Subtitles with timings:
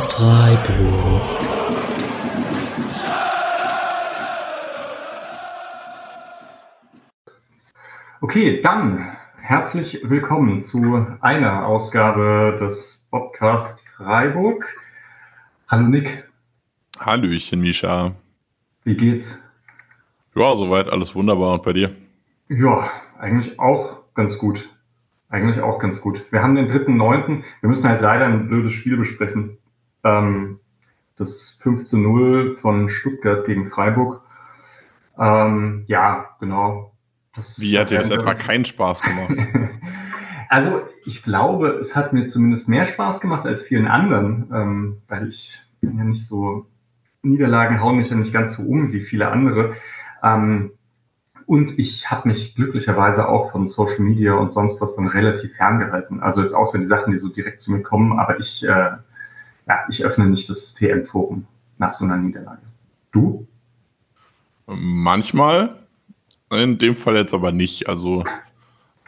[0.00, 1.22] Podcast Freiburg.
[8.22, 9.12] Okay, dann
[9.42, 14.66] herzlich willkommen zu einer Ausgabe des Podcast Freiburg.
[15.68, 16.24] Hallo Nick.
[16.98, 18.14] Hallöchen, Misha.
[18.84, 19.38] Wie geht's?
[20.34, 21.54] Ja, soweit alles wunderbar.
[21.54, 21.94] Und bei dir?
[22.48, 24.66] Ja, eigentlich auch ganz gut.
[25.28, 26.24] Eigentlich auch ganz gut.
[26.30, 27.44] Wir haben den dritten Neunten.
[27.60, 29.58] Wir müssen halt leider ein blödes Spiel besprechen.
[30.04, 30.60] Ähm,
[31.16, 34.22] das 5 zu 0 von Stuttgart gegen Freiburg.
[35.18, 36.92] Ähm, ja, genau.
[37.34, 39.36] Das Wie hat dir das etwa keinen Spaß gemacht?
[40.48, 45.28] also ich glaube, es hat mir zumindest mehr Spaß gemacht als vielen anderen, ähm, weil
[45.28, 46.66] ich bin ja nicht so,
[47.22, 49.74] Niederlagen hauen mich ja nicht ganz so um wie viele andere.
[50.22, 50.72] Ähm,
[51.46, 56.20] und ich habe mich glücklicherweise auch von Social Media und sonst was dann relativ ferngehalten.
[56.20, 58.92] Also jetzt außer die Sachen, die so direkt zu mir kommen, aber ich, äh,
[59.66, 61.46] ja, ich öffne nicht das TM-Forum
[61.78, 62.62] nach so einer Niederlage.
[63.12, 63.46] Du?
[64.66, 65.76] Manchmal,
[66.50, 67.88] in dem Fall jetzt aber nicht.
[67.88, 68.24] Also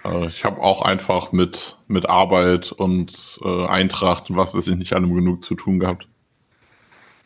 [0.05, 4.77] äh, ich habe auch einfach mit, mit Arbeit und äh, Eintracht und was weiß ich
[4.77, 6.09] nicht allem genug zu tun gehabt.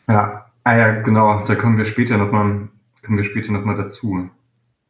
[0.07, 2.69] Ja, ah ja, genau, da kommen wir später nochmal
[3.03, 4.29] kommen wir später noch mal dazu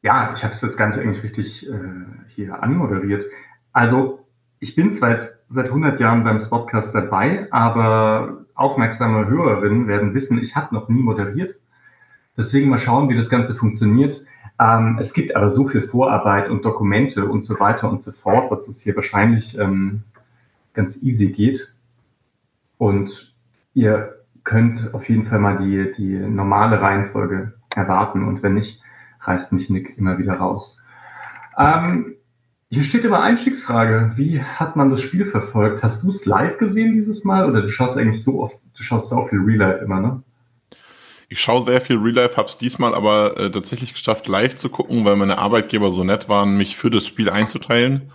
[0.08, 3.26] ja, ich habe es jetzt gar nicht eigentlich richtig äh, hier anmoderiert.
[3.74, 4.26] Also
[4.60, 10.40] ich bin zwar jetzt seit 100 Jahren beim Spotcast dabei, aber aufmerksame Hörerinnen werden wissen,
[10.40, 11.56] ich habe noch nie moderiert.
[12.36, 14.24] Deswegen mal schauen, wie das Ganze funktioniert.
[14.60, 18.52] Ähm, es gibt aber so viel Vorarbeit und Dokumente und so weiter und so fort,
[18.52, 20.04] dass es hier wahrscheinlich ähm,
[20.74, 21.74] ganz easy geht.
[22.78, 23.34] Und
[23.74, 28.24] ihr könnt auf jeden Fall mal die, die normale Reihenfolge erwarten.
[28.28, 28.82] Und wenn nicht,
[29.22, 30.78] reißt mich Nick immer wieder raus.
[31.58, 32.17] Ähm,
[32.70, 34.14] hier steht immer Einstiegsfrage.
[34.16, 35.84] Wie hat man das Spiel verfolgt?
[35.84, 39.12] Hast du es live gesehen dieses Mal oder du schaust eigentlich so oft, du schaust
[39.14, 40.24] auch viel Real Life immer, ne?
[41.30, 44.70] Ich schaue sehr viel Real Life, habe es diesmal aber äh, tatsächlich geschafft, live zu
[44.70, 48.12] gucken, weil meine Arbeitgeber so nett waren, mich für das Spiel einzuteilen.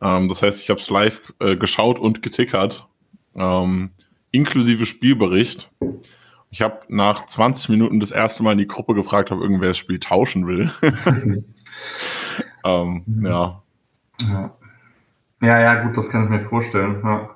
[0.00, 2.86] Ähm, das heißt, ich habe es live äh, geschaut und getickert,
[3.34, 3.90] ähm,
[4.30, 5.70] inklusive Spielbericht.
[6.50, 9.78] Ich habe nach 20 Minuten das erste Mal in die Gruppe gefragt, ob irgendwer das
[9.78, 10.70] Spiel tauschen will.
[12.64, 13.62] ähm, ja.
[14.20, 14.50] Ja.
[15.42, 17.02] Ja, gut, das kann ich mir vorstellen.
[17.04, 17.30] Ja.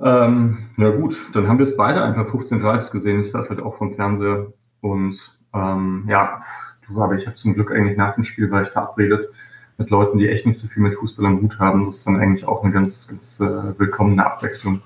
[0.00, 3.20] Ähm, ja gut, dann haben wir es beide einfach 15.30 gesehen.
[3.20, 4.52] Ich saß halt auch vom Fernseher.
[4.80, 5.18] Und
[5.54, 6.42] ähm, ja,
[6.86, 9.28] du, aber ich habe zum Glück eigentlich nach dem Spiel, weil ich verabredet
[9.76, 11.86] mit Leuten, die echt nicht so viel mit Fußball am Hut haben.
[11.86, 14.80] Das ist dann eigentlich auch eine ganz, ganz äh, willkommene Abwechslung.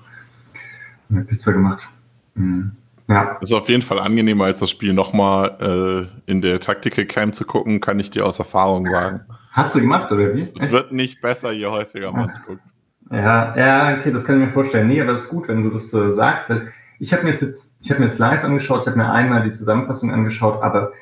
[1.09, 1.87] Eine Pizza gemacht.
[2.35, 2.71] Mhm.
[3.07, 3.37] Ja.
[3.39, 7.45] Das ist auf jeden Fall angenehmer, als das Spiel nochmal äh, in der Taktiker-Cam zu
[7.45, 9.21] gucken, kann ich dir aus Erfahrung sagen.
[9.53, 10.39] Hast du gemacht, oder wie?
[10.39, 12.63] Es wird nicht besser, je häufiger man es guckt.
[13.11, 14.87] Ja, ja, okay, das kann ich mir vorstellen.
[14.87, 17.77] Nee, aber das ist gut, wenn du das äh, sagst, weil ich habe mir jetzt,
[17.79, 20.93] ich habe mir das live angeschaut, ich habe mir einmal die Zusammenfassung angeschaut, aber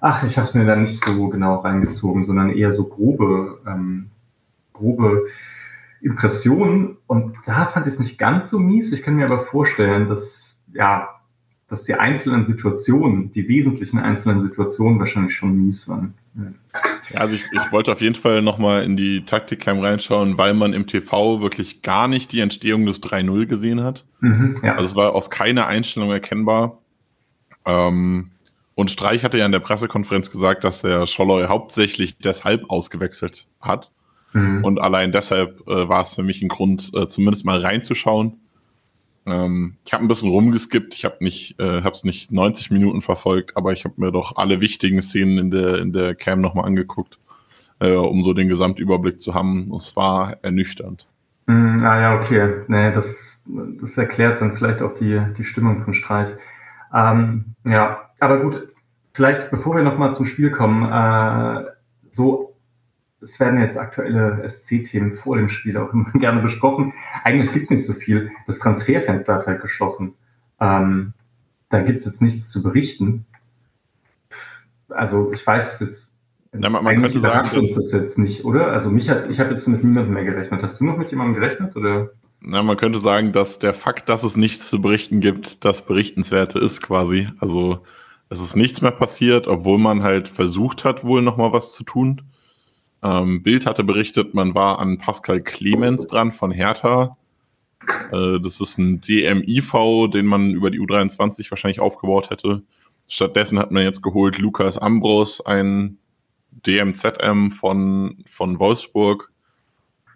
[0.00, 4.10] ach, ich habe es mir da nicht so genau reingezogen, sondern eher so grobe, ähm,
[4.72, 5.26] grobe
[6.00, 6.98] Impressionen.
[7.08, 8.92] Und da fand ich es nicht ganz so mies.
[8.92, 11.08] Ich kann mir aber vorstellen, dass ja
[11.68, 16.14] dass die einzelnen Situationen, die wesentlichen einzelnen Situationen wahrscheinlich schon mies waren.
[16.34, 16.80] Ja,
[17.14, 20.86] also ich, ich wollte auf jeden Fall nochmal in die Taktikcam reinschauen, weil man im
[20.86, 24.04] TV wirklich gar nicht die Entstehung des 3-0 gesehen hat.
[24.20, 24.74] Mhm, ja.
[24.74, 26.78] Also es war aus keiner Einstellung erkennbar.
[27.64, 28.30] Ähm,
[28.74, 33.90] und Streich hatte ja in der Pressekonferenz gesagt, dass der Scholloy hauptsächlich deshalb ausgewechselt hat.
[34.32, 34.64] Mhm.
[34.64, 38.40] Und allein deshalb äh, war es für mich ein Grund, äh, zumindest mal reinzuschauen.
[39.30, 43.02] Ähm, ich habe ein bisschen rumgeskippt, ich habe nicht, äh, habe es nicht 90 Minuten
[43.02, 46.66] verfolgt, aber ich habe mir doch alle wichtigen Szenen in der in der Cam nochmal
[46.66, 47.18] angeguckt,
[47.80, 49.72] äh, um so den Gesamtüberblick zu haben.
[49.74, 51.06] Es war ernüchternd.
[51.46, 52.62] Mm, ah ja, okay.
[52.68, 53.42] Nee, das,
[53.80, 56.28] das erklärt dann vielleicht auch die, die Stimmung von Streich.
[56.94, 58.68] Ähm, ja, aber gut,
[59.14, 61.64] vielleicht bevor wir nochmal zum Spiel kommen, äh,
[62.10, 62.47] so
[63.20, 66.94] es werden jetzt aktuelle SC-Themen vor dem Spiel auch immer gerne besprochen.
[67.24, 68.30] Eigentlich gibt's nicht so viel.
[68.46, 70.14] Das Transferfenster hat halt geschlossen.
[70.60, 71.12] Ähm,
[71.70, 73.26] da gibt's jetzt nichts zu berichten.
[74.88, 76.10] Also ich weiß jetzt,
[76.52, 78.68] Na, man, man könnte sagen, uns das jetzt nicht, oder?
[78.68, 80.62] Also mich hat, ich habe jetzt mit niemandem mehr gerechnet.
[80.62, 82.10] Hast du noch mit jemandem gerechnet, oder?
[82.40, 86.58] Na, man könnte sagen, dass der Fakt, dass es nichts zu berichten gibt, das Berichtenswerte
[86.58, 87.28] ist quasi.
[87.40, 87.80] Also
[88.30, 92.22] es ist nichts mehr passiert, obwohl man halt versucht hat, wohl nochmal was zu tun.
[93.02, 97.16] Ähm, Bild hatte berichtet, man war an Pascal Clemens dran von Hertha.
[98.12, 102.62] Äh, das ist ein DMIV, den man über die U23 wahrscheinlich aufgebaut hätte.
[103.08, 105.98] Stattdessen hat man jetzt geholt Lukas Ambros, ein
[106.66, 109.32] DMZM von, von Wolfsburg.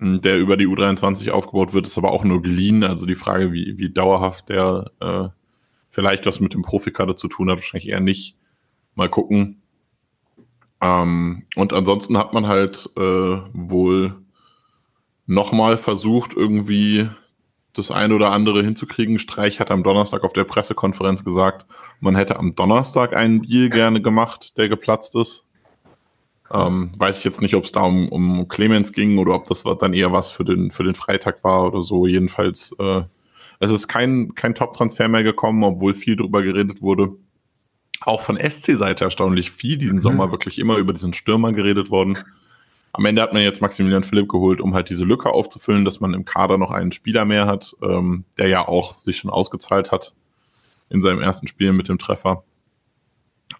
[0.01, 2.83] der über die U23 aufgebaut wird, ist aber auch nur geliehen.
[2.83, 5.29] Also die Frage, wie, wie dauerhaft der äh,
[5.89, 8.37] vielleicht was mit dem Profikader zu tun hat, wahrscheinlich eher nicht.
[8.97, 9.62] Mal gucken.
[10.83, 13.01] Ähm, und ansonsten hat man halt äh,
[13.53, 14.17] wohl
[15.27, 17.09] nochmal versucht, irgendwie
[17.73, 19.19] das eine oder andere hinzukriegen.
[19.19, 21.65] Streich hat am Donnerstag auf der Pressekonferenz gesagt,
[22.01, 25.47] man hätte am Donnerstag einen Deal gerne gemacht, der geplatzt ist.
[26.53, 29.63] Ähm, weiß ich jetzt nicht, ob es da um, um Clemens ging oder ob das
[29.63, 32.07] dann eher was für den, für den Freitag war oder so.
[32.07, 33.03] Jedenfalls, äh,
[33.61, 37.13] es ist kein, kein Top-Transfer mehr gekommen, obwohl viel drüber geredet wurde.
[38.05, 40.03] Auch von SC-Seite erstaunlich viel diesen mhm.
[40.03, 42.19] Sommer wirklich immer über diesen Stürmer geredet worden.
[42.93, 46.13] Am Ende hat man jetzt Maximilian Philipp geholt, um halt diese Lücke aufzufüllen, dass man
[46.13, 50.15] im Kader noch einen Spieler mehr hat, ähm, der ja auch sich schon ausgezahlt hat
[50.91, 52.45] in seinem ersten Spiel mit dem Treffer.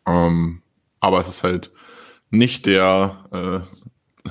[0.07, 0.61] Ähm,
[1.01, 1.71] aber es ist halt
[2.31, 3.91] nicht der, äh,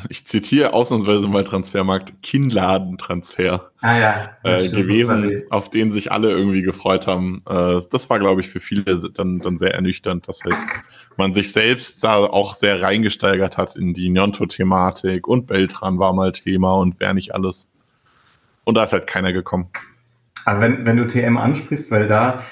[0.09, 4.29] ich zitiere ausnahmsweise mal Transfermarkt, Kinnladentransfer ah, ja.
[4.43, 7.41] äh, gewesen, auf den sich alle irgendwie gefreut haben.
[7.47, 10.55] Äh, das war, glaube ich, für viele dann, dann sehr ernüchternd, dass halt
[11.17, 16.31] man sich selbst da auch sehr reingesteigert hat in die Njonto-Thematik und Beltran war mal
[16.31, 17.69] Thema und wer nicht alles.
[18.63, 19.69] Und da ist halt keiner gekommen.
[20.45, 22.43] Aber wenn, wenn du TM ansprichst, weil da,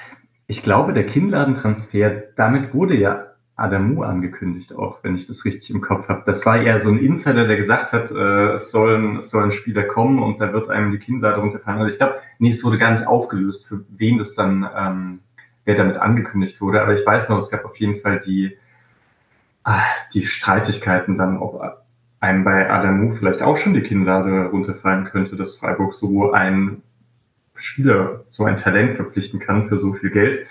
[0.47, 3.28] ich glaube, der Kinnladentransfer, damit wurde ja
[3.59, 6.23] Adamu angekündigt, auch wenn ich das richtig im Kopf habe.
[6.25, 9.83] Das war eher so ein Insider, der gesagt hat, äh, es, sollen, es sollen Spieler
[9.83, 11.79] kommen und da wird einem die Kinnlade runterfallen.
[11.79, 15.19] Also ich glaube, nee, es wurde gar nicht aufgelöst, für wen das dann ähm,
[15.65, 16.81] wer damit angekündigt wurde.
[16.81, 18.57] Aber ich weiß noch, es gab auf jeden Fall die,
[19.63, 19.83] ah,
[20.13, 21.61] die Streitigkeiten dann, ob
[22.19, 26.81] einem bei Adamu vielleicht auch schon die Kinnlade runterfallen könnte, dass Freiburg so ein
[27.55, 30.47] Spieler, so ein Talent verpflichten kann für so viel Geld.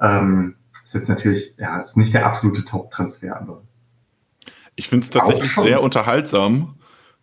[0.00, 0.54] Ähm,
[0.90, 3.62] ist jetzt natürlich, ja, ist nicht der absolute Top-Transfer, aber.
[4.74, 6.74] Ich finde es tatsächlich sehr unterhaltsam,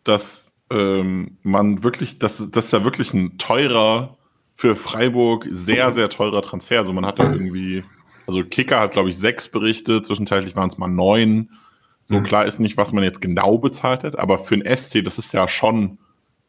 [0.05, 4.15] dass ähm, man wirklich, dass das ja wirklich ein teurer
[4.55, 6.79] für Freiburg sehr, sehr teurer Transfer.
[6.79, 7.83] Also man hat da irgendwie,
[8.25, 11.49] also Kicker hat, glaube ich, sechs Berichte, zwischenzeitlich waren es mal neun.
[12.05, 12.23] So mhm.
[12.23, 15.33] klar ist nicht, was man jetzt genau bezahlt hat, aber für ein SC, das ist
[15.33, 15.97] ja schon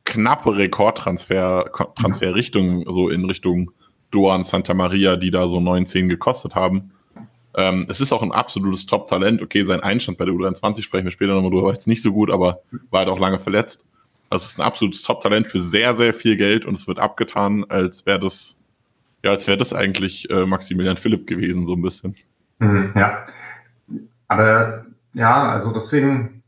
[0.04, 3.72] knappe Rekordtransfer, Transferrichtung, so in Richtung
[4.12, 6.92] Doan Santa Maria, die da so neun, zehn gekostet haben.
[7.58, 9.42] Ähm, es ist auch ein absolutes Top-Talent.
[9.42, 12.12] Okay, sein Einstand bei der U23 sprechen wir später nochmal drüber, war jetzt nicht so
[12.12, 12.60] gut, aber
[12.90, 13.84] war halt auch lange verletzt.
[14.30, 17.64] Also es ist ein absolutes Top-Talent für sehr, sehr viel Geld und es wird abgetan,
[17.68, 18.56] als wäre das,
[19.24, 22.14] ja, als wäre das eigentlich äh, Maximilian Philipp gewesen, so ein bisschen.
[22.60, 23.24] Mhm, ja.
[24.28, 26.44] Aber ja, also deswegen,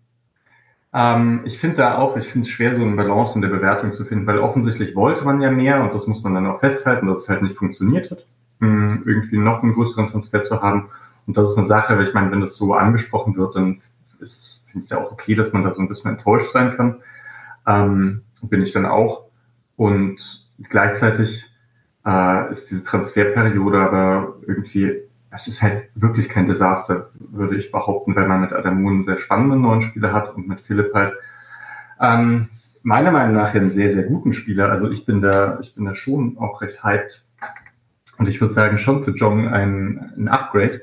[0.95, 3.93] ähm, ich finde da auch, ich finde es schwer, so eine Balance in der Bewertung
[3.93, 7.09] zu finden, weil offensichtlich wollte man ja mehr und das muss man dann auch festhalten,
[7.09, 8.25] dass es halt nicht funktioniert hat,
[8.61, 10.89] mh, irgendwie noch einen größeren Transfer zu haben.
[11.27, 13.83] Und das ist eine Sache, weil ich meine, wenn das so angesprochen wird, dann
[14.21, 17.01] ist, finde ich ja auch okay, dass man da so ein bisschen enttäuscht sein kann
[17.67, 19.27] ähm, bin ich dann auch.
[19.77, 20.19] Und
[20.69, 21.45] gleichzeitig
[22.07, 28.17] äh, ist diese Transferperiode aber irgendwie, es ist halt wirklich kein Desaster, würde ich behaupten,
[28.17, 31.15] weil man mit Adamu einen sehr spannenden neuen Spieler hat und mit Philipp halt
[32.01, 32.49] ähm,
[32.83, 34.71] meiner Meinung nach einen sehr, sehr guten Spieler.
[34.71, 37.25] Also ich bin da, ich bin da schon auch recht hyped.
[38.21, 40.83] Und ich würde sagen, schon zu Jong ein, ein Upgrade.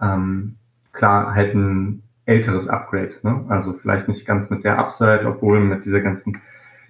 [0.00, 0.56] Ähm,
[0.90, 3.14] klar, halt ein älteres Upgrade.
[3.22, 3.44] Ne?
[3.48, 6.38] Also vielleicht nicht ganz mit der Upside, obwohl mit dieser ganzen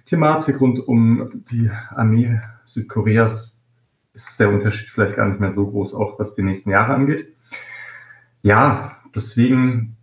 [0.07, 3.55] Thematik rund um die Armee Südkoreas
[4.13, 7.31] ist der Unterschied vielleicht gar nicht mehr so groß, auch was die nächsten Jahre angeht.
[8.41, 9.97] Ja, deswegen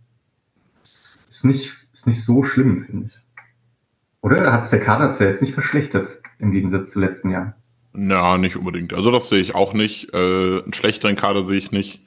[0.81, 3.19] ist nicht, ist nicht so schlimm, finde ich.
[4.21, 7.53] Oder hat es der Kader jetzt nicht verschlechtert im Gegensatz zu letzten Jahren?
[7.99, 8.93] Na, nicht unbedingt.
[8.93, 10.13] Also das sehe ich auch nicht.
[10.13, 12.03] Äh, einen schlechteren Kader sehe ich nicht.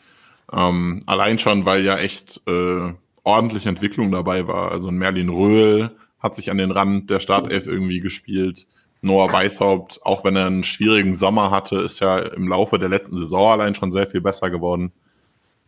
[0.53, 2.93] Ähm, allein schon, weil ja echt äh,
[3.25, 4.71] ordentliche Entwicklung dabei war.
[4.71, 8.69] Also ein Merlin Röhl hat sich an den Rand der Startelf irgendwie gespielt.
[9.03, 13.17] Noah Weishaupt, auch wenn er einen schwierigen Sommer hatte, ist ja im Laufe der letzten
[13.17, 14.93] Saison allein schon sehr viel besser geworden.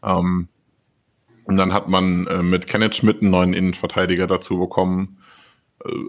[0.05, 0.47] Ähm,
[1.47, 5.19] und dann hat man äh, mit Kenneth Schmidt einen neuen Innenverteidiger dazu bekommen.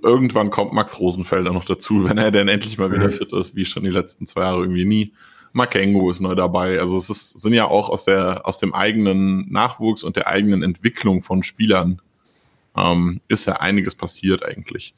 [0.04, 3.12] Irgendwann kommt Max Rosenfelder noch dazu, wenn er denn endlich mal wieder mhm.
[3.12, 5.14] fit ist, wie schon die letzten zwei Jahre irgendwie nie.
[5.54, 6.80] Makengo ist neu dabei.
[6.80, 10.64] Also es ist, sind ja auch aus, der, aus dem eigenen Nachwuchs und der eigenen
[10.64, 12.02] Entwicklung von Spielern
[12.76, 14.96] ähm, ist ja einiges passiert eigentlich.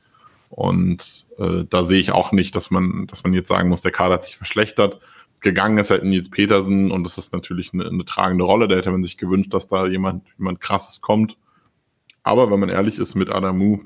[0.50, 3.92] Und äh, da sehe ich auch nicht, dass man, dass man jetzt sagen muss, der
[3.92, 5.02] Kader hat sich verschlechtert.
[5.42, 8.70] Gegangen ist halt Nils Petersen und das ist natürlich eine, eine tragende Rolle.
[8.70, 11.36] Da hätte man sich gewünscht, dass da jemand, jemand krasses kommt.
[12.24, 13.82] Aber wenn man ehrlich ist, mit Adamu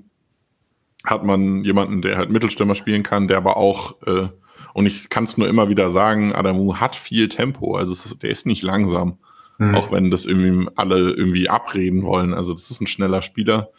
[1.05, 4.27] hat man jemanden, der halt Mittelstürmer spielen kann, der aber auch äh,
[4.73, 7.75] und ich kann es nur immer wieder sagen, Adamu hat viel Tempo.
[7.75, 9.17] Also ist, der ist nicht langsam.
[9.57, 9.75] Mhm.
[9.75, 12.33] Auch wenn das irgendwie alle irgendwie abreden wollen.
[12.33, 13.71] Also das ist ein schneller Spieler.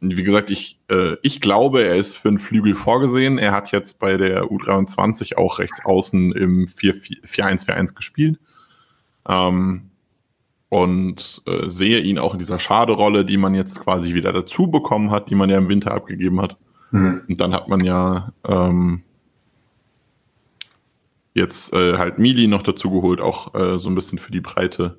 [0.00, 3.38] wie gesagt, ich, äh, ich glaube, er ist für einen Flügel vorgesehen.
[3.38, 8.40] Er hat jetzt bei der U23 auch rechts außen im 4-1-4-1 gespielt.
[9.28, 9.91] Ähm,
[10.72, 15.10] und äh, sehe ihn auch in dieser Schade-Rolle, die man jetzt quasi wieder dazu bekommen
[15.10, 16.56] hat, die man ja im Winter abgegeben hat.
[16.92, 17.20] Mhm.
[17.28, 19.02] Und dann hat man ja ähm,
[21.34, 24.98] jetzt äh, halt Mili noch dazu geholt, auch äh, so ein bisschen für die Breite.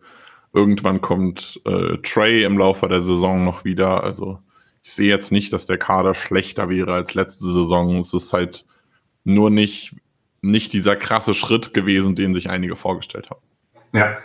[0.53, 4.03] Irgendwann kommt äh, Trey im Laufe der Saison noch wieder.
[4.03, 4.37] Also
[4.83, 7.97] ich sehe jetzt nicht, dass der Kader schlechter wäre als letzte Saison.
[7.97, 8.63] Es ist halt
[9.23, 9.95] nur nicht,
[10.43, 13.41] nicht dieser krasse Schritt gewesen, den sich einige vorgestellt haben.
[13.91, 14.17] Ja,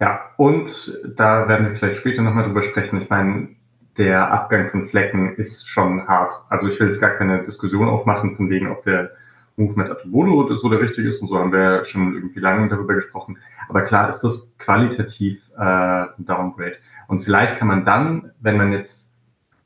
[0.00, 3.00] ja, und da werden wir vielleicht später nochmal drüber sprechen.
[3.02, 3.48] Ich meine,
[3.96, 6.32] der Abgang von Flecken ist schon hart.
[6.48, 9.10] Also ich will jetzt gar keine Diskussion aufmachen, von wegen, ob der
[9.56, 12.94] Move mit Atobolo so der richtige ist und so haben wir schon irgendwie lange darüber
[12.94, 13.38] gesprochen.
[13.68, 16.76] Aber klar ist das qualitativ äh, ein Downgrade.
[17.08, 19.10] Und vielleicht kann man dann, wenn man jetzt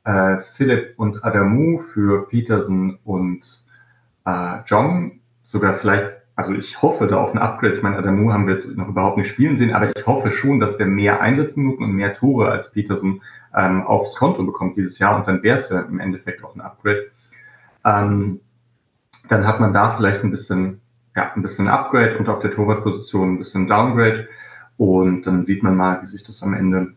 [0.05, 3.41] äh, Philipp und Adamu für Peterson und
[4.25, 7.75] äh, John sogar vielleicht also ich hoffe da auf ein Upgrade.
[7.75, 10.59] Ich meine, Adamu haben wir jetzt noch überhaupt nicht spielen sehen, aber ich hoffe schon,
[10.59, 13.21] dass der mehr Einsatzminuten und mehr Tore als Peterson
[13.55, 16.61] ähm, aufs Konto bekommt dieses Jahr und dann wäre es ja im Endeffekt auch ein
[16.61, 17.11] Upgrade.
[17.85, 18.39] Ähm,
[19.29, 20.81] dann hat man da vielleicht ein bisschen,
[21.15, 24.27] ja, ein bisschen Upgrade und auf der Torwartposition ein bisschen Downgrade
[24.77, 26.93] und dann sieht man mal, wie sich das am Ende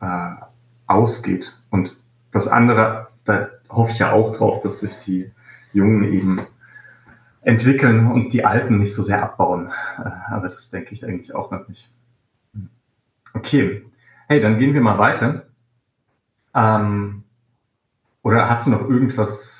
[0.00, 0.30] äh,
[0.88, 1.56] ausgeht.
[1.70, 1.96] Und
[2.32, 5.30] das andere, da hoffe ich ja auch drauf, dass sich die
[5.72, 6.40] Jungen eben
[7.42, 9.70] entwickeln und die alten nicht so sehr abbauen.
[9.98, 11.90] Äh, aber das denke ich eigentlich auch noch nicht.
[13.34, 13.84] Okay.
[14.28, 15.46] Hey, dann gehen wir mal weiter.
[16.54, 17.24] Ähm,
[18.22, 19.56] oder hast du noch irgendwas?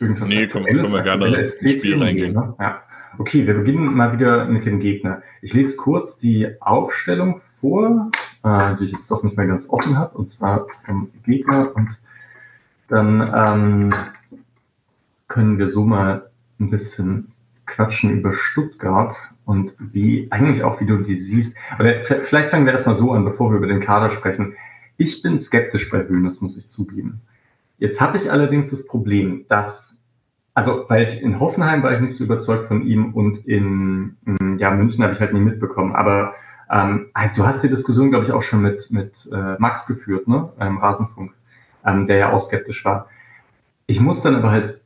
[0.00, 2.34] irgendwas nee, können, können wir gerne ins Spiel reingehen.
[2.34, 2.54] Ne?
[2.58, 2.82] Ja.
[3.18, 5.22] Okay, wir beginnen mal wieder mit dem Gegner.
[5.40, 8.10] Ich lese kurz die Aufstellung vor,
[8.42, 11.74] äh, die ich jetzt doch nicht mehr ganz offen habe, und zwar vom Gegner.
[11.74, 11.96] Und
[12.88, 13.94] dann ähm,
[15.28, 16.30] können wir so mal
[16.60, 17.32] ein bisschen
[17.66, 21.56] quatschen über Stuttgart und wie, eigentlich auch wie du die siehst.
[21.78, 24.54] Oder vielleicht fangen wir erstmal so an, bevor wir über den Kader sprechen.
[24.96, 27.20] Ich bin skeptisch bei Hönes, muss ich zugeben.
[27.78, 29.98] Jetzt habe ich allerdings das Problem, dass,
[30.54, 34.58] also weil ich in Hoffenheim war ich nicht so überzeugt von ihm und in, in
[34.58, 35.94] ja, München habe ich halt nie mitbekommen.
[35.94, 36.34] Aber
[36.70, 40.52] ähm, du hast die Diskussion, glaube ich, auch schon mit, mit äh, Max geführt, ne?
[40.60, 41.32] Im Rasenfunk,
[41.84, 43.08] ähm, der ja auch skeptisch war.
[43.86, 44.80] Ich muss dann aber halt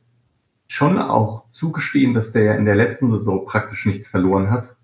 [0.69, 4.75] schon auch zugestehen, dass der in der letzten Saison praktisch nichts verloren hat.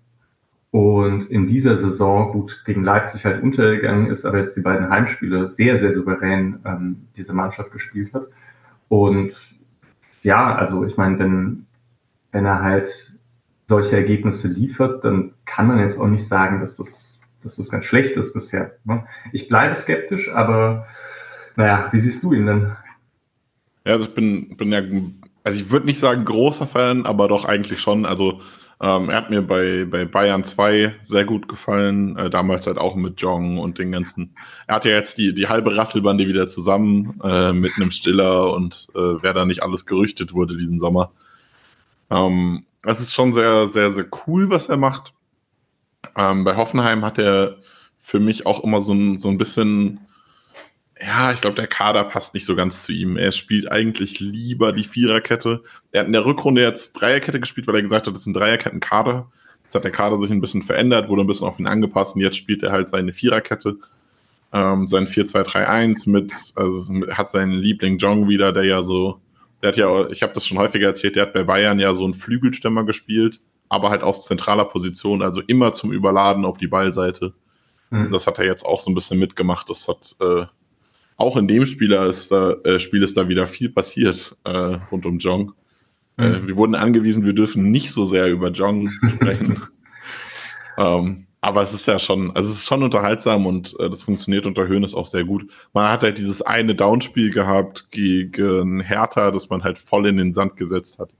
[0.72, 5.48] Und in dieser Saison gut gegen Leipzig halt untergegangen ist, aber jetzt die beiden Heimspiele
[5.48, 8.26] sehr, sehr souverän ähm, diese Mannschaft gespielt hat.
[8.88, 9.32] Und
[10.22, 11.66] ja, also ich meine, wenn,
[12.32, 13.14] wenn er halt
[13.68, 17.84] solche Ergebnisse liefert, dann kann man jetzt auch nicht sagen, dass das, dass das ganz
[17.84, 18.76] schlecht ist bisher.
[18.84, 19.06] Ne?
[19.32, 20.86] Ich bleibe skeptisch, aber
[21.54, 22.72] naja, wie siehst du ihn denn?
[23.86, 24.80] Ja, also ich bin, bin ja
[25.46, 28.04] also ich würde nicht sagen großer Fan, aber doch eigentlich schon.
[28.04, 28.40] Also
[28.80, 32.96] ähm, er hat mir bei, bei Bayern 2 sehr gut gefallen, äh, damals halt auch
[32.96, 34.34] mit Jong und den ganzen.
[34.66, 38.88] Er hat ja jetzt die, die halbe Rasselbande wieder zusammen äh, mit einem Stiller und
[38.96, 41.12] äh, wer da nicht alles gerüchtet wurde diesen Sommer.
[42.10, 45.12] Ähm, es ist schon sehr, sehr, sehr cool, was er macht.
[46.16, 47.58] Ähm, bei Hoffenheim hat er
[48.00, 50.00] für mich auch immer so ein, so ein bisschen
[51.00, 53.16] ja, ich glaube, der Kader passt nicht so ganz zu ihm.
[53.16, 55.62] Er spielt eigentlich lieber die Viererkette.
[55.92, 58.34] Er hat in der Rückrunde jetzt Dreierkette gespielt, weil er gesagt hat, das ist ein
[58.34, 59.30] Dreierketten-Kader.
[59.64, 62.22] Jetzt hat der Kader sich ein bisschen verändert, wurde ein bisschen auf ihn angepasst und
[62.22, 63.76] jetzt spielt er halt seine Viererkette.
[64.52, 69.20] Ähm, sein 4-2-3-1 mit, also hat seinen Liebling Jong wieder, der ja so,
[69.60, 72.04] der hat ja, ich habe das schon häufiger erzählt, der hat bei Bayern ja so
[72.04, 77.34] einen Flügelstämmer gespielt, aber halt aus zentraler Position, also immer zum Überladen auf die Ballseite.
[77.90, 78.12] Mhm.
[78.12, 79.68] Das hat er jetzt auch so ein bisschen mitgemacht.
[79.68, 80.46] Das hat äh,
[81.16, 85.18] auch in dem Spieler ist, äh, Spiel ist da wieder viel passiert äh, rund um
[85.18, 85.52] Jong.
[86.18, 86.34] Äh, mhm.
[86.34, 89.62] Äh, wir wurden angewiesen, wir dürfen nicht so sehr über Jong sprechen.
[90.78, 94.46] ähm, aber es ist ja schon, also es ist schon unterhaltsam und äh, das funktioniert
[94.46, 95.50] unter Höhnes auch sehr gut.
[95.72, 100.32] Man hat halt dieses eine Downspiel gehabt gegen Hertha, das man halt voll in den
[100.32, 101.10] Sand gesetzt hat.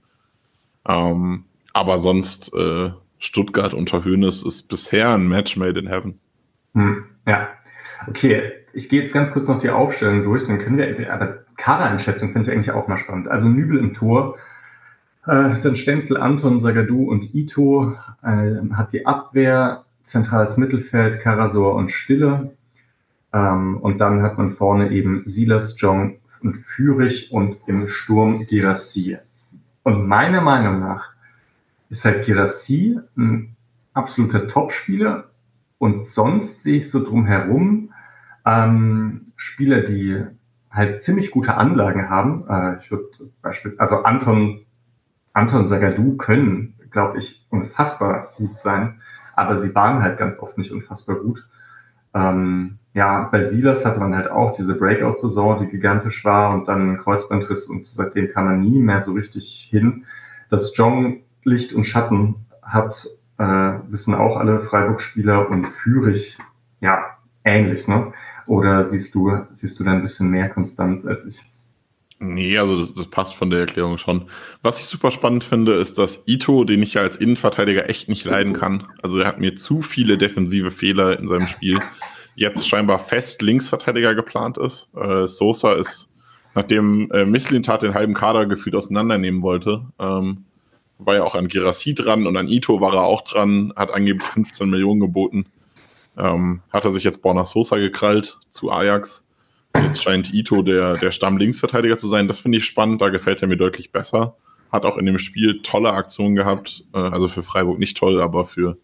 [0.87, 6.19] Ähm, aber sonst äh, Stuttgart unter Höhnes ist bisher ein Match made in heaven.
[6.73, 7.49] Hm, ja,
[8.07, 12.31] okay ich gehe jetzt ganz kurz noch die Aufstellung durch, dann können wir, aber Kadereinschätzung
[12.31, 13.27] finde ich eigentlich auch mal spannend.
[13.27, 14.37] Also Nübel im Tor,
[15.25, 21.91] äh, dann Stenzel, Anton, Sagadu und Ito äh, hat die Abwehr, zentrales Mittelfeld, Karasor und
[21.91, 22.51] Stille.
[23.33, 29.17] Ähm, und dann hat man vorne eben Silas, Jong und Fürich und im Sturm Girassi.
[29.81, 31.09] Und meiner Meinung nach
[31.89, 33.55] ist halt Girassi ein
[33.93, 35.31] absoluter Topspieler
[35.79, 37.86] und sonst sehe ich so drumherum
[38.47, 40.23] ähm, Spieler, die
[40.71, 42.45] halt ziemlich gute Anlagen haben.
[42.49, 43.09] Äh, ich würde
[43.41, 44.61] beispielsweise, also Anton,
[45.33, 49.01] Anton Sagadu können, glaube ich, unfassbar gut sein,
[49.35, 51.47] aber sie waren halt ganz oft nicht unfassbar gut.
[52.13, 56.97] Ähm, ja, bei Silas hatte man halt auch diese Breakout-Saison, die gigantisch war und dann
[56.97, 60.05] Kreuzbandriss und seitdem kam man nie mehr so richtig hin.
[60.49, 63.43] Das Jong Licht und Schatten hat, äh,
[63.89, 66.39] wissen auch alle Freiburg-Spieler und Fürich,
[66.79, 68.13] ja, ähnlich, ne?
[68.47, 71.41] Oder siehst du, siehst du da ein bisschen mehr Konstanz als ich?
[72.19, 74.27] Nee, also das, passt von der Erklärung schon.
[74.63, 78.25] Was ich super spannend finde, ist, dass Ito, den ich ja als Innenverteidiger echt nicht
[78.25, 81.79] leiden kann, also er hat mir zu viele defensive Fehler in seinem Spiel,
[82.35, 84.89] jetzt scheinbar fest Linksverteidiger geplant ist.
[84.95, 86.09] Äh, Sosa ist,
[86.55, 90.45] nachdem äh, Misslintat den halben Kader gefühlt auseinandernehmen wollte, ähm,
[90.97, 94.27] war ja auch an Girassi dran und an Ito war er auch dran, hat angeblich
[94.29, 95.45] 15 Millionen geboten.
[96.17, 99.25] Ähm, hat er sich jetzt Borna Sosa gekrallt zu Ajax.
[99.75, 102.27] Jetzt scheint Ito der, der Stamm-Linksverteidiger zu sein.
[102.27, 104.35] Das finde ich spannend, da gefällt er mir deutlich besser.
[104.71, 106.83] Hat auch in dem Spiel tolle Aktionen gehabt.
[106.93, 108.77] Äh, also für Freiburg nicht toll, aber für,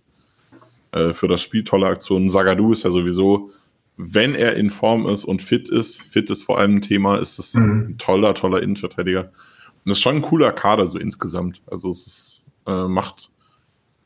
[0.91, 2.29] äh, für das Spiel tolle Aktionen.
[2.29, 3.51] Sagadu ist ja sowieso,
[3.97, 7.39] wenn er in Form ist und fit ist, fit ist vor allem ein Thema, ist
[7.39, 7.87] es mhm.
[7.89, 9.25] ein toller, toller Innenverteidiger.
[9.25, 11.61] Und das ist schon ein cooler Kader so insgesamt.
[11.67, 13.29] Also es ist, äh, macht,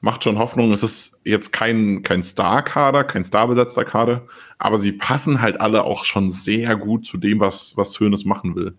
[0.02, 0.72] macht schon Hoffnung.
[0.72, 4.28] Es ist jetzt kein, kein Star-Kader, kein starbesetzter Kader,
[4.58, 8.56] aber sie passen halt alle auch schon sehr gut zu dem, was, was Hönes machen
[8.56, 8.76] will.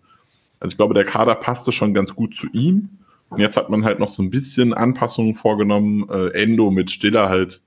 [0.59, 2.89] Also ich glaube, der Kader passte schon ganz gut zu ihm.
[3.29, 6.09] Und jetzt hat man halt noch so ein bisschen Anpassungen vorgenommen.
[6.09, 7.61] Äh, Endo mit Stiller halt.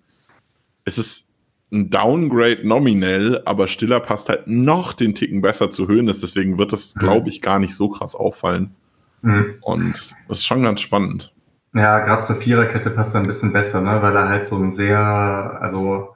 [0.85, 1.29] Es ist
[1.71, 6.21] ein Downgrade nominell, aber Stiller passt halt noch den Ticken besser zu Hönes.
[6.21, 8.75] Deswegen wird das, glaube ich, gar nicht so krass auffallen.
[9.23, 9.55] Mhm.
[9.61, 11.32] Und das ist schon ganz spannend.
[11.75, 14.03] Ja, gerade zur Viererkette passt er ein bisschen besser, ne?
[14.03, 16.15] weil er halt so ein sehr, also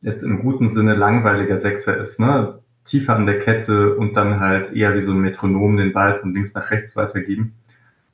[0.00, 2.60] jetzt im guten Sinne langweiliger Sechser ist, ne?
[2.84, 6.32] Tiefer an der Kette und dann halt eher wie so ein Metronom den Ball von
[6.34, 7.54] links nach rechts weitergeben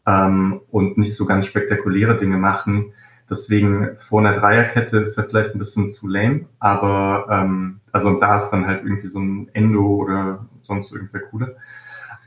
[0.06, 2.92] ähm, und nicht so ganz spektakuläre Dinge machen.
[3.30, 8.36] Deswegen vor einer Dreierkette ist er vielleicht ein bisschen zu lame, aber ähm, also da
[8.38, 11.50] ist dann halt irgendwie so ein Endo oder sonst irgendwer cooler.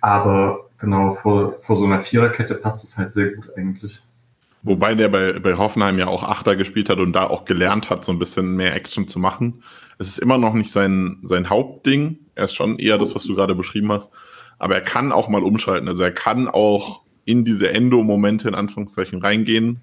[0.01, 4.01] Aber genau, vor, vor so einer Viererkette passt es halt sehr gut eigentlich.
[4.65, 8.03] Wobei der bei, bei Hoffenheim ja auch Achter gespielt hat und da auch gelernt hat,
[8.03, 9.63] so ein bisschen mehr Action zu machen.
[9.99, 12.17] Es ist immer noch nicht sein, sein Hauptding.
[12.33, 14.09] Er ist schon eher das, was du gerade beschrieben hast.
[14.57, 15.87] Aber er kann auch mal umschalten.
[15.87, 19.81] Also er kann auch in diese Endo-Momente in Anführungszeichen reingehen,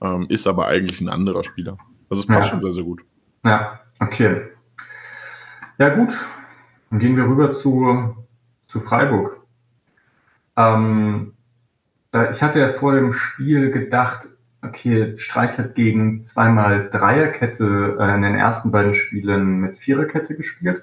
[0.00, 1.76] ähm, ist aber eigentlich ein anderer Spieler.
[2.08, 2.50] Also es passt ja.
[2.52, 3.02] schon sehr, sehr gut.
[3.44, 4.42] Ja, okay.
[5.78, 6.14] Ja, gut.
[6.90, 8.16] Dann gehen wir rüber zu,
[8.66, 9.42] zu Freiburg.
[10.56, 11.35] Ähm, äh,
[12.32, 14.28] ich hatte ja vor dem Spiel gedacht,
[14.62, 20.82] okay, Streich hat gegen zweimal Dreierkette äh, in den ersten beiden Spielen mit Viererkette gespielt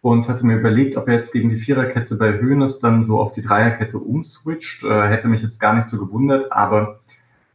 [0.00, 3.32] und hatte mir überlegt, ob er jetzt gegen die Viererkette bei Höhnes dann so auf
[3.32, 4.82] die Dreierkette umswitcht.
[4.84, 7.00] Äh, hätte mich jetzt gar nicht so gewundert, aber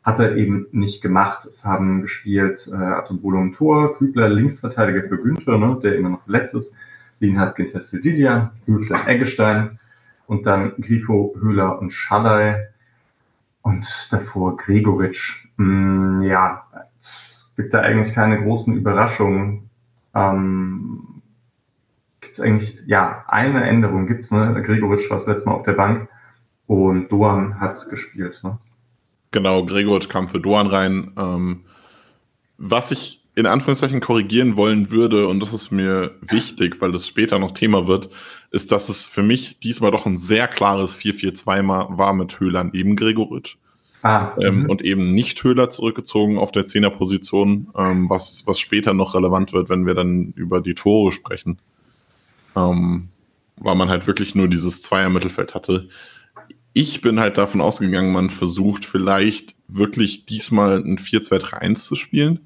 [0.04, 1.46] hat er eben nicht gemacht.
[1.46, 6.24] Es haben gespielt äh, Atobolo im Tor, Kübler Linksverteidiger für Günther, ne, der immer noch
[6.24, 6.74] verletzt ist,
[7.20, 9.80] Lienhardt Gintestel Didia, Höfler Eggestein
[10.28, 12.70] und dann Grifo, Höhler und Schallei
[13.68, 15.46] und davor Gregoritsch.
[15.58, 16.64] Mm, ja,
[17.30, 19.70] es gibt da eigentlich keine großen Überraschungen.
[20.16, 21.22] Ähm,
[22.22, 24.64] gibt es eigentlich, ja, eine Änderung gibt's, ne?
[24.66, 26.08] Gregoritsch war das letzte Mal auf der Bank
[26.66, 28.58] und Doan hat gespielt, ne?
[29.32, 31.12] Genau, Gregoritsch kam für Doan rein.
[31.18, 31.66] Ähm,
[32.58, 37.38] was ich in Anführungszeichen korrigieren wollen würde, und das ist mir wichtig, weil das später
[37.38, 38.10] noch Thema wird,
[38.52, 42.96] ist, dass es für mich diesmal doch ein sehr klares 4-4-2 war mit Höhler neben
[42.96, 43.58] Gregoritsch.
[44.04, 44.70] Ah, ähm, mhm.
[44.70, 49.70] und eben nicht Höhler zurückgezogen auf der Zehnerposition, ähm, was, was später noch relevant wird,
[49.70, 51.58] wenn wir dann über die Tore sprechen.
[52.56, 53.10] Ähm,
[53.58, 55.90] weil man halt wirklich nur dieses Zweier-Mittelfeld hatte.
[56.74, 62.42] Ich bin halt davon ausgegangen, man versucht vielleicht wirklich diesmal ein 4-2-3-1 zu spielen,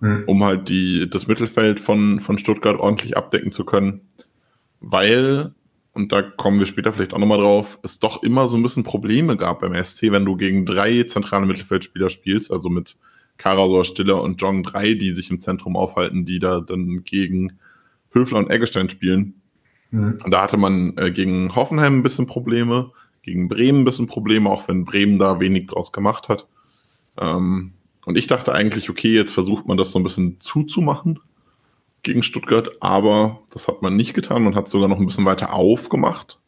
[0.00, 0.22] mhm.
[0.26, 4.02] um halt die, das Mittelfeld von, von Stuttgart ordentlich abdecken zu können
[4.82, 5.54] weil,
[5.92, 8.84] und da kommen wir später vielleicht auch nochmal drauf, es doch immer so ein bisschen
[8.84, 12.96] Probleme gab beim ST, wenn du gegen drei zentrale Mittelfeldspieler spielst, also mit
[13.38, 17.58] Karasor, Stiller und Jong drei, die sich im Zentrum aufhalten, die da dann gegen
[18.10, 19.40] Höfler und Eggestein spielen.
[19.90, 20.20] Mhm.
[20.22, 22.90] Und da hatte man äh, gegen Hoffenheim ein bisschen Probleme,
[23.22, 26.46] gegen Bremen ein bisschen Probleme, auch wenn Bremen da wenig draus gemacht hat.
[27.18, 27.72] Ähm,
[28.04, 31.20] und ich dachte eigentlich, okay, jetzt versucht man das so ein bisschen zuzumachen
[32.02, 34.44] gegen Stuttgart, aber das hat man nicht getan.
[34.44, 36.38] Man hat sogar noch ein bisschen weiter aufgemacht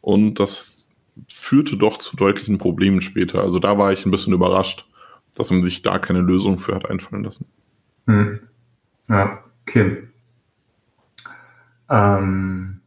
[0.00, 0.88] und das
[1.28, 3.40] führte doch zu deutlichen Problemen später.
[3.42, 4.86] Also da war ich ein bisschen überrascht,
[5.34, 7.46] dass man sich da keine Lösung für hat einfallen lassen.
[8.06, 8.40] Hm.
[9.08, 10.08] Ja, okay.
[11.90, 12.80] Ähm,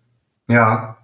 [0.47, 0.97] ja,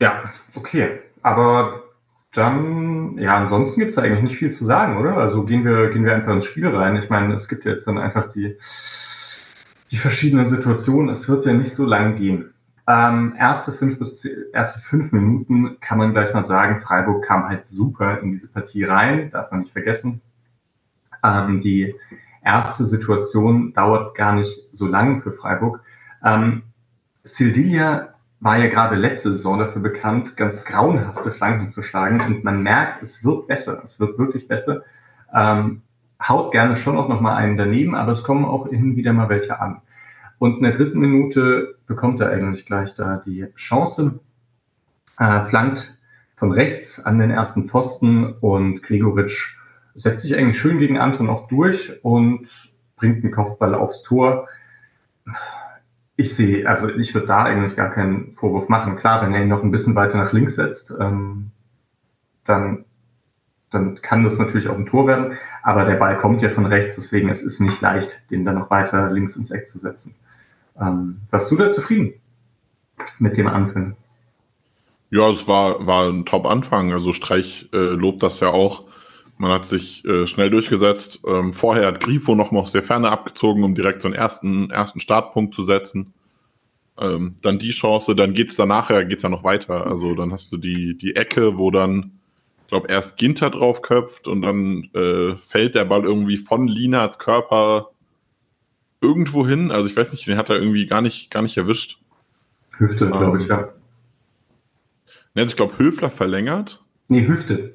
[0.00, 1.00] Ja, okay.
[1.22, 1.84] Aber
[2.32, 5.16] dann, ja, ansonsten gibt es eigentlich nicht viel zu sagen, oder?
[5.16, 6.96] Also gehen wir, gehen wir einfach ins Spiel rein.
[6.96, 8.56] Ich meine, es gibt jetzt dann einfach die,
[9.90, 11.10] die verschiedenen Situationen.
[11.10, 12.52] Es wird ja nicht so lang gehen.
[12.86, 17.66] Ähm, erste fünf bis erste fünf Minuten kann man gleich mal sagen, Freiburg kam halt
[17.66, 20.20] super in diese Partie rein, darf man nicht vergessen.
[21.22, 21.94] Ähm, die
[22.44, 25.82] erste Situation dauert gar nicht so lange für Freiburg.
[26.24, 26.62] Ähm,
[27.22, 32.62] Sildilia war ja gerade letzte Saison dafür bekannt, ganz grauenhafte Flanken zu schlagen und man
[32.62, 34.82] merkt, es wird besser, es wird wirklich besser.
[35.32, 35.82] Ähm,
[36.20, 39.28] haut gerne schon auch noch mal einen daneben, aber es kommen auch hin wieder mal
[39.28, 39.80] welche an.
[40.38, 44.20] Und in der dritten Minute bekommt er eigentlich gleich da die Chance,
[45.18, 45.94] äh, flankt
[46.36, 49.56] von rechts an den ersten Posten und Gregoritsch
[49.94, 52.48] setzt sich eigentlich schön gegen Anton auch durch und
[52.96, 54.48] bringt den Kopfball aufs Tor
[56.20, 58.96] ich sehe, also ich würde da eigentlich gar keinen Vorwurf machen.
[58.96, 61.50] Klar, wenn er ihn noch ein bisschen weiter nach links setzt, ähm,
[62.44, 62.84] dann,
[63.70, 65.38] dann kann das natürlich auch ein Tor werden.
[65.62, 68.70] Aber der Ball kommt ja von rechts, deswegen es ist nicht leicht, den dann noch
[68.70, 70.14] weiter links ins Eck zu setzen.
[70.80, 72.14] Ähm, warst du da zufrieden
[73.18, 73.96] mit dem Anfang?
[75.10, 76.92] Ja, es war, war ein Top-Anfang.
[76.92, 78.84] Also Streich äh, lobt das ja auch.
[79.38, 81.20] Man hat sich äh, schnell durchgesetzt.
[81.26, 84.70] Ähm, vorher hat Grifo noch mal aus der Ferne abgezogen, um direkt so einen ersten,
[84.70, 86.12] ersten Startpunkt zu setzen.
[86.98, 89.86] Ähm, dann die Chance, dann geht's danach ja, geht's ja noch weiter.
[89.86, 92.19] Also dann hast du die, die Ecke, wo dann,
[92.70, 97.90] glaube, erst Ginter drauf köpft und dann äh, fällt der Ball irgendwie von Linards Körper
[99.00, 99.70] irgendwo hin.
[99.70, 101.98] Also ich weiß nicht, den hat er irgendwie gar nicht, gar nicht erwischt.
[102.78, 103.68] Hüfte, ähm, glaube ich, ja.
[105.34, 106.82] Also ich glaube, Höfler verlängert.
[107.08, 107.74] Nee, Hüfte.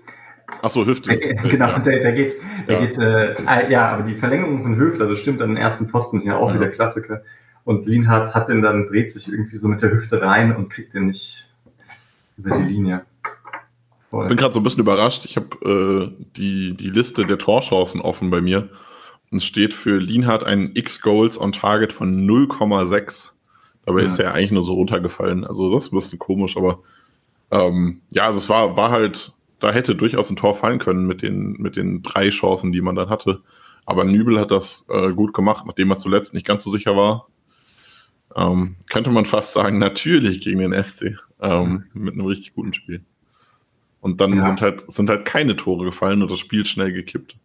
[0.61, 1.17] Ach so, Hüfte.
[1.17, 1.79] Der, genau, ja.
[1.79, 2.35] der, der geht,
[2.67, 2.85] der ja.
[2.85, 6.21] geht, äh, ah, ja, aber die Verlängerung von Höfler, das stimmt an den ersten Posten
[6.21, 6.55] hier auch ja.
[6.55, 7.23] wieder Klassiker.
[7.63, 10.93] Und Lienhardt hat den dann, dreht sich irgendwie so mit der Hüfte rein und kriegt
[10.93, 11.47] den nicht
[12.37, 13.05] über die Linie.
[14.11, 15.25] Ich bin gerade so ein bisschen überrascht.
[15.25, 18.69] Ich habe äh, die, die Liste der Torchancen offen bei mir.
[19.31, 23.31] Und es steht für Lienhardt ein X-Goals on Target von 0,6.
[23.85, 24.05] Dabei ja.
[24.05, 25.43] ist er eigentlich nur so runtergefallen.
[25.43, 26.79] Also das ist ein bisschen komisch, aber
[27.51, 31.21] ähm, ja, also es war, war halt da hätte durchaus ein Tor fallen können mit
[31.21, 33.41] den, mit den drei Chancen, die man dann hatte.
[33.85, 37.27] Aber Nübel hat das äh, gut gemacht, nachdem er zuletzt nicht ganz so sicher war.
[38.35, 43.03] Ähm, könnte man fast sagen, natürlich gegen den SC ähm, mit einem richtig guten Spiel.
[44.05, 44.45] Und dann ja.
[44.45, 47.37] sind, halt, sind halt keine Tore gefallen und das Spiel schnell gekippt.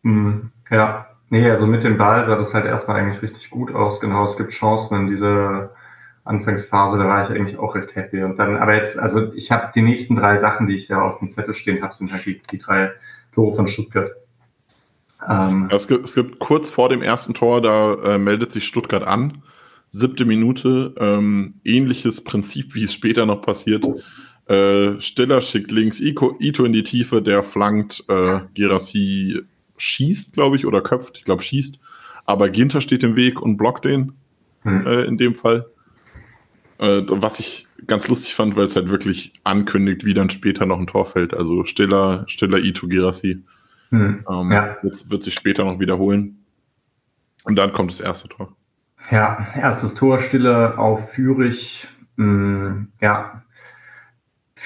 [0.00, 0.50] Mhm.
[0.70, 4.00] Ja, nee, also mit dem Ball sah das halt erstmal eigentlich richtig gut aus.
[4.00, 5.74] Genau, es gibt Chancen in dieser
[6.24, 8.22] Anfangsphase, da war ich eigentlich auch recht happy.
[8.22, 11.18] Und dann, aber jetzt, also ich habe die nächsten drei Sachen, die ich ja auf
[11.18, 12.92] dem Zettel stehen habe, sind halt die, die drei
[13.34, 14.12] Tore von Stuttgart.
[15.28, 19.02] Ähm, es, gibt, es gibt kurz vor dem ersten Tor, da äh, meldet sich Stuttgart
[19.02, 19.42] an.
[19.90, 23.86] Siebte Minute, ähm, ähnliches Prinzip, wie es später noch passiert.
[24.46, 29.42] Äh, Stiller schickt links Ito, Ito in die Tiefe, der flankt, äh, Gerassi
[29.76, 31.78] schießt, glaube ich, oder köpft, ich glaube schießt.
[32.24, 34.12] Aber Ginter steht im Weg und blockt den,
[34.62, 34.86] hm.
[34.86, 35.66] äh, in dem Fall.
[36.78, 40.78] Äh, was ich ganz lustig fand, weil es halt wirklich ankündigt, wie dann später noch
[40.78, 41.34] ein Tor fällt.
[41.34, 43.42] Also Stiller, Stiller Ito Girassi.
[43.90, 44.76] Hm, ähm, ja.
[44.82, 46.44] wird, wird sich später noch wiederholen.
[47.44, 48.54] Und dann kommt das erste Tor.
[49.10, 51.86] Ja, erstes Tor, Stiller auf Fürich.
[52.16, 53.42] Hm, ja,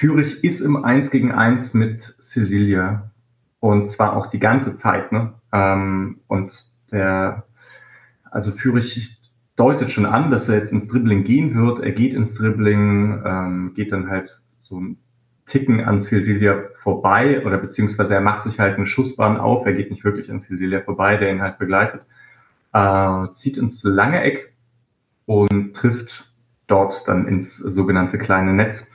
[0.01, 3.11] Fürich ist im 1 gegen 1 mit Sevilla.
[3.59, 5.11] Und zwar auch die ganze Zeit.
[5.11, 5.35] Ne?
[5.53, 6.51] Ähm, und
[6.91, 7.43] der,
[8.31, 9.19] also Fürich
[9.57, 11.83] deutet schon an, dass er jetzt ins Dribbling gehen wird.
[11.83, 14.97] Er geht ins Dribbling, ähm, geht dann halt so ein
[15.45, 19.67] Ticken an Sildilia vorbei oder beziehungsweise er macht sich halt eine Schussbahn auf.
[19.67, 22.01] Er geht nicht wirklich an Sildilia vorbei, der ihn halt begleitet.
[22.73, 24.51] Äh, zieht ins lange Eck
[25.27, 26.33] und trifft
[26.65, 28.87] dort dann ins sogenannte kleine Netz,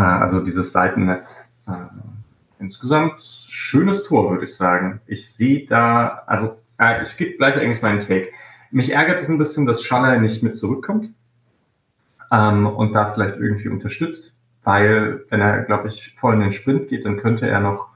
[0.00, 1.36] also dieses Seitennetz.
[1.66, 1.72] Äh,
[2.58, 3.14] insgesamt
[3.48, 5.00] schönes Tor, würde ich sagen.
[5.06, 8.28] Ich sehe da, also äh, ich gebe gleich eigentlich meinen Take.
[8.70, 11.10] Mich ärgert es ein bisschen, dass Schaller nicht mit zurückkommt
[12.30, 16.88] ähm, und da vielleicht irgendwie unterstützt, weil wenn er, glaube ich, voll in den Sprint
[16.88, 17.92] geht, dann könnte er noch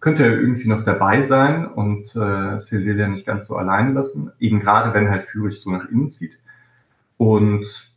[0.00, 4.60] könnte er irgendwie noch dabei sein und äh, Silvia nicht ganz so allein lassen, eben
[4.60, 6.38] gerade wenn halt Führig so nach innen zieht.
[7.16, 7.90] Und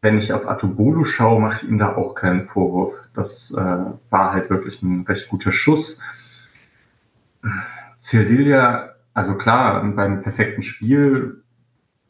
[0.00, 2.94] wenn ich auf Atobolo schaue, mache ich ihm da auch keinen Vorwurf.
[3.14, 3.76] Das äh,
[4.10, 6.00] war halt wirklich ein recht guter Schuss.
[7.98, 11.42] Sildilia, also klar, beim perfekten Spiel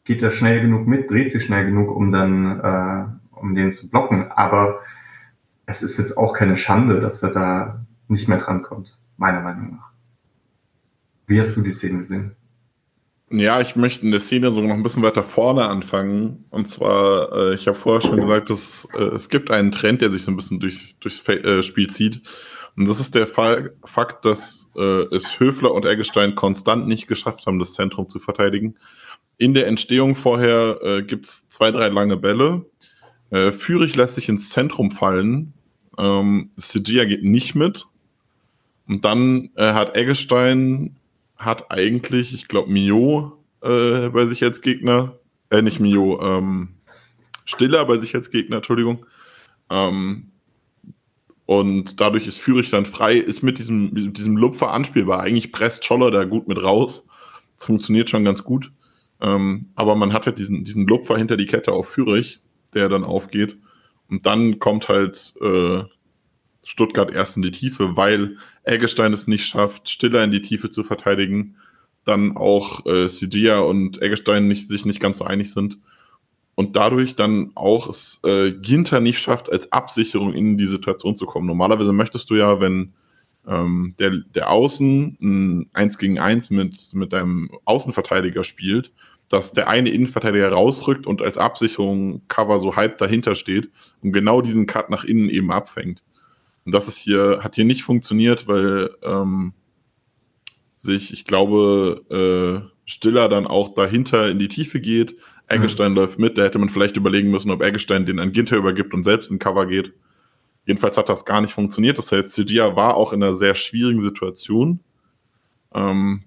[0.03, 3.89] geht er schnell genug mit, dreht sich schnell genug, um dann, äh, um den zu
[3.89, 4.31] blocken.
[4.31, 4.81] Aber
[5.65, 9.91] es ist jetzt auch keine Schande, dass er da nicht mehr drankommt, meiner Meinung nach.
[11.27, 12.35] Wie hast du die Szene gesehen?
[13.31, 16.45] Ja, ich möchte in der Szene sogar noch ein bisschen weiter vorne anfangen.
[16.49, 20.11] Und zwar, äh, ich habe vorher schon gesagt, dass äh, es gibt einen Trend, der
[20.11, 22.21] sich so ein bisschen durch, durchs äh, Spiel zieht.
[22.75, 27.45] Und das ist der Fall, Fakt, dass äh, es Höfler und Eggestein konstant nicht geschafft
[27.45, 28.77] haben, das Zentrum zu verteidigen.
[29.37, 32.65] In der Entstehung vorher äh, gibt es zwei, drei lange Bälle.
[33.29, 35.53] Äh, Führig lässt sich ins Zentrum fallen.
[35.99, 37.85] Ähm, Sigia geht nicht mit.
[38.87, 40.95] Und dann äh, hat Eggestein
[41.39, 45.17] hat eigentlich, ich glaube, Mio äh, bei sich als Gegner.
[45.49, 46.69] Äh, nicht Mio, ähm,
[47.45, 49.05] Stiller bei sich als Gegner, Entschuldigung.
[49.71, 50.31] Ähm,
[51.45, 55.21] und dadurch ist Führig dann frei, ist mit diesem, mit diesem Lupfer anspielbar.
[55.21, 57.05] Eigentlich presst Scholler da gut mit raus.
[57.57, 58.71] Das funktioniert schon ganz gut.
[59.19, 62.39] Ähm, aber man hat halt diesen, diesen Lupfer hinter die Kette auf Führig,
[62.75, 63.57] der dann aufgeht.
[64.09, 65.83] Und dann kommt halt äh,
[66.69, 70.83] Stuttgart erst in die Tiefe, weil Eggestein es nicht schafft, Stiller in die Tiefe zu
[70.83, 71.55] verteidigen.
[72.05, 75.79] Dann auch äh, Sidia und Eggestein nicht, sich nicht ganz so einig sind.
[76.53, 81.25] Und dadurch dann auch es äh, Ginter nicht schafft, als Absicherung in die Situation zu
[81.25, 81.47] kommen.
[81.47, 82.93] Normalerweise möchtest du ja, wenn
[83.47, 88.91] ähm, der, der Außen ein 1 gegen 1 mit, mit deinem Außenverteidiger spielt,
[89.27, 93.69] dass der eine Innenverteidiger rausrückt und als Absicherung Cover so halb dahinter steht
[94.03, 96.03] und genau diesen Cut nach innen eben abfängt.
[96.69, 99.53] Und das ist hier, hat hier nicht funktioniert, weil ähm,
[100.75, 105.15] sich, ich glaube, äh, Stiller dann auch dahinter in die Tiefe geht.
[105.47, 105.97] Eggestein mhm.
[105.97, 109.03] läuft mit, da hätte man vielleicht überlegen müssen, ob Eggestein den an Ginter übergibt und
[109.03, 109.93] selbst in Cover geht.
[110.67, 111.97] Jedenfalls hat das gar nicht funktioniert.
[111.97, 114.79] Das heißt, Cedia war auch in einer sehr schwierigen Situation,
[115.73, 116.21] ähm,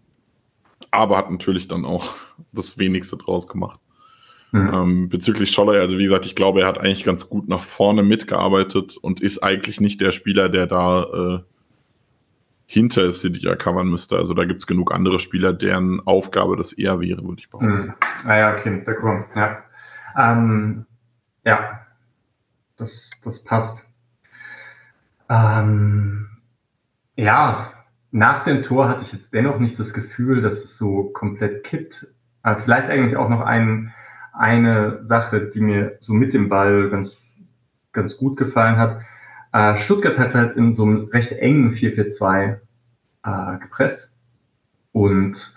[0.90, 2.14] aber hat natürlich dann auch
[2.50, 3.78] das Wenigste draus gemacht.
[4.53, 4.71] Mhm.
[4.73, 8.03] Ähm, bezüglich Scholler, also wie gesagt, ich glaube, er hat eigentlich ganz gut nach vorne
[8.03, 11.38] mitgearbeitet und ist eigentlich nicht der Spieler, der da äh,
[12.67, 14.17] hinter Cydia covern müsste.
[14.17, 17.87] Also da gibt es genug andere Spieler, deren Aufgabe das eher wäre, würde ich behaupten.
[17.87, 17.95] Mhm.
[18.25, 19.25] Ah ja, okay, sehr cool.
[19.35, 19.65] Ja,
[20.17, 20.87] ähm,
[21.45, 21.79] ja.
[22.77, 23.87] Das, das passt.
[25.29, 26.29] Ähm,
[27.17, 27.73] ja,
[28.11, 32.09] nach dem Tor hatte ich jetzt dennoch nicht das Gefühl, dass es so komplett kippt.
[32.43, 33.95] Äh, vielleicht eigentlich auch noch ein
[34.33, 37.45] eine Sache, die mir so mit dem Ball ganz,
[37.92, 39.01] ganz gut gefallen hat.
[39.53, 42.59] Äh, Stuttgart hat halt in so einem recht engen 4-4-2
[43.25, 44.09] äh, gepresst.
[44.92, 45.55] Und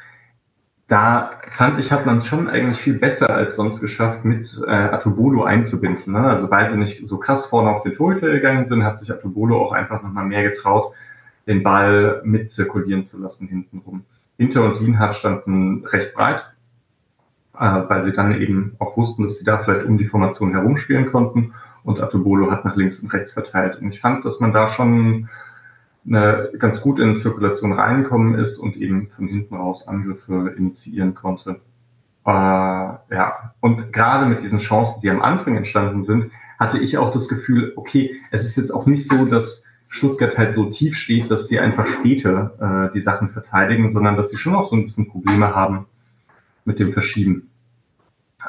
[0.87, 4.69] da fand ich, hat man es schon eigentlich viel besser als sonst geschafft, mit äh,
[4.69, 6.13] Atobolo einzubinden.
[6.13, 6.19] Ne?
[6.19, 9.59] Also weil sie nicht so krass vorne auf den Torhüter gegangen sind, hat sich Atobolo
[9.59, 10.93] auch einfach nochmal mehr getraut,
[11.47, 14.03] den Ball mitzirkulieren zu lassen hintenrum.
[14.37, 16.43] Hinter und Lienhardt standen recht breit
[17.57, 21.53] weil sie dann eben auch wussten, dass sie da vielleicht um die Formation herumspielen konnten
[21.83, 23.79] und Atobolo hat nach links und rechts verteilt.
[23.79, 25.29] Und ich fand, dass man da schon
[26.07, 31.61] eine, ganz gut in Zirkulation reingekommen ist und eben von hinten raus Angriffe initiieren konnte.
[32.25, 37.11] Äh, ja, und gerade mit diesen Chancen, die am Anfang entstanden sind, hatte ich auch
[37.11, 41.29] das Gefühl, okay, es ist jetzt auch nicht so, dass Stuttgart halt so tief steht,
[41.29, 44.83] dass sie einfach später äh, die Sachen verteidigen, sondern dass sie schon auch so ein
[44.83, 45.85] bisschen Probleme haben,
[46.65, 47.49] mit dem Verschieben.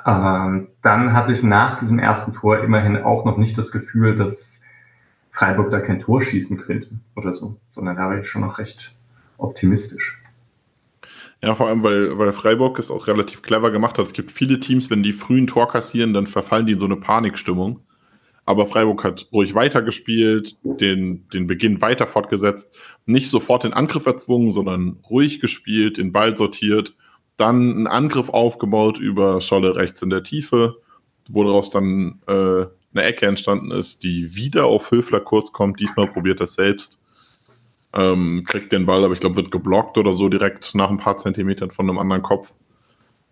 [0.05, 4.63] Ähm, dann hatte ich nach diesem ersten Tor immerhin auch noch nicht das Gefühl, dass
[5.31, 8.95] Freiburg da kein Tor schießen könnte oder so, sondern da war ich schon noch recht
[9.39, 10.21] optimistisch.
[11.43, 14.07] Ja, vor allem, weil, weil Freiburg es auch relativ clever gemacht hat.
[14.07, 16.97] Es gibt viele Teams, wenn die frühen Tor kassieren, dann verfallen die in so eine
[16.97, 17.81] Panikstimmung.
[18.47, 22.75] Aber Freiburg hat ruhig weitergespielt, den, den Beginn weiter fortgesetzt,
[23.05, 26.95] nicht sofort den Angriff erzwungen, sondern ruhig gespielt, den Ball sortiert
[27.37, 30.77] dann ein Angriff aufgebaut über Scholle rechts in der Tiefe,
[31.29, 32.33] woraus dann äh,
[32.97, 35.81] eine Ecke entstanden ist, die wieder auf Höfler kurz kommt.
[35.81, 37.01] Diesmal probiert er selbst.
[37.93, 41.19] Ähm, kriegt den Ball, aber ich glaube, wird geblockt oder so direkt nach ein paar
[41.19, 42.53] Zentimetern von einem anderen Kopf.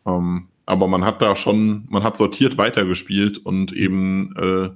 [0.06, 4.70] Ähm, aber man hat da schon, man hat sortiert weitergespielt und eben äh,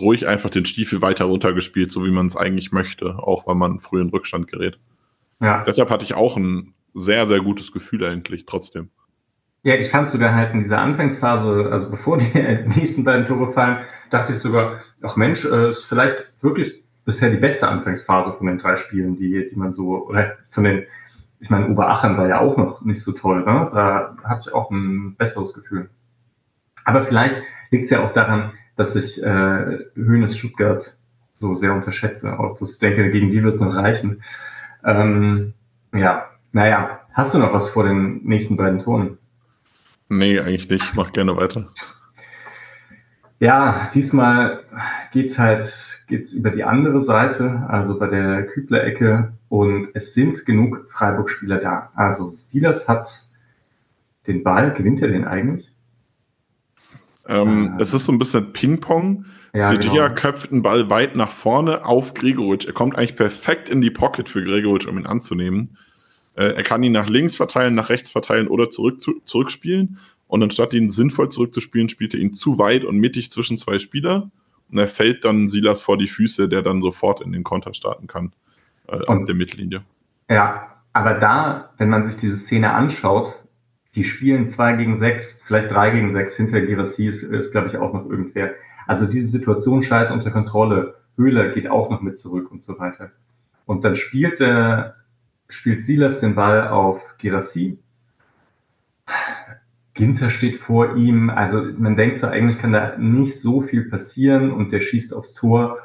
[0.00, 3.80] ruhig einfach den Stiefel weiter runtergespielt, so wie man es eigentlich möchte, auch weil man
[3.80, 4.78] früh in Rückstand gerät.
[5.40, 5.62] Ja.
[5.64, 8.88] Deshalb hatte ich auch ein sehr, sehr gutes Gefühl eigentlich trotzdem.
[9.62, 12.32] Ja, ich fand sogar halt in dieser Anfangsphase, also bevor die
[12.76, 13.78] nächsten beiden Tore fallen,
[14.10, 18.58] dachte ich sogar, ach Mensch, äh, ist vielleicht wirklich bisher die beste Anfangsphase von den
[18.58, 20.84] drei Spielen, die, die man so, oder von den,
[21.40, 23.70] ich meine, Oberachern war ja auch noch nicht so toll, ne?
[23.72, 25.90] Da hatte ich auch ein besseres Gefühl.
[26.84, 27.36] Aber vielleicht
[27.70, 30.96] liegt es ja auch daran, dass ich äh, Höhnes Stuttgart
[31.34, 32.38] so sehr unterschätze.
[32.38, 34.22] Auch das denke, gegen die wird es noch reichen.
[34.84, 35.54] Ähm,
[35.92, 39.18] ja, naja, hast du noch was vor den nächsten beiden Toren?
[40.08, 40.94] Nee, eigentlich nicht.
[40.94, 41.68] Mach gerne weiter.
[43.40, 44.64] Ja, diesmal
[45.12, 45.68] geht's halt
[46.08, 49.34] geht's über die andere Seite, also bei der Kübler-Ecke.
[49.50, 51.90] Und es sind genug Freiburg-Spieler da.
[51.94, 53.26] Also Silas hat
[54.26, 54.72] den Ball.
[54.72, 55.70] Gewinnt er den eigentlich?
[57.28, 59.26] Ähm, äh, es ist so ein bisschen Ping-Pong.
[59.52, 60.14] Ja, Sidia genau.
[60.18, 62.64] köpft einen Ball weit nach vorne auf Gregoritsch.
[62.64, 65.76] Er kommt eigentlich perfekt in die Pocket für Gregoritsch, um ihn anzunehmen.
[66.36, 69.98] Äh, er kann ihn nach links verteilen, nach rechts verteilen oder zurück, zu, zurückspielen.
[70.28, 74.30] Und anstatt ihn sinnvoll zurückzuspielen, spielt er ihn zu weit und mittig zwischen zwei Spieler.
[74.70, 78.06] Und er fällt dann Silas vor die Füße, der dann sofort in den Konter starten
[78.06, 78.32] kann,
[78.88, 79.82] äh, ab der Mittellinie.
[80.28, 83.34] Ja, aber da, wenn man sich diese Szene anschaut,
[83.94, 87.76] die spielen zwei gegen sechs, vielleicht drei gegen sechs, hinter Girassi ist, ist glaube ich,
[87.76, 88.50] auch noch irgendwer.
[88.86, 90.96] Also diese Situation scheint unter Kontrolle.
[91.16, 93.10] Höhler geht auch noch mit zurück und so weiter.
[93.64, 94.90] Und dann spielt, äh,
[95.48, 97.78] spielt Silas den Ball auf Girassi.
[99.94, 101.30] Ginter steht vor ihm.
[101.30, 105.34] Also man denkt so, eigentlich kann da nicht so viel passieren und der schießt aufs
[105.34, 105.78] Tor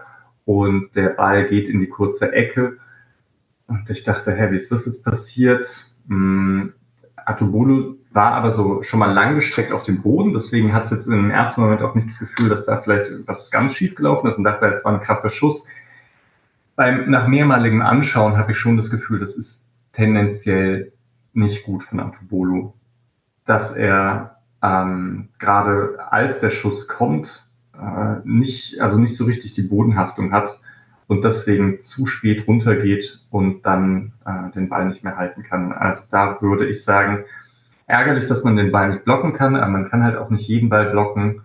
[0.46, 2.78] und der Ball geht in die kurze Ecke.
[3.68, 5.86] Und ich dachte, hä, wie ist das jetzt passiert?
[6.08, 6.74] Hm,
[7.16, 11.32] Atobolo war aber so schon mal langgestreckt auf dem Boden, deswegen hat es jetzt im
[11.32, 14.44] ersten Moment auch nicht das Gefühl, dass da vielleicht was ganz schief gelaufen ist und
[14.44, 15.66] dachte, es war ein krasser Schuss.
[16.82, 20.94] Beim, nach mehrmaligem Anschauen habe ich schon das Gefühl, das ist tendenziell
[21.32, 22.74] nicht gut von Antobolo,
[23.46, 27.48] dass er ähm, gerade als der Schuss kommt,
[27.80, 30.60] äh, nicht, also nicht so richtig die Bodenhaftung hat
[31.06, 35.74] und deswegen zu spät runtergeht und dann äh, den Ball nicht mehr halten kann.
[35.74, 37.26] Also da würde ich sagen,
[37.86, 40.70] ärgerlich, dass man den Ball nicht blocken kann, aber man kann halt auch nicht jeden
[40.70, 41.44] Ball blocken.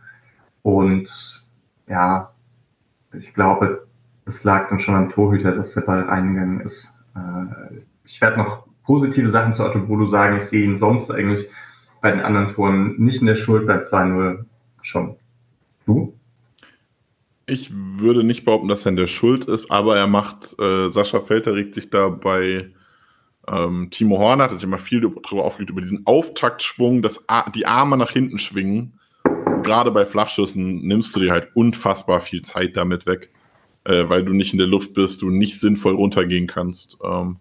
[0.63, 1.45] Und
[1.87, 2.33] ja,
[3.13, 3.86] ich glaube,
[4.27, 6.93] es lag dann schon am Torhüter, dass der Ball reingegangen ist.
[7.15, 10.37] Äh, ich werde noch positive Sachen zu Autobolo sagen.
[10.37, 11.49] Ich sehe ihn sonst eigentlich
[12.03, 14.45] bei den anderen Toren nicht in der Schuld, bei 2-0
[14.83, 15.17] schon.
[15.87, 16.15] Du?
[17.47, 21.21] Ich würde nicht behaupten, dass er in der Schuld ist, aber er macht, äh, Sascha
[21.21, 22.73] Felter regt sich da bei
[23.49, 27.97] ähm, Timo Horn hat sich immer viel darüber aufgeregt, über diesen Auftaktschwung, dass die Arme
[27.97, 28.99] nach hinten schwingen.
[29.63, 33.31] Gerade bei Flachschüssen nimmst du dir halt unfassbar viel Zeit damit weg,
[33.87, 36.99] äh, weil du nicht in der Luft bist, du nicht sinnvoll runtergehen kannst.
[37.05, 37.39] Ähm,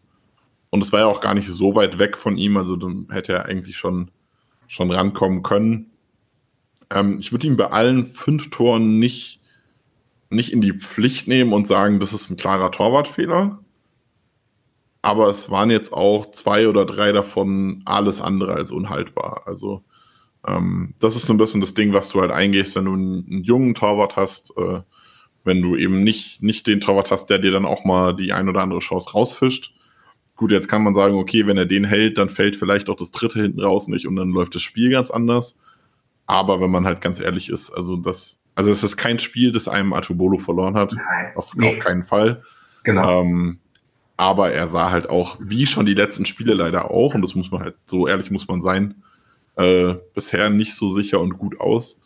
[0.69, 3.33] und es war ja auch gar nicht so weit weg von ihm, also dann hätte
[3.33, 4.11] er eigentlich schon,
[4.67, 5.91] schon rankommen können.
[6.89, 9.41] Ähm, ich würde ihn bei allen fünf Toren nicht
[10.29, 13.59] nicht in die Pflicht nehmen und sagen, das ist ein klarer Torwartfehler.
[15.01, 19.43] Aber es waren jetzt auch zwei oder drei davon alles andere als unhaltbar.
[19.45, 19.83] Also
[20.47, 23.27] ähm, das ist so ein bisschen das Ding, was du halt eingehst, wenn du einen,
[23.29, 24.81] einen jungen Torwart hast, äh,
[25.45, 28.49] wenn du eben nicht, nicht den Torwart hast, der dir dann auch mal die ein
[28.49, 29.73] oder andere Chance rausfischt.
[30.35, 33.11] Gut, jetzt kann man sagen, okay, wenn er den hält, dann fällt vielleicht auch das
[33.11, 35.55] dritte hinten raus nicht und dann läuft das Spiel ganz anders.
[36.25, 39.67] Aber wenn man halt ganz ehrlich ist, also das, also es ist kein Spiel, das
[39.67, 40.91] einem Atubolo verloren hat.
[40.91, 41.69] Nein, auf, nee.
[41.69, 42.43] auf keinen Fall.
[42.83, 43.21] Genau.
[43.21, 43.59] Ähm,
[44.17, 47.51] aber er sah halt auch, wie schon die letzten Spiele leider auch, und das muss
[47.51, 49.03] man halt, so ehrlich muss man sein,
[49.57, 52.01] äh, bisher nicht so sicher und gut aus.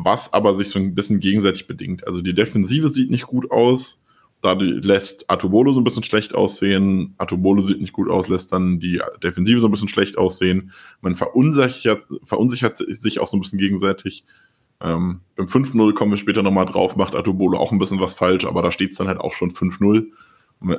[0.00, 2.06] Was aber sich so ein bisschen gegenseitig bedingt.
[2.06, 4.00] Also die Defensive sieht nicht gut aus.
[4.40, 7.14] Da lässt Atubolo so ein bisschen schlecht aussehen.
[7.18, 10.70] Atubolo sieht nicht gut aus, lässt dann die Defensive so ein bisschen schlecht aussehen.
[11.00, 14.22] Man verunsichert, verunsichert sich auch so ein bisschen gegenseitig.
[14.80, 18.44] Ähm, beim 5-0 kommen wir später nochmal drauf, macht Atubolo auch ein bisschen was falsch,
[18.44, 20.06] aber da steht es dann halt auch schon 5-0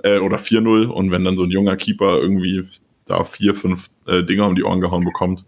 [0.03, 2.63] äh, oder 4-0 und wenn dann so ein junger Keeper irgendwie
[3.03, 5.43] da vier, fünf äh, Dinger um die Ohren gehauen bekommt,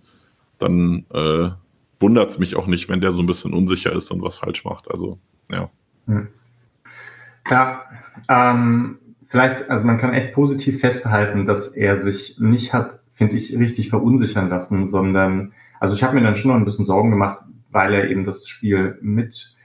[0.59, 1.51] dann äh,
[2.01, 4.65] wundert es mich auch nicht, wenn der so ein bisschen unsicher ist und was falsch
[4.65, 4.89] macht.
[4.89, 5.69] Also, ja.
[6.07, 6.27] Hm.
[7.49, 7.83] Ja,
[8.27, 13.57] ähm, vielleicht, also man kann echt positiv festhalten, dass er sich nicht hat, finde ich,
[13.57, 17.39] richtig verunsichern lassen, sondern, also ich habe mir dann schon noch ein bisschen Sorgen gemacht,
[17.71, 19.55] weil er eben das Spiel mit,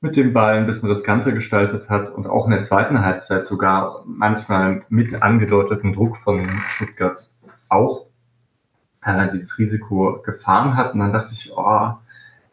[0.00, 4.04] mit dem Ball ein bisschen riskanter gestaltet hat und auch in der zweiten Halbzeit sogar
[4.06, 7.28] manchmal mit angedeuteten Druck von Stuttgart
[7.68, 8.06] auch
[9.04, 10.94] äh, dieses Risiko gefahren hat.
[10.94, 11.92] Und dann dachte ich, oh,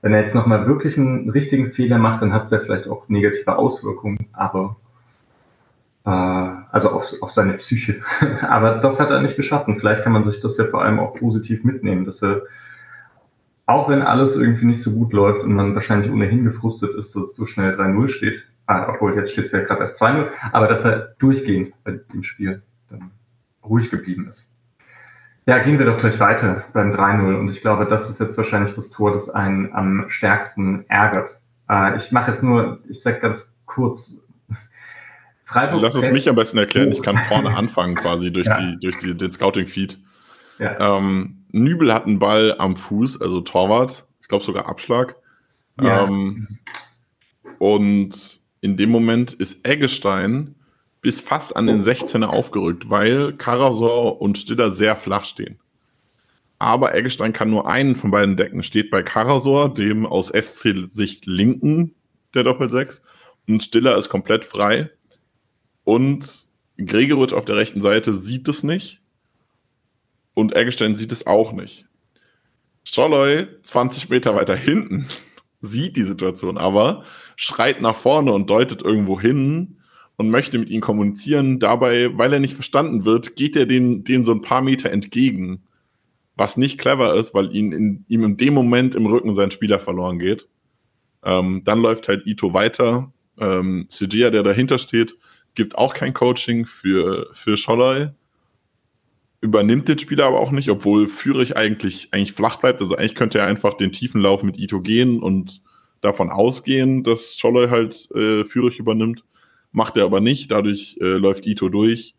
[0.02, 3.08] wenn er jetzt nochmal wirklich einen richtigen Fehler macht, dann hat es ja vielleicht auch
[3.10, 4.78] negative Auswirkungen, aber
[6.06, 8.02] äh, also auf, auf seine Psyche.
[8.42, 11.00] aber das hat er nicht geschafft und vielleicht kann man sich das ja vor allem
[11.00, 12.44] auch positiv mitnehmen, dass er
[13.66, 17.28] auch wenn alles irgendwie nicht so gut läuft und man wahrscheinlich ohnehin gefrustet ist, dass
[17.28, 20.68] es so schnell 3-0 steht, ah, obwohl jetzt steht es ja gerade erst 2-0, aber
[20.68, 23.12] dass er durchgehend bei dem Spiel dann
[23.64, 24.49] ruhig geblieben ist.
[25.50, 28.76] Ja, gehen wir doch gleich weiter beim 3-0 und ich glaube, das ist jetzt wahrscheinlich
[28.76, 31.40] das Tor, das einen am stärksten ärgert.
[31.68, 34.14] Äh, ich mache jetzt nur, ich sag ganz kurz,
[35.46, 35.82] Freiburg.
[35.82, 38.60] Lass es mich am besten erklären, ich kann vorne anfangen quasi durch, ja.
[38.60, 39.98] die, durch die, den Scouting-Feed.
[40.60, 40.98] Ja.
[40.98, 45.16] Ähm, Nübel hat einen Ball am Fuß, also Torwart, ich glaube sogar Abschlag.
[45.82, 46.04] Ja.
[46.04, 46.60] Ähm,
[47.58, 50.54] und in dem Moment ist Eggestein
[51.02, 55.60] bis fast an den 16er aufgerückt, weil Karasor und Stiller sehr flach stehen.
[56.62, 58.64] aber Eggestein kann nur einen von beiden decken.
[58.64, 61.96] Steht bei Karasor, dem aus SC-Sicht linken
[62.34, 63.02] der Doppelsechs,
[63.48, 64.90] und Stiller ist komplett frei.
[65.86, 66.46] Und
[66.78, 69.00] Gregoritsch auf der rechten Seite sieht es nicht.
[70.34, 71.86] Und Eggestein sieht es auch nicht.
[72.84, 75.08] Scholloy, 20 Meter weiter hinten,
[75.62, 77.06] sieht die Situation aber,
[77.38, 79.79] schreit nach vorne und deutet irgendwo hin
[80.20, 81.60] und möchte mit ihnen kommunizieren.
[81.60, 85.64] Dabei, weil er nicht verstanden wird, geht er den, den so ein paar Meter entgegen.
[86.36, 89.80] Was nicht clever ist, weil ihn in, ihm in dem Moment im Rücken sein Spieler
[89.80, 90.50] verloren geht.
[91.24, 93.14] Ähm, dann läuft halt Ito weiter.
[93.40, 95.16] Ähm, Sujia, der dahinter steht,
[95.56, 98.10] gibt auch kein Coaching für, für Scholloy
[99.40, 102.82] übernimmt den Spieler aber auch nicht, obwohl Führig eigentlich, eigentlich flach bleibt.
[102.82, 105.62] Also eigentlich könnte er einfach den tiefen Lauf mit Ito gehen und
[106.02, 109.24] davon ausgehen, dass Scholloy halt äh, Führig übernimmt.
[109.72, 112.16] Macht er aber nicht, dadurch äh, läuft Ito durch.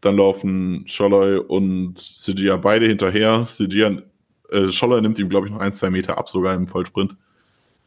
[0.00, 3.46] Dann laufen Scholloy und Sidia beide hinterher.
[3.46, 4.02] Sidia,
[4.50, 7.16] äh, Scholloy nimmt ihm, glaube ich, noch ein, zwei Meter ab, sogar im Vollsprint.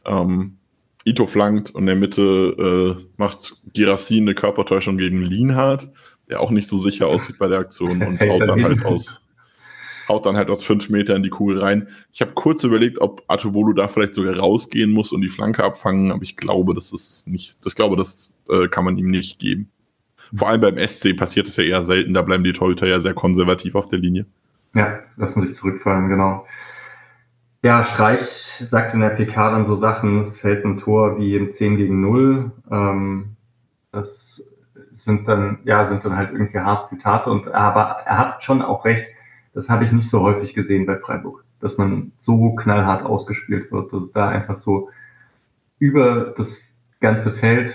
[0.04, 0.56] Ähm,
[1.04, 5.88] Ito flankt und in der Mitte äh, macht Girassi eine Körpertäuschung gegen Lienhardt
[6.28, 9.26] der auch nicht so sicher aussieht bei der Aktion und haut dann halt aus,
[10.08, 11.88] haut dann halt aus fünf Metern in die Kugel rein.
[12.12, 16.10] Ich habe kurz überlegt, ob Atobolo da vielleicht sogar rausgehen muss und die Flanke abfangen,
[16.10, 19.70] aber ich glaube, das ist nicht, das glaube, das äh, kann man ihm nicht geben.
[20.34, 23.14] Vor allem beim SC passiert es ja eher selten, da bleiben die Torhüter ja sehr
[23.14, 24.26] konservativ auf der Linie.
[24.74, 26.46] Ja, lassen sich zurückfallen, genau.
[27.62, 31.50] Ja, Streich sagt in der PK dann so Sachen, es fällt ein Tor wie im
[31.50, 32.52] 10 gegen 0.
[32.70, 33.36] Ähm,
[33.90, 34.42] das
[34.92, 38.84] sind dann, ja, sind dann halt irgendwie hart Zitate und, aber er hat schon auch
[38.84, 39.06] recht,
[39.58, 43.92] das habe ich nicht so häufig gesehen bei Freiburg, dass man so knallhart ausgespielt wird,
[43.92, 44.88] dass es da einfach so
[45.80, 46.60] über das
[47.00, 47.74] ganze Feld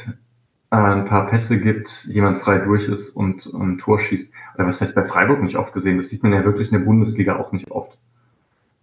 [0.72, 4.32] äh, ein paar Pässe gibt, jemand frei durch ist und, ein Tor schießt.
[4.56, 5.98] Oder was heißt bei Freiburg nicht oft gesehen?
[5.98, 7.98] Das sieht man ja wirklich in der Bundesliga auch nicht oft.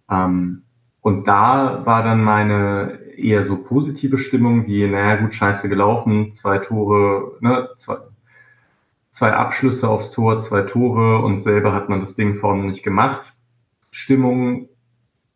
[0.07, 0.61] Ähm,
[1.01, 6.59] und da war dann meine eher so positive Stimmung, wie, naja, gut, scheiße gelaufen, zwei
[6.59, 7.97] Tore, ne, zwei,
[9.11, 13.33] zwei Abschlüsse aufs Tor, zwei Tore und selber hat man das Ding vorne nicht gemacht.
[13.91, 14.69] Stimmung,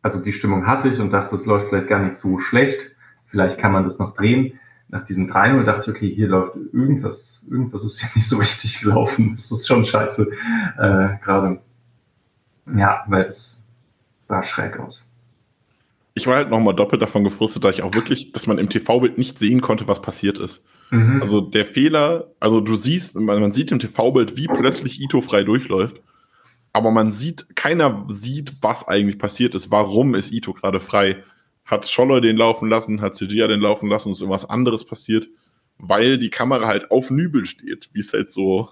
[0.02, 2.92] also die Stimmung hatte ich und dachte, es läuft vielleicht gar nicht so schlecht.
[3.28, 4.60] Vielleicht kann man das noch drehen.
[4.88, 8.80] Nach diesem 3-0 dachte ich, okay, hier läuft irgendwas, irgendwas ist ja nicht so richtig
[8.80, 9.36] gelaufen.
[9.36, 10.32] Das ist schon scheiße.
[10.78, 11.60] Äh, Gerade,
[12.76, 13.62] ja, weil es
[14.20, 15.04] sah schräg aus.
[16.14, 19.18] Ich war halt nochmal doppelt davon gefrustet, da ich auch wirklich, dass man im TV-Bild
[19.18, 20.64] nicht sehen konnte, was passiert ist.
[20.92, 21.22] Mhm.
[21.22, 25.44] Also der Fehler, also du siehst, man, man sieht im TV-Bild, wie plötzlich Ito frei
[25.44, 26.02] durchläuft,
[26.74, 29.72] aber man sieht, keiner sieht, was eigentlich passiert ist.
[29.72, 31.24] Warum ist Ito gerade frei?
[31.64, 35.28] Hat Scholler den laufen lassen, hat Sejia den laufen lassen, ist irgendwas anderes passiert,
[35.80, 38.70] weil die Kamera halt auf Nübel steht, wie es halt so.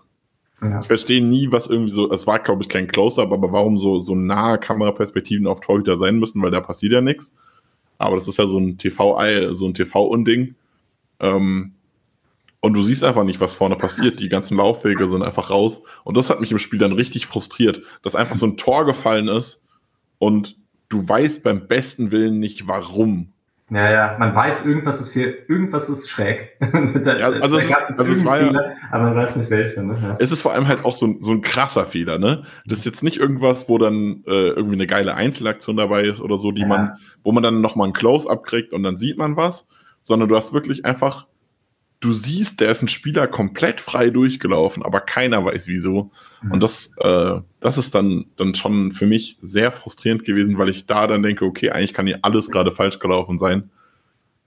[0.62, 0.80] Ja.
[0.82, 4.00] Ich verstehe nie, was irgendwie so, es war glaube ich kein Close-Up, aber warum so,
[4.00, 7.36] so nahe Kameraperspektiven auf Torhüter sein müssen, weil da passiert ja nichts.
[7.98, 10.56] Aber das ist ja so ein TV-Ei, so ein TV-Unding.
[11.20, 11.74] Ähm,
[12.64, 14.22] und du siehst einfach nicht, was vorne passiert.
[14.22, 15.82] Die ganzen Laufwege sind einfach raus.
[16.06, 19.28] Und das hat mich im Spiel dann richtig frustriert, dass einfach so ein Tor gefallen
[19.28, 19.62] ist
[20.18, 20.56] und
[20.88, 23.34] du weißt beim besten Willen nicht, warum.
[23.70, 26.52] Ja, ja, man weiß, irgendwas ist hier, irgendwas ist schräg.
[27.04, 28.58] da, ja, also, es, also es war ja,
[28.92, 29.84] aber man weiß nicht welcher.
[29.84, 29.98] Ne?
[30.02, 30.16] Ja.
[30.20, 32.18] Es ist vor allem halt auch so, so ein krasser Fehler.
[32.18, 32.44] Ne?
[32.66, 36.38] Das ist jetzt nicht irgendwas, wo dann äh, irgendwie eine geile Einzelaktion dabei ist oder
[36.38, 36.68] so, die ja.
[36.68, 39.68] man, wo man dann nochmal ein Close-up kriegt und dann sieht man was,
[40.02, 41.26] sondern du hast wirklich einfach
[42.04, 46.12] du siehst, der ist ein Spieler komplett frei durchgelaufen, aber keiner weiß wieso.
[46.42, 46.52] Mhm.
[46.52, 50.86] Und das, äh, das ist dann, dann schon für mich sehr frustrierend gewesen, weil ich
[50.86, 53.70] da dann denke, okay, eigentlich kann hier alles gerade falsch gelaufen sein.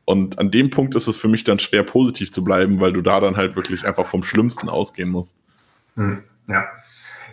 [0.04, 3.00] Und an dem Punkt ist es für mich dann schwer, positiv zu bleiben, weil du
[3.00, 5.40] da dann halt wirklich einfach vom Schlimmsten ausgehen musst.
[5.96, 6.22] Mhm.
[6.48, 6.66] Ja.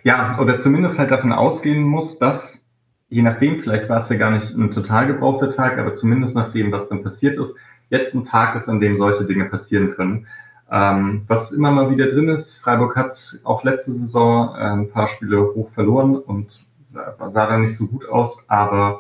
[0.04, 2.66] Ja, oder zumindest halt davon ausgehen musst, dass,
[3.10, 6.52] je nachdem, vielleicht war es ja gar nicht ein total gebrauchter Tag, aber zumindest nach
[6.52, 7.56] dem, was dann passiert ist,
[7.94, 10.28] jetzt ein Tag ist, an dem solche Dinge passieren können.
[10.70, 15.08] Ähm, was immer mal wieder drin ist, Freiburg hat auch letzte Saison äh, ein paar
[15.08, 19.00] Spiele hoch verloren und sah dann nicht so gut aus, aber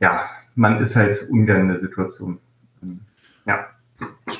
[0.00, 0.22] ja,
[0.54, 2.38] man ist halt ungern in der Situation.
[3.46, 3.66] Ja.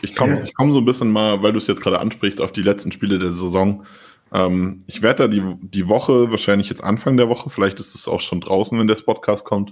[0.03, 2.53] Ich komme ich komm so ein bisschen mal, weil du es jetzt gerade ansprichst, auf
[2.53, 3.85] die letzten Spiele der Saison.
[4.33, 8.09] Ähm, ich werde da die, die Woche, wahrscheinlich jetzt Anfang der Woche, vielleicht ist es
[8.09, 9.71] auch schon draußen, wenn der Podcast kommt,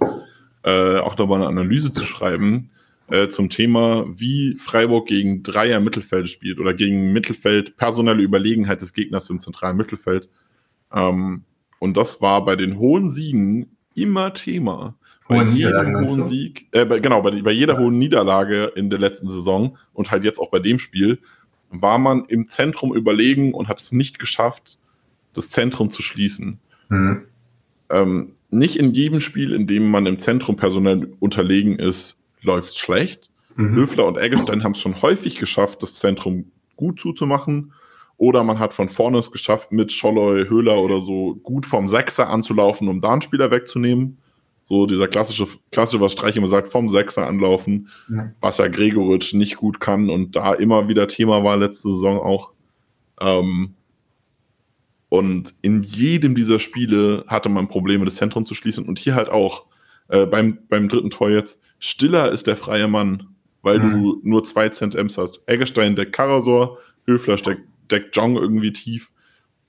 [0.63, 2.71] äh, auch nochmal eine Analyse zu schreiben
[3.09, 8.93] äh, zum Thema, wie Freiburg gegen Dreier Mittelfeld spielt oder gegen Mittelfeld, personelle Überlegenheit des
[8.93, 10.29] Gegners im zentralen Mittelfeld.
[10.93, 11.43] Ähm,
[11.79, 14.95] und das war bei den hohen Siegen immer Thema.
[15.27, 17.79] Bei jedem hohen Sieg, äh, bei, genau, bei, bei jeder ja.
[17.79, 21.19] hohen Niederlage in der letzten Saison und halt jetzt auch bei dem Spiel,
[21.69, 24.79] war man im Zentrum überlegen und hat es nicht geschafft,
[25.33, 26.59] das Zentrum zu schließen.
[26.89, 27.25] Mhm.
[27.91, 32.77] Ähm, nicht in jedem Spiel, in dem man im Zentrum personell unterlegen ist, läuft es
[32.77, 33.29] schlecht.
[33.55, 33.75] Mhm.
[33.75, 37.73] Höfler und Eggestein haben es schon häufig geschafft, das Zentrum gut zuzumachen.
[38.17, 42.29] Oder man hat von vorne es geschafft, mit Scholloy, Höhler oder so gut vom Sechser
[42.29, 44.17] anzulaufen, um da einen Spieler wegzunehmen.
[44.63, 48.31] So dieser klassische, klassische, was Streich immer sagt, vom Sechser anlaufen, ja.
[48.39, 52.51] was ja Gregoritsch nicht gut kann und da immer wieder Thema war letzte Saison auch.
[53.19, 53.73] Ähm,
[55.09, 59.29] und in jedem dieser Spiele hatte man Probleme, das Zentrum zu schließen und hier halt
[59.29, 59.65] auch.
[60.09, 61.61] Äh, beim, beim dritten Tor jetzt.
[61.79, 63.27] Stiller ist der freie Mann,
[63.61, 63.91] weil mhm.
[63.91, 65.41] du nur zwei Cent-Ms hast.
[65.45, 69.09] Eggestein deckt Karasor, Höfler steckt deckt Jong irgendwie tief.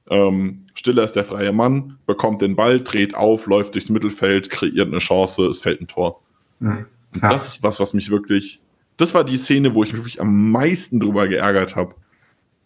[0.09, 4.89] Ähm, Stiller ist der freie Mann, bekommt den Ball, dreht auf, läuft durchs Mittelfeld, kreiert
[4.89, 6.21] eine Chance, es fällt ein Tor.
[6.59, 6.87] Mhm.
[7.15, 8.61] Und das ist was, was mich wirklich,
[8.97, 11.95] das war die Szene, wo ich mich wirklich am meisten drüber geärgert habe.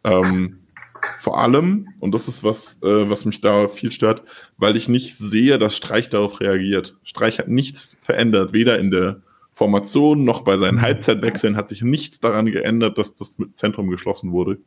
[0.04, 0.58] Ähm,
[1.18, 4.22] vor allem, und das ist was, äh, was mich da viel stört,
[4.56, 6.96] weil ich nicht sehe, dass Streich darauf reagiert.
[7.04, 9.22] Streich hat nichts verändert, weder in der
[9.54, 10.82] Formation noch bei seinen mhm.
[10.82, 14.58] Halbzeitwechseln hat sich nichts daran geändert, dass das Zentrum geschlossen wurde.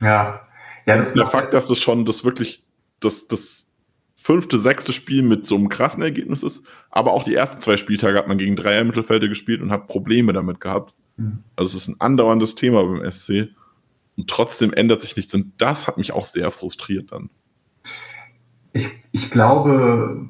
[0.00, 0.46] Ja.
[0.86, 2.62] ja das der Fakt, dass es schon das wirklich
[3.00, 3.66] das, das
[4.14, 8.18] fünfte, sechste Spiel mit so einem krassen Ergebnis ist, aber auch die ersten zwei Spieltage
[8.18, 10.92] hat man gegen Dreier Mittelfelder gespielt und hat Probleme damit gehabt.
[11.16, 11.38] Mhm.
[11.56, 13.48] Also es ist ein andauerndes Thema beim SC
[14.18, 17.30] und trotzdem ändert sich nichts und das hat mich auch sehr frustriert dann.
[18.72, 20.28] Ich, ich glaube,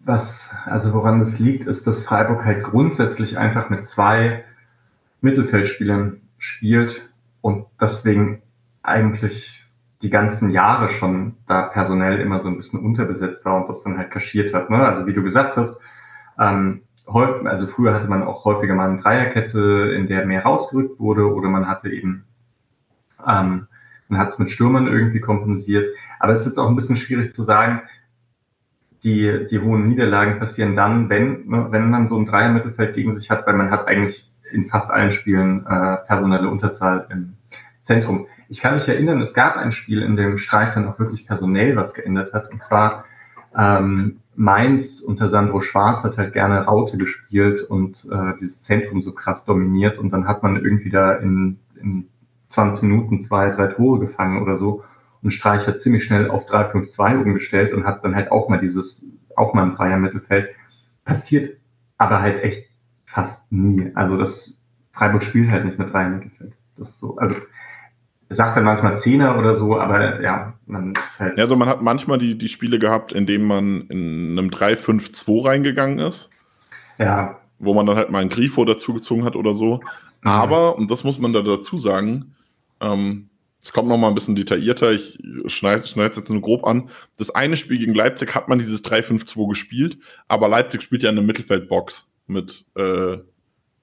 [0.00, 4.44] was, also woran das liegt, ist, dass Freiburg halt grundsätzlich einfach mit zwei
[5.20, 7.08] Mittelfeldspielern spielt
[7.40, 8.42] und deswegen
[8.82, 9.64] eigentlich
[10.02, 13.98] die ganzen Jahre schon da personell immer so ein bisschen unterbesetzt war und das dann
[13.98, 14.70] halt kaschiert hat.
[14.70, 14.78] Ne?
[14.78, 15.78] Also wie du gesagt hast,
[16.38, 20.98] ähm, häufig, also früher hatte man auch häufiger mal eine Dreierkette, in der mehr rausgerückt
[20.98, 22.24] wurde oder man hatte eben,
[23.26, 23.66] ähm,
[24.08, 25.88] man hat es mit Stürmern irgendwie kompensiert.
[26.18, 27.82] Aber es ist jetzt auch ein bisschen schwierig zu sagen,
[29.02, 33.46] die, die hohen Niederlagen passieren dann, wenn, wenn man so ein Dreier-Mittelfeld gegen sich hat,
[33.46, 37.34] weil man hat eigentlich in fast allen Spielen äh, personelle Unterzahl im
[37.82, 38.26] Zentrum.
[38.48, 41.76] Ich kann mich erinnern, es gab ein Spiel, in dem Streich dann auch wirklich personell
[41.76, 42.50] was geändert hat.
[42.50, 43.04] Und zwar
[43.56, 49.12] ähm, Mainz unter Sandro Schwarz hat halt gerne Raute gespielt und äh, dieses Zentrum so
[49.12, 49.98] krass dominiert.
[49.98, 52.08] Und dann hat man irgendwie da in, in
[52.50, 54.84] 20 Minuten zwei, drei Tore gefangen oder so.
[55.22, 59.04] Und Streich hat ziemlich schnell auf 3-5-2 umgestellt und hat dann halt auch mal dieses,
[59.36, 60.48] auch mal ein Dreier Mittelfeld.
[61.04, 61.56] Passiert
[61.98, 62.66] aber halt echt
[63.06, 63.90] fast nie.
[63.94, 64.58] Also das
[64.92, 66.52] Freiburg spielt halt nicht mit Dreier Mittelfeld.
[66.76, 67.36] Das ist so, also
[68.30, 71.36] er sagt dann manchmal Zehner oder so, aber ja, man ist halt.
[71.36, 75.46] Ja, also man hat manchmal die, die Spiele gehabt, in denen man in einem 3-5-2
[75.46, 76.30] reingegangen ist.
[76.98, 77.40] Ja.
[77.58, 79.80] Wo man dann halt mal einen Grifo dazugezogen hat oder so.
[80.22, 80.30] Mhm.
[80.30, 82.36] Aber, und das muss man da dazu sagen,
[82.80, 83.30] ähm,
[83.62, 86.88] es kommt nochmal ein bisschen detaillierter, ich schneide es jetzt nur grob an.
[87.18, 91.20] Das eine Spiel gegen Leipzig hat man dieses 3-5-2 gespielt, aber Leipzig spielt ja eine
[91.20, 93.18] Mittelfeldbox mit äh,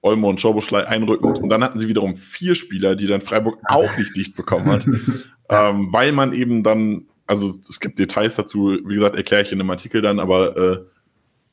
[0.02, 1.38] Olmo und Schoboschlei einrückend.
[1.38, 4.86] Und dann hatten sie wiederum vier Spieler, die dann Freiburg auch nicht dicht bekommen hat.
[5.50, 9.60] ähm, weil man eben dann, also es gibt Details dazu, wie gesagt, erkläre ich in
[9.60, 10.78] einem Artikel dann, aber äh,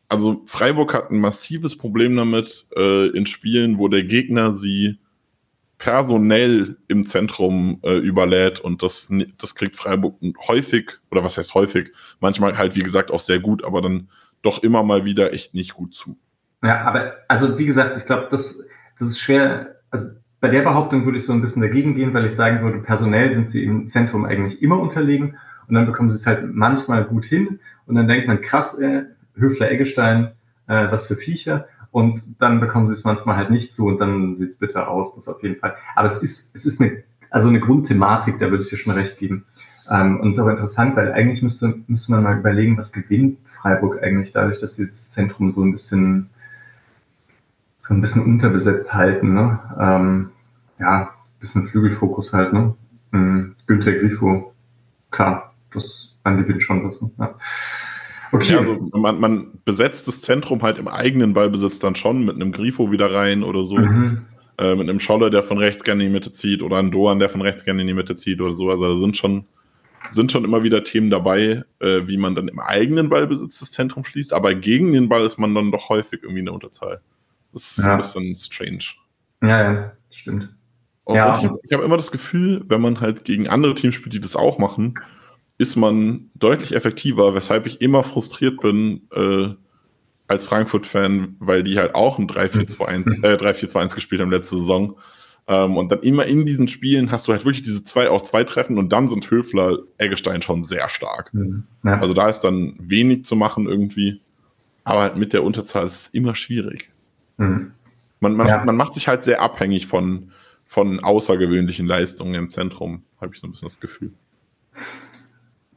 [0.09, 4.99] also Freiburg hat ein massives Problem damit äh, in Spielen, wo der Gegner sie
[5.85, 10.17] personell im Zentrum äh, überlädt und das, das kriegt Freiburg
[10.49, 14.09] häufig, oder was heißt häufig, manchmal halt wie gesagt auch sehr gut, aber dann
[14.41, 16.17] doch immer mal wieder echt nicht gut zu.
[16.63, 18.59] Ja, aber also wie gesagt, ich glaube, das,
[18.99, 19.77] das ist schwer.
[19.91, 20.07] Also
[20.41, 23.35] bei der Behauptung würde ich so ein bisschen dagegen gehen, weil ich sagen würde, personell
[23.35, 25.37] sind sie im Zentrum eigentlich immer unterlegen
[25.69, 29.03] und dann bekommen sie es halt manchmal gut hin und dann denkt man, krass, äh,
[29.35, 30.33] Höfler Eggestein,
[30.67, 34.35] äh, was für Viecher und dann bekommen sie es manchmal halt nicht so und dann
[34.35, 35.77] sieht es bitter aus, das auf jeden Fall.
[35.95, 39.17] Aber es ist, es ist eine, also eine Grundthematik, da würde ich dir schon recht
[39.17, 39.45] geben.
[39.89, 43.39] Ähm, und es ist aber interessant, weil eigentlich müsste, müsste man mal überlegen, was gewinnt
[43.61, 46.31] Freiburg eigentlich dadurch, dass sie das Zentrum so ein bisschen
[47.83, 49.61] so ein bisschen unterbesetzt halten, ne?
[49.79, 50.31] Ähm,
[50.81, 52.75] ja, bisschen Flügelfokus halt, ne?
[53.13, 53.55] Mhm.
[53.69, 54.53] Günther Grifo,
[55.13, 57.01] klar, das man gewinnt schon was.
[57.01, 57.11] Ne?
[57.19, 57.35] Ja.
[58.35, 58.57] Okay.
[58.57, 62.91] Also man, man besetzt das Zentrum halt im eigenen Ballbesitz dann schon mit einem Grifo
[62.91, 63.77] wieder rein oder so.
[63.77, 64.27] Mhm.
[64.59, 67.21] Äh, mit einem Scholler, der von rechts gerne in die Mitte zieht oder einem Doan,
[67.21, 68.71] der von rechts gerne in die Mitte zieht oder so.
[68.71, 69.47] Also da sind schon,
[70.11, 74.05] sind schon immer wieder Themen dabei, äh, wie man dann im eigenen Ballbesitz das Zentrum
[74.05, 77.01] schließt, aber gegen den Ball ist man dann doch häufig irgendwie in der Unterzahl.
[77.53, 77.93] Das ist ja.
[77.93, 78.85] ein bisschen strange.
[79.43, 80.51] Ja, ja, stimmt.
[81.05, 81.39] Und ja.
[81.39, 84.37] ich habe hab immer das Gefühl, wenn man halt gegen andere Teams spielt, die das
[84.37, 84.95] auch machen,
[85.59, 89.49] ist man deutlich effektiver, weshalb ich immer frustriert bin äh,
[90.27, 93.25] als Frankfurt-Fan, weil die halt auch ein 3-4-2-1 mhm.
[93.25, 94.97] äh, 3-4-2-1 gespielt haben letzte Saison.
[95.47, 98.45] Ähm, und dann immer in diesen Spielen hast du halt wirklich diese zwei auch zwei
[98.45, 101.33] Treffen und dann sind Höfler, Eggestein schon sehr stark.
[101.35, 101.65] Mhm.
[101.85, 102.01] Ja.
[102.01, 104.21] Also da ist dann wenig zu machen irgendwie.
[104.85, 106.91] aber halt mit der Unterzahl ist es immer schwierig.
[107.37, 107.73] Mhm.
[108.21, 108.65] Man, man, ja.
[108.65, 110.31] man macht sich halt sehr abhängig von,
[110.65, 114.13] von außergewöhnlichen Leistungen im Zentrum, habe ich so ein bisschen das Gefühl.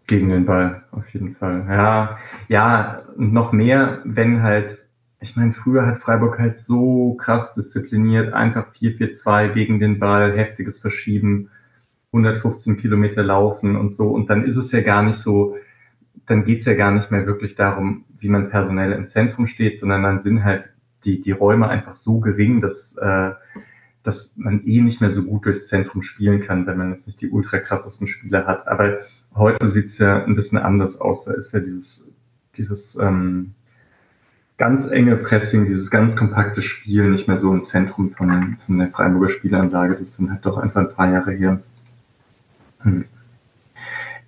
[0.08, 1.66] Gegen den Ball, auf jeden Fall.
[1.68, 4.88] Ja, ja, noch mehr, wenn halt,
[5.20, 10.80] ich meine, früher hat Freiburg halt so krass diszipliniert, einfach 4-4-2 gegen den Ball, heftiges
[10.80, 11.50] Verschieben,
[12.14, 14.08] 115 Kilometer laufen und so.
[14.08, 15.58] Und dann ist es ja gar nicht so,
[16.26, 20.04] dann geht's ja gar nicht mehr wirklich darum, wie man personell im Zentrum steht, sondern
[20.04, 20.70] dann sind halt
[21.04, 23.32] die, die Räume einfach so gering, dass, äh,
[24.04, 27.20] dass man eh nicht mehr so gut durchs Zentrum spielen kann, wenn man jetzt nicht
[27.20, 28.70] die ultra krassesten Spieler hat.
[28.70, 29.00] Aber
[29.36, 31.26] heute sieht's ja ein bisschen anders aus.
[31.26, 32.04] Da ist ja dieses,
[32.56, 33.54] dieses ähm,
[34.58, 38.90] ganz enge Pressing, dieses ganz kompakte Spiel nicht mehr so im Zentrum von, von der
[38.90, 39.96] Freiburger Spielanlage.
[39.96, 41.62] Das sind halt doch einfach ein paar Jahre her.
[42.80, 43.06] Hm.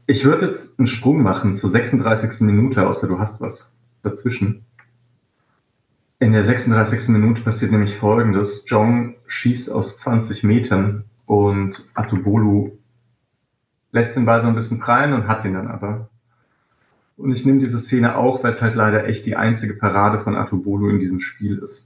[0.06, 2.42] Ich würde jetzt einen Sprung machen zur 36.
[2.42, 3.72] Minute, außer du hast was
[4.02, 4.66] dazwischen.
[6.20, 7.10] In der 36.
[7.10, 8.64] Minute passiert nämlich Folgendes.
[8.68, 12.79] Jong schießt aus 20 Metern und Atubolu
[13.92, 16.10] lässt den Ball so ein bisschen prallen und hat ihn dann aber.
[17.18, 20.36] Und ich nehme diese Szene auch, weil es halt leider echt die einzige Parade von
[20.36, 21.86] Atubolu in diesem Spiel ist.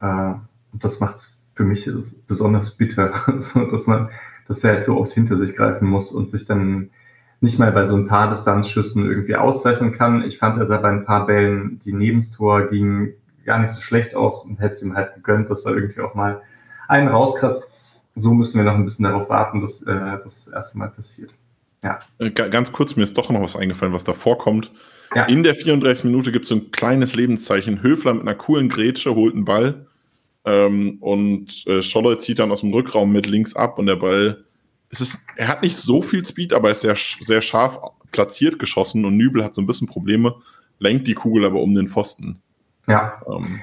[0.00, 0.34] Äh,
[0.72, 1.90] und das macht es für mich
[2.26, 4.10] besonders bitter, dass man,
[4.46, 6.90] dass er halt so oft hinter sich greifen muss und sich dann
[7.40, 10.22] nicht mal bei so ein paar Distanzschüssen irgendwie auszeichnen kann.
[10.22, 14.14] Ich fand, er bei ein paar Bällen, die nebens Tor gingen, gar nicht so schlecht
[14.14, 16.42] aus und hätte es ihm halt gegönnt, dass er irgendwie auch mal
[16.86, 17.70] einen rauskratzt.
[18.18, 21.32] So müssen wir noch ein bisschen darauf warten, dass äh, das, das erste Mal passiert.
[21.82, 21.98] Ja.
[22.18, 24.70] Äh, ganz kurz, mir ist doch noch was eingefallen, was da vorkommt.
[25.14, 25.24] Ja.
[25.24, 27.82] In der 34 Minute gibt es so ein kleines Lebenszeichen.
[27.82, 29.86] Höfler mit einer coolen Grätsche holt einen Ball
[30.44, 34.44] ähm, und äh, Scholler zieht dann aus dem Rückraum mit links ab und der Ball
[34.90, 37.78] es ist, er hat nicht so viel Speed, aber er ist sehr, sehr scharf
[38.10, 40.36] platziert geschossen und Nübel hat so ein bisschen Probleme,
[40.78, 42.40] lenkt die Kugel aber um den Pfosten.
[42.86, 43.20] Ja.
[43.28, 43.60] Ähm.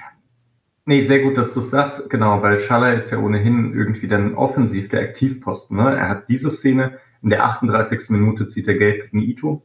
[0.87, 4.35] Nee, sehr gut, dass du es sagst, genau, weil Schaller ist ja ohnehin irgendwie dann
[4.35, 5.77] offensiv der Aktivposten.
[5.77, 5.97] Ne?
[5.97, 8.11] Er hat diese Szene, in der 38.
[8.11, 9.63] Minute zieht er gelb gegen Ito,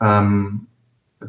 [0.00, 0.66] ähm,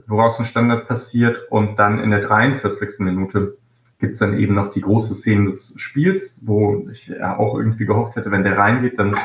[0.08, 3.00] woraus ein Standard passiert und dann in der 43.
[3.00, 3.58] Minute
[4.00, 8.16] gibt's dann eben noch die große Szene des Spiels, wo ich ja auch irgendwie gehofft
[8.16, 9.18] hätte, wenn der reingeht, dann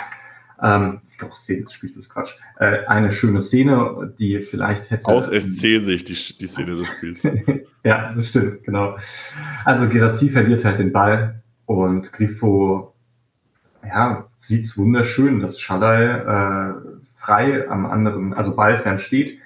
[0.63, 2.33] ähm, ich glaube, Szene des Spiels ist Quatsch.
[2.59, 5.07] Äh, eine schöne Szene, die vielleicht hätte.
[5.07, 7.23] Aus SC-Sicht, die, die Szene des Spiels.
[7.85, 8.97] ja, das stimmt, genau.
[9.65, 12.95] Also Gerassi verliert halt den Ball und Grifo,
[13.85, 16.75] ja, sieht's wunderschön, dass Schalay äh,
[17.17, 19.41] frei am anderen, also ballfern steht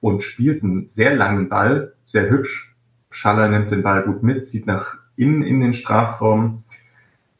[0.00, 2.74] und spielt einen sehr langen Ball, sehr hübsch.
[3.10, 6.64] Schaller nimmt den Ball gut mit, zieht nach innen in den Strafraum.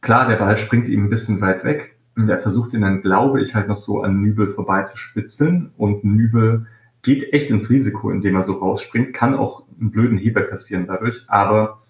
[0.01, 1.97] Klar, der Ball springt ihm ein bisschen weit weg,
[2.27, 5.71] er versucht ihn dann, glaube ich, halt noch so an Nübel vorbei zu spitzeln.
[5.77, 6.67] Und Nübel
[7.03, 11.25] geht echt ins Risiko, indem er so rausspringt, kann auch einen blöden Heber kassieren dadurch.
[11.29, 11.83] Aber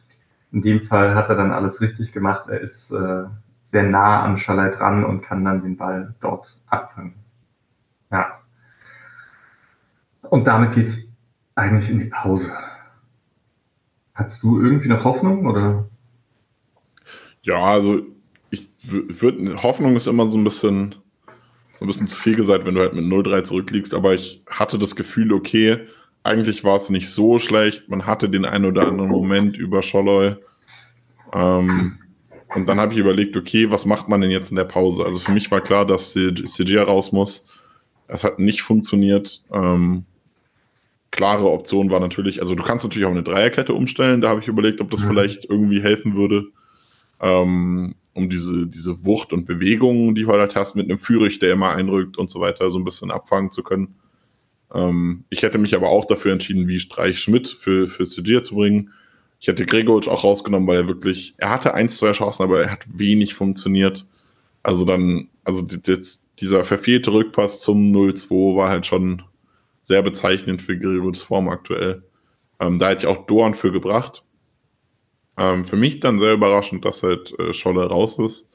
[0.53, 2.49] in dem Fall hat er dann alles richtig gemacht.
[2.49, 3.25] Er ist äh,
[3.65, 7.15] sehr nah an Schalai dran und kann dann den Ball dort abfangen.
[8.11, 8.41] Ja.
[10.23, 11.07] Und damit geht's
[11.55, 12.53] eigentlich in die Pause.
[14.15, 15.89] Hast du irgendwie noch Hoffnung oder?
[17.43, 18.03] Ja, also
[18.51, 20.95] ich würde, Hoffnung ist immer so ein bisschen,
[21.79, 24.79] so ein bisschen zu viel gesagt, wenn du halt mit 0-3 zurückliegst, aber ich hatte
[24.79, 25.87] das Gefühl, okay,
[26.23, 27.89] eigentlich war es nicht so schlecht.
[27.89, 30.37] Man hatte den einen oder anderen Moment über Scholloy.
[31.33, 31.99] Ähm,
[32.55, 35.05] und dann habe ich überlegt, okay, was macht man denn jetzt in der Pause?
[35.05, 37.47] Also für mich war klar, dass CG raus muss.
[38.09, 39.43] Es hat nicht funktioniert.
[39.53, 40.05] Ähm,
[41.11, 44.21] klare Option war natürlich, also du kannst natürlich auch eine Dreierkette umstellen.
[44.21, 45.09] Da habe ich überlegt, ob das mhm.
[45.09, 46.47] vielleicht irgendwie helfen würde.
[47.21, 51.53] Ähm, um diese, diese Wucht und Bewegung, die du halt hast, mit einem Führig, der
[51.53, 53.95] immer einrückt und so weiter, so ein bisschen abfangen zu können.
[54.75, 58.57] Ähm, ich hätte mich aber auch dafür entschieden, wie Streich Schmidt für, für Studier zu
[58.57, 58.93] bringen.
[59.41, 62.73] Ich hätte Gregoric auch rausgenommen, weil er wirklich, er hatte eins, zwei Chancen, aber er
[62.73, 64.05] hat wenig funktioniert.
[64.65, 65.63] Also dann, also
[66.41, 69.23] dieser verfehlte Rückpass zum 0-2 war halt schon
[69.85, 72.03] sehr bezeichnend für Gregorics Form aktuell.
[72.61, 74.25] Ähm, da hätte ich auch Dorn für gebracht.
[75.39, 78.49] Ähm, für mich dann sehr überraschend, dass halt äh, Scholler raus ist.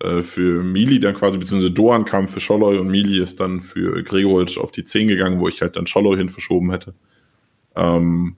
[0.00, 4.02] Äh, für Mili dann quasi, beziehungsweise Doan kam für Scholloy und Mili ist dann für
[4.02, 6.94] Gregoric auf die 10 gegangen, wo ich halt dann Scholloy hin verschoben hätte.
[7.74, 8.36] Ähm,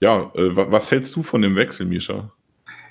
[0.00, 2.30] ja, äh, was hältst du von dem Wechsel, Misha?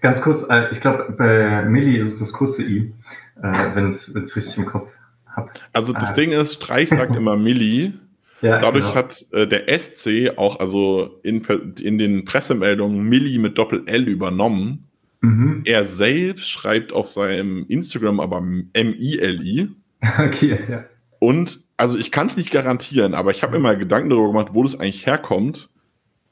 [0.01, 2.93] Ganz kurz, äh, ich glaube, bei Mili ist es das kurze I,
[3.41, 4.89] äh, wenn ich es richtig im Kopf
[5.25, 5.49] habe.
[5.73, 7.93] Also das Ding ist, Streich sagt immer Mili,
[8.41, 8.95] ja, Dadurch genau.
[8.95, 11.43] hat äh, der SC auch also in,
[11.79, 14.87] in den Pressemeldungen Milli mit Doppel-L übernommen.
[15.21, 15.63] Mhm.
[15.65, 18.37] Er selbst schreibt auf seinem Instagram aber
[18.73, 19.69] M-I-L-I.
[20.19, 20.85] Okay, ja.
[21.19, 24.61] Und also ich kann es nicht garantieren, aber ich habe immer Gedanken darüber gemacht, wo
[24.61, 25.69] das eigentlich herkommt.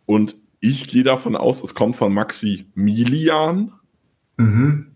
[0.05, 3.71] Und ich gehe davon aus, es kommt von Maximilian.
[4.37, 4.91] Mhm.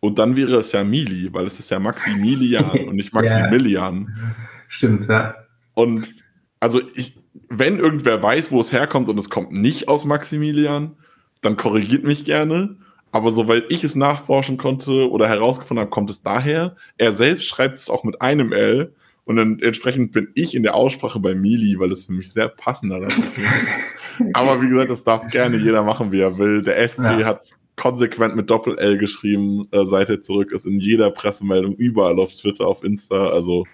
[0.00, 4.14] Und dann wäre es ja Mili, weil es ist ja Maximilian und nicht Maximilian.
[4.14, 4.34] Ja.
[4.68, 5.34] Stimmt, ja.
[5.74, 6.25] Und
[6.60, 7.16] also ich,
[7.48, 10.96] wenn irgendwer weiß, wo es herkommt und es kommt nicht aus Maximilian,
[11.42, 12.76] dann korrigiert mich gerne.
[13.12, 16.76] Aber soweit ich es nachforschen konnte oder herausgefunden habe, kommt es daher.
[16.98, 18.92] Er selbst schreibt es auch mit einem L.
[19.24, 22.48] Und dann entsprechend bin ich in der Aussprache bei Mili, weil es für mich sehr
[22.48, 23.16] passender ist.
[24.34, 26.62] Aber wie gesagt, das darf gerne jeder machen, wie er will.
[26.62, 27.24] Der SC ja.
[27.24, 32.34] hat konsequent mit Doppel-L geschrieben, äh, seit er zurück ist, in jeder Pressemeldung, überall auf
[32.34, 33.30] Twitter, auf Insta.
[33.30, 33.64] Also,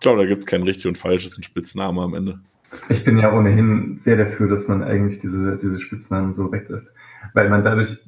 [0.00, 2.40] ich glaube, da gibt es kein richtig und falsches ein Spitzname am Ende.
[2.88, 6.90] Ich bin ja ohnehin sehr dafür, dass man eigentlich diese, diese Spitznamen so weglässt.
[7.34, 7.98] Weil man dadurch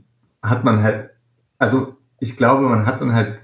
[0.42, 1.10] hat man halt,
[1.58, 3.40] also ich glaube, man hat dann halt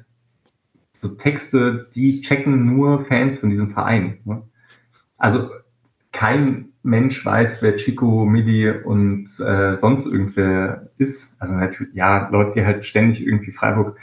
[0.94, 4.20] so Texte, die checken nur Fans von diesem Verein.
[4.24, 4.42] Ne?
[5.18, 5.50] Also
[6.12, 11.36] kein Mensch weiß, wer Chico, Midi und äh, sonst irgendwer ist.
[11.38, 13.98] Also natürlich, ja, Leute, die halt ständig irgendwie Freiburg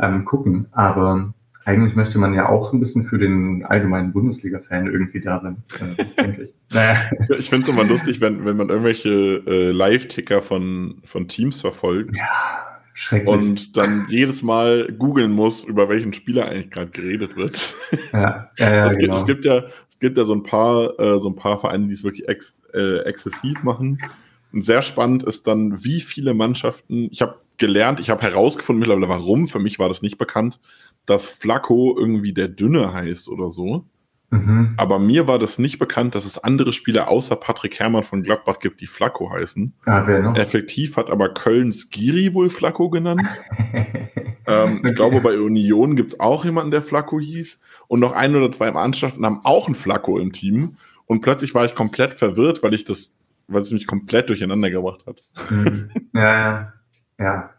[0.00, 1.32] ähm, gucken, aber
[1.64, 6.04] eigentlich möchte man ja auch ein bisschen für den allgemeinen Bundesliga-Fan irgendwie da sein, äh,
[6.22, 6.50] denke ich.
[6.70, 6.96] Naja.
[7.38, 9.08] Ich finde es immer lustig, wenn, wenn man irgendwelche
[9.46, 12.16] äh, Live-Ticker von, von Teams verfolgt.
[12.16, 12.24] Ja
[12.96, 13.28] Schrecklich.
[13.28, 17.74] Und dann jedes Mal googeln muss, über welchen Spieler eigentlich gerade geredet wird.
[18.12, 19.14] Ja, ja, ja es, gibt, genau.
[19.16, 21.94] es gibt ja es gibt ja so ein paar äh, so ein paar Vereine, die
[21.94, 24.00] es wirklich ex, äh, exzessiv machen.
[24.52, 27.08] Und sehr spannend ist dann, wie viele Mannschaften.
[27.10, 29.48] Ich habe gelernt, ich habe herausgefunden mittlerweile, warum.
[29.48, 30.60] Für mich war das nicht bekannt,
[31.06, 33.84] dass Flacco irgendwie der Dünne heißt oder so.
[34.30, 34.74] Mhm.
[34.76, 38.58] Aber mir war das nicht bekannt, dass es andere Spieler außer Patrick Herrmann von Gladbach
[38.58, 39.72] gibt, die Flacco heißen.
[39.86, 40.36] Ah, wer noch?
[40.36, 43.22] Effektiv hat aber Köln Skiri wohl Flacco genannt.
[44.46, 44.80] ähm.
[44.84, 47.60] Ich glaube, bei Union gibt es auch jemanden, der Flacco hieß.
[47.86, 50.76] Und noch ein oder zwei Mannschaften haben auch einen Flacco im Team.
[51.06, 53.14] Und plötzlich war ich komplett verwirrt, weil ich das,
[53.46, 55.22] weil es mich komplett durcheinander gebracht hat.
[55.50, 55.90] Mhm.
[56.12, 56.72] Ja, ja,
[57.18, 57.53] ja.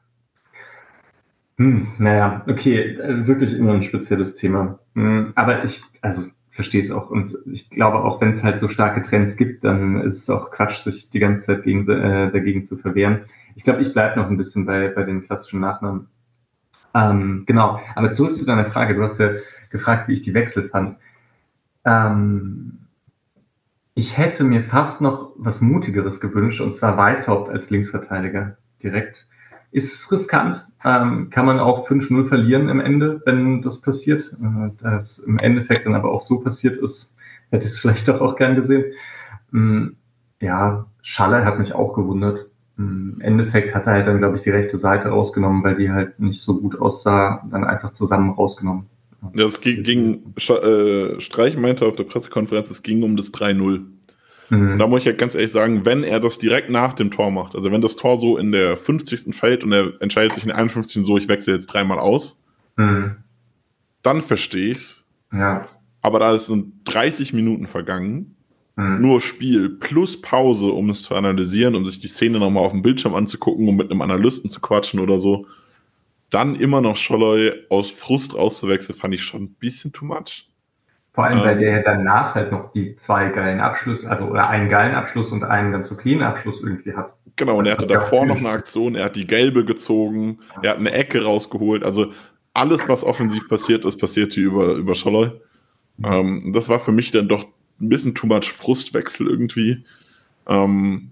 [1.57, 4.79] Hm, naja, okay, äh, wirklich immer ein spezielles Thema.
[4.93, 7.09] Hm, aber ich, also verstehe es auch.
[7.09, 10.51] Und ich glaube, auch wenn es halt so starke Trends gibt, dann ist es auch
[10.51, 13.25] Quatsch, sich die ganze Zeit gegen, äh, dagegen zu verwehren.
[13.55, 16.07] Ich glaube, ich bleibe noch ein bisschen bei, bei den klassischen Nachnamen.
[16.93, 18.95] Ähm, genau, aber zurück zu deiner Frage.
[18.95, 19.31] Du hast ja
[19.69, 20.97] gefragt, wie ich die Wechsel fand.
[21.85, 22.79] Ähm,
[23.93, 29.27] ich hätte mir fast noch was Mutigeres gewünscht, und zwar Weißhaupt als Linksverteidiger direkt.
[29.76, 34.32] Ist riskant, ähm, kann man auch 5-0 verlieren im Ende, wenn das passiert.
[34.41, 37.13] Äh, das im Endeffekt dann aber auch so passiert ist,
[37.51, 38.86] hätte ich es vielleicht doch auch gern gesehen.
[39.53, 39.97] Ähm,
[40.39, 42.45] ja, Schaller hat mich auch gewundert.
[42.78, 46.21] Im Endeffekt hat er halt dann, glaube ich, die rechte Seite rausgenommen, weil die halt
[46.21, 48.86] nicht so gut aussah, dann einfach zusammen rausgenommen.
[49.34, 53.84] Ja, es ging, ging äh, Streich meinte auf der Pressekonferenz, es ging um das 3-0.
[54.49, 54.73] Mhm.
[54.73, 57.31] Und da muss ich ja ganz ehrlich sagen, wenn er das direkt nach dem Tor
[57.31, 59.35] macht, also wenn das Tor so in der 50.
[59.35, 61.05] fällt und er entscheidet sich in der 51.
[61.05, 62.41] so, ich wechsle jetzt dreimal aus,
[62.75, 63.17] mhm.
[64.03, 65.03] dann verstehe ich's.
[65.31, 65.67] Ja.
[66.01, 68.35] Aber da sind 30 Minuten vergangen,
[68.75, 69.01] mhm.
[69.01, 72.83] nur Spiel plus Pause, um es zu analysieren, um sich die Szene nochmal auf dem
[72.83, 75.47] Bildschirm anzugucken, um mit einem Analysten zu quatschen oder so.
[76.29, 80.47] Dann immer noch Scholloy aus Frust rauszuwechseln, fand ich schon ein bisschen too much.
[81.16, 84.93] Vor allem, weil der danach halt noch die zwei geilen Abschlüsse, also oder einen geilen
[84.93, 87.13] Abschluss und einen ganz okayen Abschluss irgendwie hat.
[87.38, 90.78] Genau, und er hatte davor noch eine Aktion, er hat die gelbe gezogen, er hat
[90.78, 91.84] eine Ecke rausgeholt.
[91.84, 92.11] Also
[92.53, 95.32] alles, was offensiv passiert ist, passiert hier über, über Scholloy.
[95.97, 96.05] Mhm.
[96.05, 97.45] Ähm, das war für mich dann doch
[97.80, 99.86] ein bisschen too much Frustwechsel irgendwie.
[100.47, 101.11] Ähm,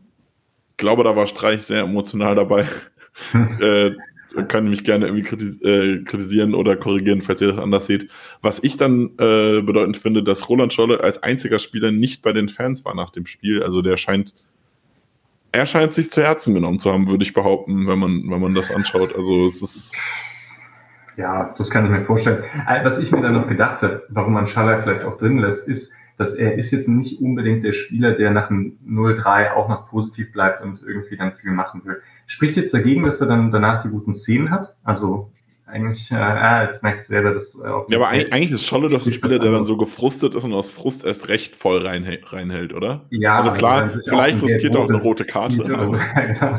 [0.70, 2.68] ich glaube, da war Streich sehr emotional dabei.
[3.62, 3.92] äh,
[4.48, 8.10] kann mich gerne irgendwie kritis äh, kritisieren oder korrigieren, falls ihr das anders seht.
[8.42, 12.50] Was ich dann äh, bedeutend finde, dass Roland Scholle als einziger Spieler nicht bei den
[12.50, 13.62] Fans war nach dem Spiel.
[13.64, 14.34] Also der scheint,
[15.52, 18.56] er scheint sich zu Herzen genommen zu haben, würde ich behaupten, wenn man, wenn man
[18.56, 19.16] das anschaut.
[19.16, 19.96] Also es ist.
[21.16, 22.44] Ja, das kann ich mir vorstellen.
[22.68, 25.68] Äh, was ich mir dann noch gedacht habe, warum man Schaller vielleicht auch drin lässt,
[25.68, 29.90] ist, dass er ist jetzt nicht unbedingt der Spieler, der nach dem 0-3 auch noch
[29.90, 32.02] positiv bleibt und irgendwie dann viel machen will.
[32.28, 34.76] Spricht jetzt dagegen, dass er dann danach die guten Szenen hat?
[34.84, 35.32] Also
[35.66, 38.90] eigentlich, äh, ja, jetzt merkst du selber, dass äh, Ja, aber eigentlich, eigentlich ist Scholle
[38.90, 42.06] doch ein Spieler, der dann so gefrustet ist und aus Frust erst recht voll rein,
[42.26, 43.06] reinhält, oder?
[43.10, 45.64] Ja, also klar, vielleicht riskiert er auch eine rote Karte.
[45.76, 45.94] Also.
[46.16, 46.58] genau.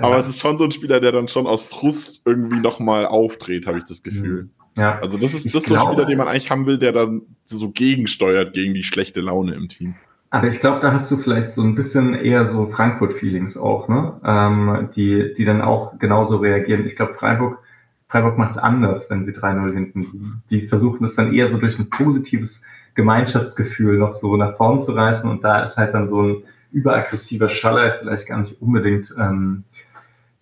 [0.00, 3.66] aber es ist schon so ein Spieler, der dann schon aus Frust irgendwie nochmal aufdreht,
[3.66, 4.44] habe ich das Gefühl.
[4.44, 4.50] Mhm.
[4.76, 4.98] Ja.
[5.00, 7.22] Also das ist, das ist so ein Spieler, den man eigentlich haben will, der dann
[7.44, 9.94] so gegensteuert gegen die schlechte Laune im Team.
[10.30, 14.20] Aber ich glaube, da hast du vielleicht so ein bisschen eher so Frankfurt-Feelings auch, ne?
[14.24, 16.86] Ähm, die, die dann auch genauso reagieren.
[16.86, 17.58] Ich glaube, Freiburg,
[18.06, 20.42] Freiburg macht es anders, wenn sie 3-0 hinten sind.
[20.50, 22.62] Die versuchen es dann eher so durch ein positives
[22.94, 26.42] Gemeinschaftsgefühl noch so nach vorn zu reißen und da ist halt dann so ein
[26.72, 29.64] überaggressiver Schaller vielleicht gar nicht unbedingt ähm,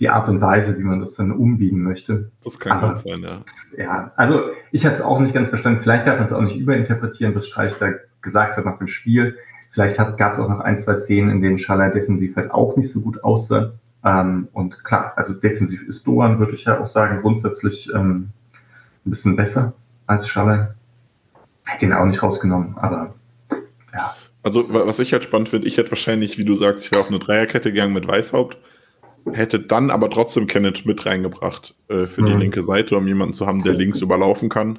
[0.01, 2.30] die Art und Weise, wie man das dann umbiegen möchte.
[2.44, 3.44] Das kann Aber, sein, ja.
[3.76, 5.80] Ja, also ich hatte es auch nicht ganz verstanden.
[5.82, 7.90] Vielleicht darf man es auch nicht überinterpretieren, was Streich da
[8.20, 9.36] gesagt hat nach dem Spiel.
[9.72, 12.90] Vielleicht gab es auch noch ein, zwei Szenen, in denen Schaller defensiv halt auch nicht
[12.90, 13.72] so gut aussah.
[14.05, 18.30] Ähm, und klar, also defensiv ist Doan, würde ich ja auch sagen, grundsätzlich ähm,
[19.05, 19.72] ein bisschen besser
[20.07, 20.74] als Schaller.
[21.64, 23.14] Hätte ihn auch nicht rausgenommen, aber
[23.92, 24.14] ja.
[24.44, 27.09] Also was ich halt spannend finde, ich hätte wahrscheinlich, wie du sagst, ich wäre auf
[27.09, 28.57] eine Dreierkette gegangen mit Weißhaupt,
[29.32, 32.26] hätte dann aber trotzdem Kenneth Schmidt reingebracht äh, für mhm.
[32.26, 34.78] die linke Seite, um jemanden zu haben, der links überlaufen kann.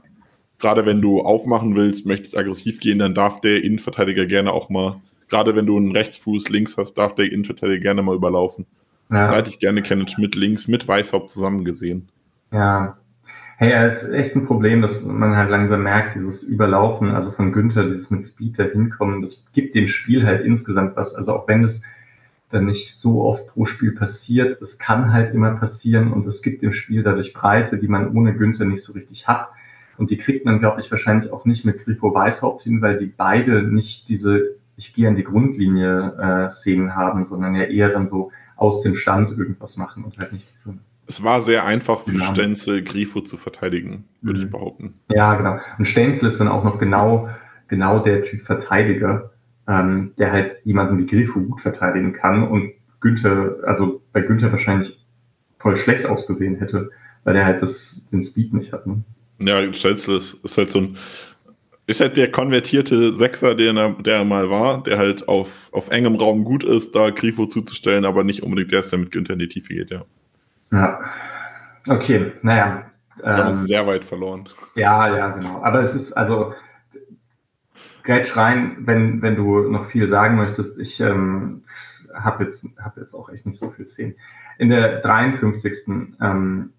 [0.59, 5.01] Gerade wenn du aufmachen willst, möchtest aggressiv gehen, dann darf der Innenverteidiger gerne auch mal,
[5.29, 8.65] gerade wenn du einen Rechtsfuß links hast, darf der Innenverteidiger gerne mal überlaufen.
[9.09, 9.29] Ja.
[9.29, 12.09] Da hätte ich gerne Kenneth Schmidt links mit Weißhaupt zusammen gesehen.
[12.51, 12.97] Ja.
[13.57, 17.51] Hey, es ist echt ein Problem, dass man halt langsam merkt, dieses Überlaufen, also von
[17.51, 21.13] Günther, dieses mit Speed da hinkommen, das gibt dem Spiel halt insgesamt was.
[21.13, 21.81] Also auch wenn es
[22.49, 26.61] dann nicht so oft pro Spiel passiert, es kann halt immer passieren und es gibt
[26.63, 29.49] dem Spiel dadurch Breite, die man ohne Günther nicht so richtig hat.
[29.97, 33.05] Und die kriegt man, glaube ich, wahrscheinlich auch nicht mit Grifo Weißhaupt hin, weil die
[33.05, 38.07] beide nicht diese Ich gehe an die Grundlinie äh, Szenen haben, sondern ja eher dann
[38.07, 40.73] so aus dem Stand irgendwas machen und halt nicht so.
[41.05, 42.25] Es war sehr einfach für genau.
[42.25, 44.45] Stenzel, Grifo zu verteidigen, würde mhm.
[44.45, 44.93] ich behaupten.
[45.09, 45.59] Ja, genau.
[45.77, 47.29] Und Stenzel ist dann auch noch genau,
[47.67, 49.31] genau der Typ Verteidiger,
[49.69, 54.99] ähm, der halt jemanden wie Grifo gut verteidigen kann und Günther, also bei Günther wahrscheinlich
[55.59, 56.89] voll schlecht ausgesehen hätte,
[57.23, 58.87] weil er halt das, den Speed nicht hat.
[58.87, 59.03] Ne?
[59.39, 60.97] Ja, Stenzel ist, ist halt so ein,
[61.85, 66.43] ist halt der konvertierte Sechser, der, der mal war, der halt auf, auf engem Raum
[66.43, 69.49] gut ist, da Grifo zuzustellen, aber nicht unbedingt der ist, der mit Günther in die
[69.49, 70.03] Tiefe geht, ja.
[70.71, 70.99] Ja.
[71.87, 72.85] Okay, naja.
[73.17, 74.49] Wir ähm, haben uns sehr weit verloren.
[74.75, 75.61] Ja, ja, genau.
[75.63, 76.53] Aber es ist, also,
[78.09, 80.79] grätsch rein, wenn, wenn du noch viel sagen möchtest.
[80.79, 81.61] Ich ähm,
[82.11, 84.15] habe jetzt, hab jetzt auch echt nicht so viel Szenen.
[84.57, 86.15] In der 53.
[86.19, 86.73] Ähm,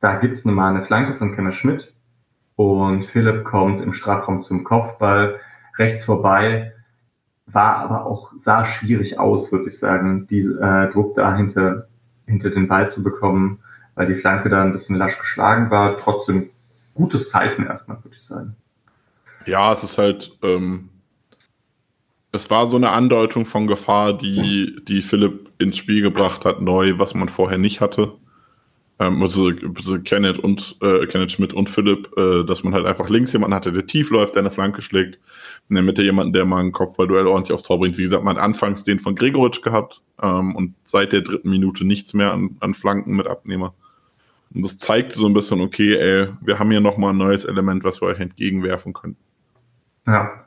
[0.00, 1.94] da gibt's nochmal eine Flanke von Kenner Schmidt
[2.56, 5.38] und Philipp kommt im Strafraum zum Kopfball
[5.78, 6.72] rechts vorbei,
[7.46, 11.86] war aber auch, sah schwierig aus, würde ich sagen, die äh, Druck da hinter,
[12.26, 13.60] hinter den Ball zu bekommen,
[13.94, 15.96] weil die Flanke da ein bisschen lasch geschlagen war.
[15.96, 16.50] Trotzdem
[16.94, 18.56] gutes Zeichen erstmal, würde ich sagen.
[19.46, 20.88] Ja, es ist halt, ähm,
[22.32, 26.98] es war so eine Andeutung von Gefahr, die, die Philipp ins Spiel gebracht hat, neu,
[26.98, 28.12] was man vorher nicht hatte
[28.98, 33.08] ähm, also, also Kenneth und äh, Kenneth Schmidt und Philipp, äh, dass man halt einfach
[33.08, 35.18] links jemanden hatte, der tief läuft, der eine Flanke schlägt,
[35.68, 37.98] in der Mitte jemanden, der mal ein Kopfballduell ordentlich aufs Tor bringt.
[37.98, 41.84] Wie gesagt, man hat anfangs den von Gregoritsch gehabt ähm, und seit der dritten Minute
[41.84, 43.74] nichts mehr an, an Flanken mit Abnehmer.
[44.54, 47.84] Und das zeigt so ein bisschen, okay, ey, wir haben hier nochmal ein neues Element,
[47.84, 49.16] was wir euch entgegenwerfen können.
[50.06, 50.46] Ja,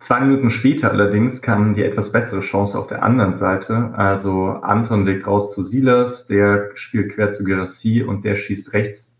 [0.00, 3.92] Zwei Minuten später allerdings kam die etwas bessere Chance auf der anderen Seite.
[3.94, 9.12] Also Anton legt raus zu Silas, der spielt quer zu Gerassi und der schießt rechts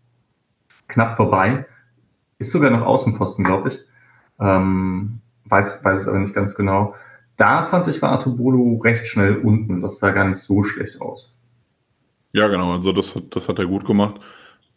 [0.87, 1.67] knapp vorbei.
[2.39, 3.79] Ist sogar noch Außenposten, glaube ich.
[4.39, 6.95] Ähm, weiß, weiß es aber nicht ganz genau.
[7.37, 9.83] Da fand ich, war Atobolo recht schnell unten.
[9.83, 11.31] Das sah gar nicht so schlecht aus.
[12.33, 12.71] Ja, genau.
[12.71, 14.19] Also das, das hat er gut gemacht.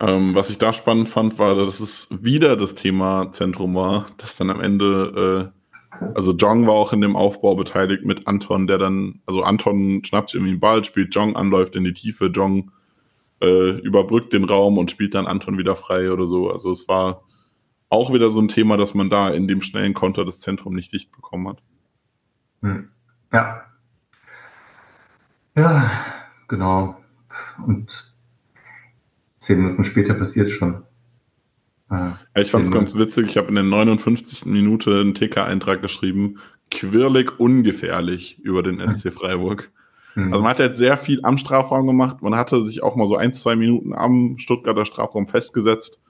[0.07, 4.37] Ähm, was ich da spannend fand, war, dass es wieder das Thema Zentrum war, das
[4.37, 5.65] dann am Ende äh,
[6.15, 10.35] also Jong war auch in dem Aufbau beteiligt mit Anton, der dann, also Anton schnappt
[10.35, 12.71] irgendwie den Ball, spielt Jong an, läuft in die Tiefe, Jong
[13.41, 16.51] äh, überbrückt den Raum und spielt dann Anton wieder frei oder so.
[16.51, 17.23] Also es war
[17.89, 20.93] auch wieder so ein Thema, dass man da in dem schnellen Konter das Zentrum nicht
[20.93, 21.63] dicht bekommen hat.
[22.63, 22.89] Hm.
[23.33, 23.65] Ja.
[25.57, 25.91] Ja,
[26.49, 26.97] genau.
[27.65, 28.04] Und
[29.45, 30.83] zehn Minuten später passiert schon.
[31.91, 33.27] Ja, ich fand es ganz witzig.
[33.27, 34.47] Ich habe in der 59.
[34.47, 36.39] Minute einen TK-Eintrag geschrieben.
[36.71, 39.71] Quirlig ungefährlich über den SC Freiburg.
[40.15, 40.33] Mhm.
[40.33, 42.23] Also man hat jetzt sehr viel am Strafraum gemacht.
[42.23, 46.01] Man hatte sich auch mal so ein, zwei Minuten am Stuttgarter Strafraum festgesetzt.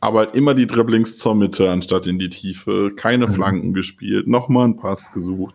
[0.00, 2.92] Aber halt immer die Dribblings zur Mitte anstatt in die Tiefe.
[2.94, 3.32] Keine mhm.
[3.32, 4.26] Flanken gespielt.
[4.28, 5.54] Nochmal einen Pass gesucht.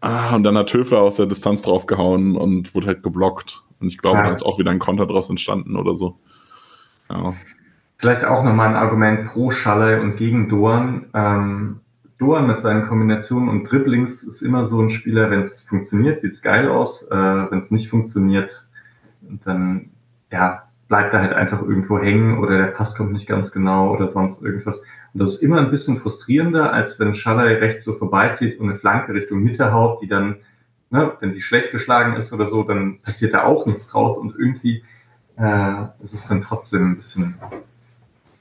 [0.00, 3.62] Ah, und dann hat Höfler aus der Distanz draufgehauen und wurde halt geblockt.
[3.80, 4.24] Und ich glaube, ja.
[4.24, 6.18] da ist auch wieder ein Konter draus entstanden oder so.
[7.08, 7.34] Ja.
[7.98, 11.06] Vielleicht auch nochmal ein Argument pro Schalle und gegen Dorn.
[11.12, 11.80] Ähm,
[12.18, 16.32] Dorn mit seinen Kombinationen und Dribblings ist immer so ein Spieler, wenn es funktioniert, sieht
[16.32, 17.02] es geil aus.
[17.10, 18.68] Äh, wenn es nicht funktioniert,
[19.22, 19.90] dann
[20.30, 24.08] ja, bleibt er halt einfach irgendwo hängen oder der Pass kommt nicht ganz genau oder
[24.08, 24.82] sonst irgendwas.
[25.12, 28.78] Und das ist immer ein bisschen frustrierender, als wenn Schaller rechts so vorbeizieht und eine
[28.78, 30.36] Flanke Richtung Mitte haut, die dann,
[30.90, 34.36] ne, wenn die schlecht geschlagen ist oder so, dann passiert da auch nichts draus und
[34.38, 34.84] irgendwie
[35.36, 37.34] äh, ist es dann trotzdem ein bisschen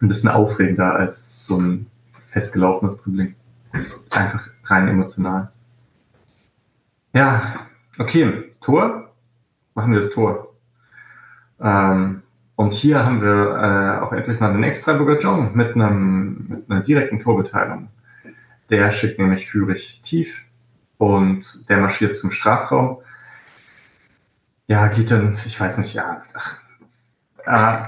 [0.02, 1.88] ein bisschen aufregender als so ein
[2.32, 3.36] festgelaufenes Dribbling.
[4.10, 5.52] Einfach rein emotional.
[7.14, 8.46] Ja, okay.
[8.62, 9.12] Tor.
[9.76, 10.54] Machen wir das Tor.
[11.62, 12.24] Ähm,
[12.56, 16.82] und hier haben wir äh, auch endlich mal den Ex-Freiburger John mit, einem, mit einer
[16.82, 17.90] direkten Torbeteiligung.
[18.70, 20.44] Der schickt nämlich Führig tief
[21.00, 22.98] und der marschiert zum Strafraum.
[24.68, 26.22] Ja, geht dann, ich weiß nicht, ja.
[27.46, 27.88] Ach,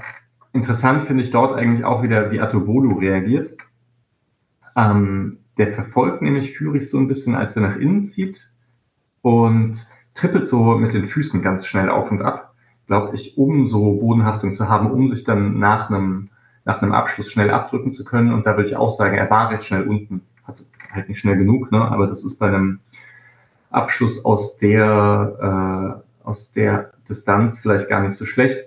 [0.52, 3.56] interessant finde ich dort eigentlich auch wieder, wie Atobolu reagiert.
[4.74, 8.50] Ähm, der verfolgt nämlich Führig so ein bisschen, als er nach innen zieht
[9.20, 12.54] und trippelt so mit den Füßen ganz schnell auf und ab,
[12.86, 16.30] glaube ich, um so Bodenhaftung zu haben, um sich dann nach einem,
[16.64, 18.32] nach einem Abschluss schnell abdrücken zu können.
[18.32, 20.22] Und da würde ich auch sagen, er war recht schnell unten.
[20.44, 21.82] Hat halt nicht schnell genug, ne?
[21.82, 22.80] aber das ist bei einem
[23.72, 28.66] Abschluss aus der, äh, aus der Distanz vielleicht gar nicht so schlecht.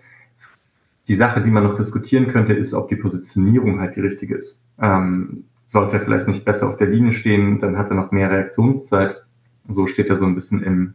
[1.07, 4.59] Die Sache, die man noch diskutieren könnte, ist, ob die Positionierung halt die richtige ist.
[4.79, 8.29] Ähm, sollte er vielleicht nicht besser auf der Linie stehen, dann hat er noch mehr
[8.29, 9.23] Reaktionszeit.
[9.69, 10.93] So steht er so ein bisschen im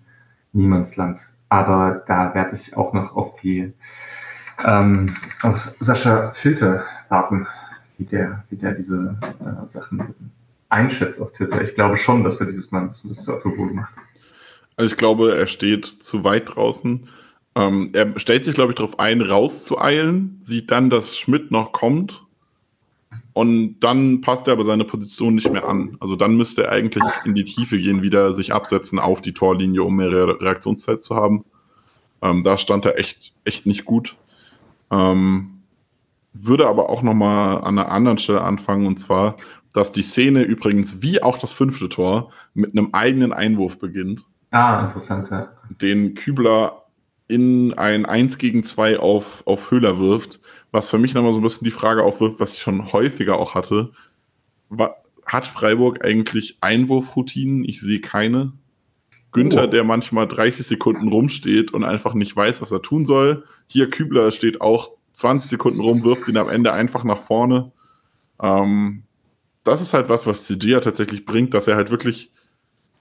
[0.52, 1.20] Niemandsland.
[1.48, 3.72] Aber da werde ich auch noch auf die
[4.64, 7.46] ähm, auf Sascha Filter warten,
[7.98, 10.14] wie der, wie der diese äh, Sachen
[10.70, 11.62] einschätzt auf Twitter.
[11.62, 13.92] Ich glaube schon, dass er dieses Mal ein bisschen das zu Autobol macht.
[14.76, 17.08] Also ich glaube, er steht zu weit draußen.
[17.56, 22.22] Ähm, er stellt sich, glaube ich, darauf ein, rauszueilen, sieht dann, dass Schmidt noch kommt
[23.32, 25.96] und dann passt er aber seine Position nicht mehr an.
[26.00, 29.82] Also dann müsste er eigentlich in die Tiefe gehen, wieder sich absetzen auf die Torlinie,
[29.82, 31.44] um mehr Reaktionszeit zu haben.
[32.22, 34.16] Ähm, da stand er echt, echt nicht gut.
[34.90, 35.59] Ähm,
[36.32, 39.36] würde aber auch nochmal an einer anderen Stelle anfangen, und zwar,
[39.72, 44.26] dass die Szene übrigens, wie auch das fünfte Tor, mit einem eigenen Einwurf beginnt.
[44.50, 45.48] Ah, interessant, ja.
[45.80, 46.84] Den Kübler
[47.28, 50.40] in ein 1 gegen 2 auf, auf Höhler wirft
[50.72, 53.54] was für mich nochmal so ein bisschen die Frage aufwirft, was ich schon häufiger auch
[53.54, 53.90] hatte.
[55.26, 57.64] Hat Freiburg eigentlich Einwurfroutinen?
[57.64, 58.52] Ich sehe keine.
[59.32, 59.70] Günther, oh.
[59.70, 63.44] der manchmal 30 Sekunden rumsteht und einfach nicht weiß, was er tun soll.
[63.68, 67.72] Hier Kübler steht auch 20 Sekunden rum, wirft ihn am Ende einfach nach vorne.
[68.40, 69.02] Ähm,
[69.64, 72.30] das ist halt was, was CG tatsächlich bringt, dass er halt wirklich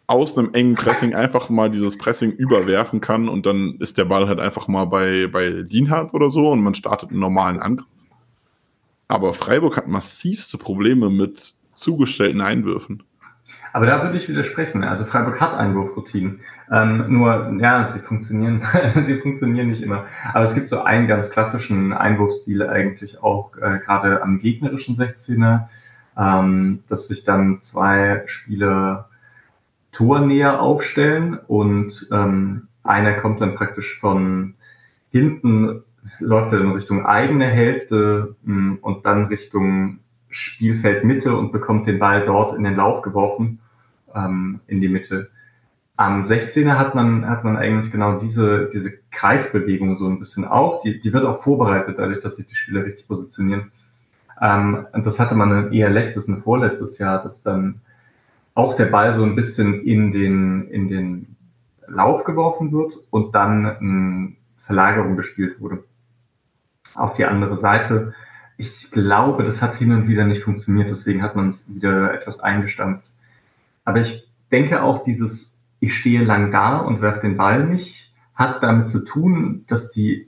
[0.07, 4.27] aus einem engen Pressing einfach mal dieses Pressing überwerfen kann und dann ist der Ball
[4.27, 7.87] halt einfach mal bei, bei Lienhardt oder so und man startet einen normalen Angriff.
[9.07, 13.03] Aber Freiburg hat massivste Probleme mit zugestellten Einwürfen.
[13.71, 14.83] Aber da würde ich widersprechen.
[14.83, 16.41] Also Freiburg hat Einwurfroutinen.
[16.71, 18.61] Ähm, nur, ja, sie funktionieren,
[19.01, 20.05] sie funktionieren nicht immer.
[20.33, 25.67] Aber es gibt so einen ganz klassischen Einwurfstil eigentlich auch äh, gerade am gegnerischen 16er,
[26.17, 29.09] ähm, dass sich dann zwei Spieler
[29.91, 34.53] Tornäher aufstellen und ähm, einer kommt dann praktisch von
[35.11, 35.83] hinten,
[36.19, 39.99] läuft in Richtung eigene Hälfte mh, hm, und dann Richtung
[40.29, 43.59] Spielfeldmitte und bekommt den Ball dort in den Lauf geworfen,
[44.13, 45.31] ähm, in die Mitte.
[45.99, 50.81] Am 16er hat man, hat man eigentlich genau diese, diese Kreisbewegung so ein bisschen auch.
[50.81, 53.73] Die, die wird auch vorbereitet, dadurch, dass sich die Spieler richtig positionieren.
[54.39, 57.81] Ähm, und das hatte man eher letztes und vorletztes Jahr, dass dann
[58.55, 61.35] auch der Ball so ein bisschen in den, in den
[61.85, 64.33] Lauf geworfen wird und dann eine
[64.67, 65.83] Verlagerung gespielt wurde.
[66.95, 68.13] Auf die andere Seite.
[68.55, 72.39] Ich glaube, das hat hin und wieder nicht funktioniert, deswegen hat man es wieder etwas
[72.39, 73.03] eingestampft.
[73.83, 75.48] Aber ich denke auch, dieses
[75.79, 80.27] ich stehe lang da und werfe den Ball nicht, hat damit zu tun, dass die,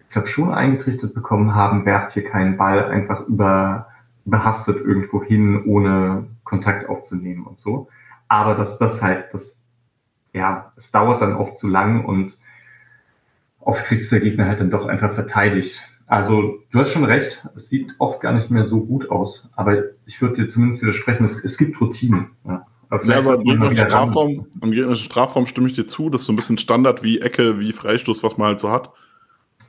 [0.00, 3.88] ich glaube, schon eingetrichtert bekommen haben, werft hier keinen Ball einfach über,
[4.24, 7.88] überhastet irgendwo hin, ohne Kontakt aufzunehmen und so.
[8.28, 9.62] Aber dass das halt, das,
[10.32, 12.36] ja, es dauert dann oft zu lang und
[13.60, 15.80] oft kriegt der Gegner halt dann doch einfach verteidigt.
[16.06, 19.82] Also du hast schon recht, es sieht oft gar nicht mehr so gut aus, aber
[20.04, 22.32] ich würde dir zumindest widersprechen, es, es gibt Routinen.
[22.44, 22.66] Ja.
[22.92, 26.32] Aber, ja, aber im Strafraum, im gegnerischen Strafraum stimme ich dir zu, das ist so
[26.34, 28.90] ein bisschen Standard wie Ecke, wie Freistoß, was man halt so hat.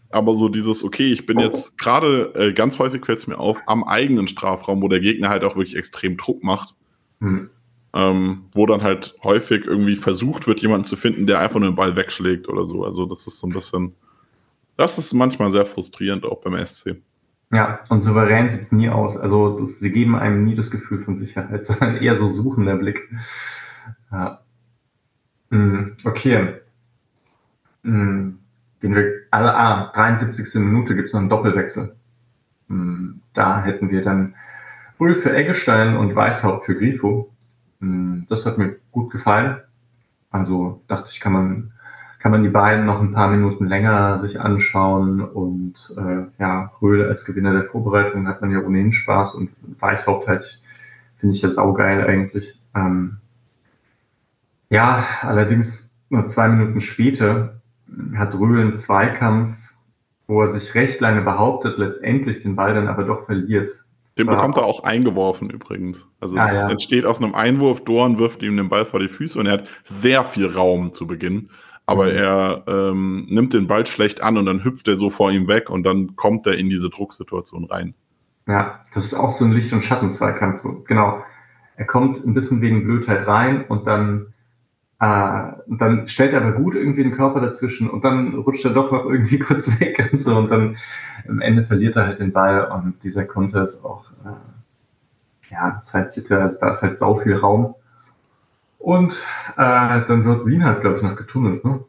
[0.10, 3.62] Aber so dieses, okay, ich bin jetzt gerade, äh, ganz häufig fällt es mir auf,
[3.66, 6.76] am eigenen Strafraum, wo der Gegner halt auch wirklich extrem Druck macht.
[7.22, 7.50] Mhm.
[7.94, 11.78] Ähm, wo dann halt häufig irgendwie versucht wird, jemanden zu finden, der einfach nur den
[11.78, 12.84] Ball wegschlägt oder so.
[12.84, 13.94] Also das ist so ein bisschen,
[14.76, 16.98] das ist manchmal sehr frustrierend auch beim SC.
[17.54, 19.16] Ja, und souverän sieht es nie aus.
[19.16, 23.00] Also das, sie geben einem nie das Gefühl von Sicherheit, sondern eher so suchender Blick.
[24.12, 24.42] Ja.
[25.52, 26.56] Mhm, okay.
[27.84, 28.40] Mhm.
[28.82, 30.56] Gehen wir, also, ah, 73.
[30.56, 31.96] Minute gibt es noch einen Doppelwechsel.
[32.70, 33.22] Mhm.
[33.36, 34.34] Da hätten wir dann
[34.98, 37.32] Bull für Eggestein und Weißhaupt für Grifo.
[37.82, 39.62] Hm, das hat mir gut gefallen.
[40.32, 41.74] Also dachte ich, kann man,
[42.24, 47.06] kann man die beiden noch ein paar Minuten länger sich anschauen und äh, ja, Röhl
[47.06, 49.50] als Gewinner der Vorbereitung hat man ja ohnehin Spaß und
[49.82, 50.62] Weißhaupt halt
[51.18, 52.58] finde ich ja saugeil eigentlich.
[52.74, 53.18] Ähm,
[54.70, 57.60] Ja, allerdings nur zwei Minuten später
[58.16, 59.58] hat Röhl einen Zweikampf,
[60.26, 63.70] wo er sich recht lange behauptet, letztendlich den Ball dann aber doch verliert.
[64.18, 66.08] Den bekommt er auch eingeworfen übrigens.
[66.22, 66.70] Also ah, es ja.
[66.70, 69.68] entsteht aus einem Einwurf, Dorn wirft ihm den Ball vor die Füße und er hat
[69.84, 71.50] sehr viel Raum zu Beginn.
[71.86, 72.18] Aber mhm.
[72.18, 75.70] er ähm, nimmt den Ball schlecht an und dann hüpft er so vor ihm weg
[75.70, 77.94] und dann kommt er in diese Drucksituation rein.
[78.48, 80.64] Ja, das ist auch so ein Licht- und Schattenzweikampf.
[80.88, 81.24] Genau.
[81.76, 84.34] Er kommt ein bisschen wegen Blödheit rein und dann
[85.00, 88.72] äh, und dann stellt er aber gut irgendwie den Körper dazwischen und dann rutscht er
[88.72, 90.78] doch noch irgendwie kurz weg und so und dann
[91.28, 95.94] am Ende verliert er halt den Ball und dieser Konter ist auch, äh, ja, ist
[95.94, 97.76] halt, da ist halt sau viel Raum.
[98.84, 99.14] Und
[99.56, 101.86] äh, dann wird Wien halt, glaube ich, noch getunnelt, ne?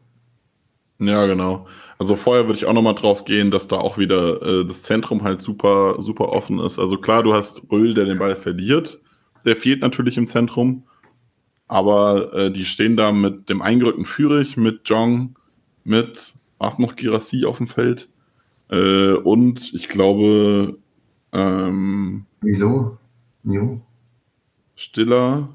[0.99, 1.67] Ja, genau.
[1.97, 5.21] Also vorher würde ich auch nochmal drauf gehen, dass da auch wieder äh, das Zentrum
[5.21, 6.79] halt super, super offen ist.
[6.79, 9.01] Also klar, du hast Röhl, der den Ball verliert.
[9.43, 10.83] Der fehlt natürlich im Zentrum.
[11.67, 15.35] Aber äh, die stehen da mit dem eingerückten Führig, mit Jong,
[15.83, 18.07] mit, war es noch Girassi auf dem Feld?
[18.69, 20.77] Äh, und ich glaube,
[21.33, 22.97] ähm, Milo,
[23.43, 23.81] Mio.
[24.77, 25.49] Stiller.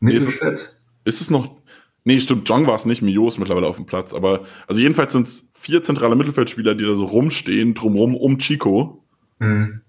[0.00, 0.58] Mittelstädt.
[1.04, 1.56] Ist, ist es noch,
[2.04, 5.12] nee, stimmt, Jong war es nicht, Mio ist mittlerweile auf dem Platz, aber, also jedenfalls
[5.12, 9.04] sind es vier zentrale Mittelfeldspieler, die da so rumstehen, drumrum um Chico.
[9.38, 9.82] Mhm.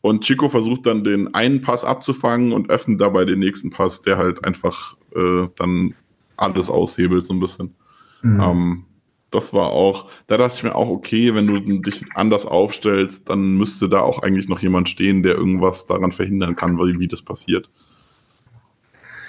[0.00, 4.18] Und Chico versucht dann den einen Pass abzufangen und öffnet dabei den nächsten Pass, der
[4.18, 5.94] halt einfach äh, dann
[6.36, 7.74] alles aushebelt so ein bisschen.
[8.22, 8.40] Mhm.
[8.40, 8.84] Ähm,
[9.30, 13.56] das war auch, da dachte ich mir auch, okay, wenn du dich anders aufstellst, dann
[13.56, 17.22] müsste da auch eigentlich noch jemand stehen, der irgendwas daran verhindern kann, wie, wie das
[17.22, 17.70] passiert.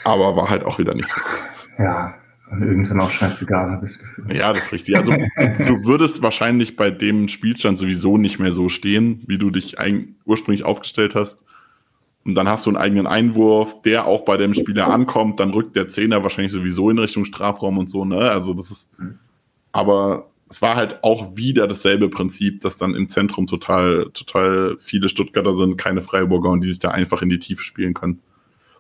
[0.04, 1.22] Aber war halt auch wieder nicht so.
[1.78, 2.16] Ja,
[2.52, 4.36] und irgendwann auch scheißegal, habe ich das Gefühl.
[4.36, 4.98] Ja, das ist richtig.
[4.98, 9.78] Also du würdest wahrscheinlich bei dem Spielstand sowieso nicht mehr so stehen, wie du dich
[10.26, 11.40] ursprünglich aufgestellt hast.
[12.26, 15.76] Und dann hast du einen eigenen Einwurf, der auch bei dem Spieler ankommt, dann rückt
[15.76, 18.32] der Zehner wahrscheinlich sowieso in Richtung Strafraum und so, ne?
[18.32, 18.94] Also das ist,
[19.74, 25.10] aber es war halt auch wieder dasselbe Prinzip, dass dann im Zentrum total, total viele
[25.10, 28.22] Stuttgarter sind, keine Freiburger und die sich da einfach in die Tiefe spielen können.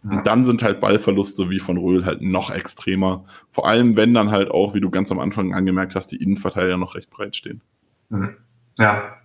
[0.03, 3.23] Und dann sind halt Ballverluste wie von Röhl halt noch extremer.
[3.51, 6.77] Vor allem, wenn dann halt auch, wie du ganz am Anfang angemerkt hast, die Innenverteidiger
[6.77, 7.61] noch recht breit stehen.
[8.09, 8.35] Mhm.
[8.77, 9.15] Ja.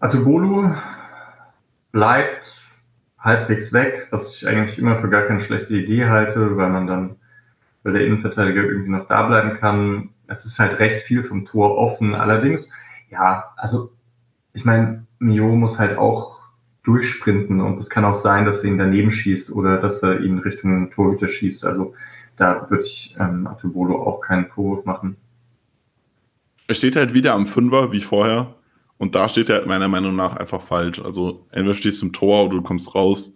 [0.00, 0.74] Atubolu
[1.92, 2.62] bleibt
[3.18, 7.16] halbwegs weg, was ich eigentlich immer für gar keine schlechte Idee halte, weil man dann,
[7.82, 10.10] weil der Innenverteidiger irgendwie noch da bleiben kann.
[10.26, 12.14] Es ist halt recht viel vom Tor offen.
[12.14, 12.68] Allerdings,
[13.10, 13.92] ja, also
[14.52, 16.37] ich meine, Mio muss halt auch
[16.88, 20.38] durchsprinten und es kann auch sein, dass er ihn daneben schießt oder dass er ihn
[20.38, 21.66] Richtung Torhüter schießt.
[21.66, 21.94] Also
[22.36, 25.16] da würde ich ähm, Atubolo auch keinen Vorwurf machen.
[26.66, 28.54] Er steht halt wieder am Fünfer wie vorher
[28.96, 30.98] und da steht er halt meiner Meinung nach einfach falsch.
[30.98, 33.34] Also entweder stehst du im Tor oder du kommst raus.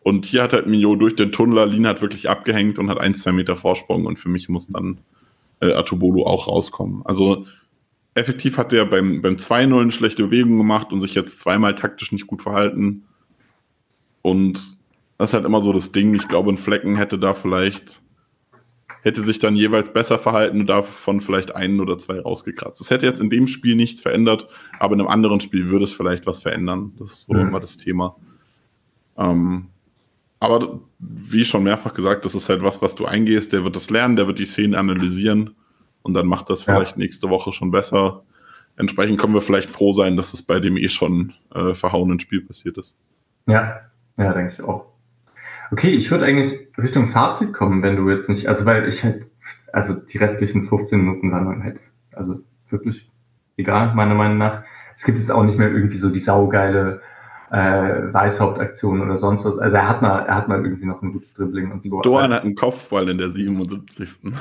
[0.00, 3.14] Und hier hat halt Mio durch den Tunneler Lina hat wirklich abgehängt und hat ein,
[3.14, 4.98] zwei Meter Vorsprung und für mich muss dann
[5.60, 7.00] äh, Atubolo auch rauskommen.
[7.06, 7.46] Also
[8.14, 12.12] effektiv hat er beim, beim 2-0 eine schlechte Bewegung gemacht und sich jetzt zweimal taktisch
[12.12, 13.04] nicht gut verhalten.
[14.22, 14.78] Und
[15.18, 16.14] das ist halt immer so das Ding.
[16.14, 18.00] Ich glaube, ein Flecken hätte da vielleicht,
[19.02, 22.80] hätte sich dann jeweils besser verhalten und davon vielleicht einen oder zwei rausgekratzt.
[22.80, 24.48] Das hätte jetzt in dem Spiel nichts verändert,
[24.78, 26.92] aber in einem anderen Spiel würde es vielleicht was verändern.
[26.98, 27.48] Das ist so mhm.
[27.48, 28.16] immer das Thema.
[29.18, 29.68] Ähm,
[30.38, 33.52] aber wie schon mehrfach gesagt, das ist halt was, was du eingehst.
[33.52, 35.54] Der wird das lernen, der wird die Szenen analysieren
[36.04, 36.98] und dann macht das vielleicht ja.
[36.98, 38.22] nächste Woche schon besser.
[38.76, 42.42] Entsprechend können wir vielleicht froh sein, dass es bei dem eh schon äh, verhauenen Spiel
[42.42, 42.96] passiert ist.
[43.46, 43.80] Ja,
[44.16, 44.86] ja, denke ich auch.
[45.72, 49.26] Okay, ich würde eigentlich Richtung Fazit kommen, wenn du jetzt nicht, also weil ich halt,
[49.72, 51.80] also die restlichen 15 Minuten waren halt,
[52.12, 53.10] also wirklich
[53.56, 54.62] egal, meiner Meinung nach.
[54.96, 57.00] Es gibt jetzt auch nicht mehr irgendwie so die saugeile
[57.50, 59.58] äh, Weißhauptaktion oder sonst was.
[59.58, 62.00] Also er hat mal, er hat mal irgendwie noch ein gutes Dribbling und so.
[62.02, 64.32] Dorn hat einen Kopfball in der 77.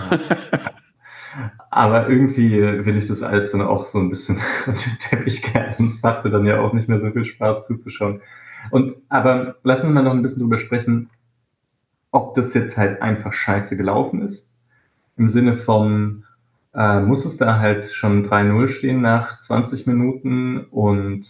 [1.70, 4.38] Aber irgendwie will ich das alles dann auch so ein bisschen
[4.68, 5.88] unter den Teppich kehren.
[5.88, 8.22] Es machte dann ja auch nicht mehr so viel Spaß zuzuschauen.
[8.72, 11.10] Und, aber lassen wir mal noch ein bisschen drüber sprechen,
[12.12, 14.46] ob das jetzt halt einfach scheiße gelaufen ist.
[15.18, 16.26] Im Sinne von,
[16.74, 21.26] äh, muss es da halt schon 3-0 stehen nach 20 Minuten und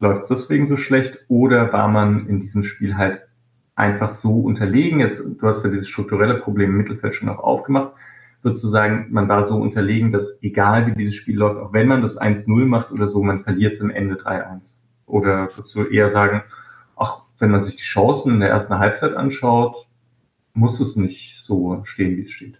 [0.00, 1.18] läuft es deswegen so schlecht?
[1.28, 3.22] Oder war man in diesem Spiel halt
[3.74, 5.00] einfach so unterlegen?
[5.00, 7.92] Jetzt, du hast ja dieses strukturelle Problem im Mittelfeld schon auch aufgemacht
[8.46, 12.16] sozusagen, man war so unterlegen, dass egal wie dieses Spiel läuft, auch wenn man das
[12.16, 14.60] 1-0 macht oder so, man verliert es im Ende 3-1.
[15.06, 16.44] Oder du eher sagen,
[16.94, 19.88] ach, wenn man sich die Chancen in der ersten Halbzeit anschaut,
[20.54, 22.54] muss es nicht so stehen, wie es steht?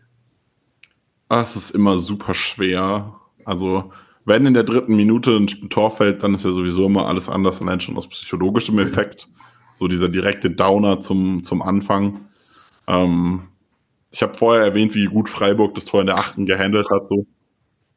[1.28, 3.14] Ah, es ist immer super schwer.
[3.44, 3.92] Also,
[4.24, 7.60] wenn in der dritten Minute ein Tor fällt, dann ist ja sowieso immer alles anders,
[7.60, 9.28] allein schon aus psychologischem Effekt.
[9.72, 12.22] So dieser direkte Downer zum, zum Anfang.
[12.88, 13.42] Ähm,
[14.10, 17.06] ich habe vorher erwähnt, wie gut Freiburg das Tor in der achten gehandelt hat.
[17.06, 17.26] So.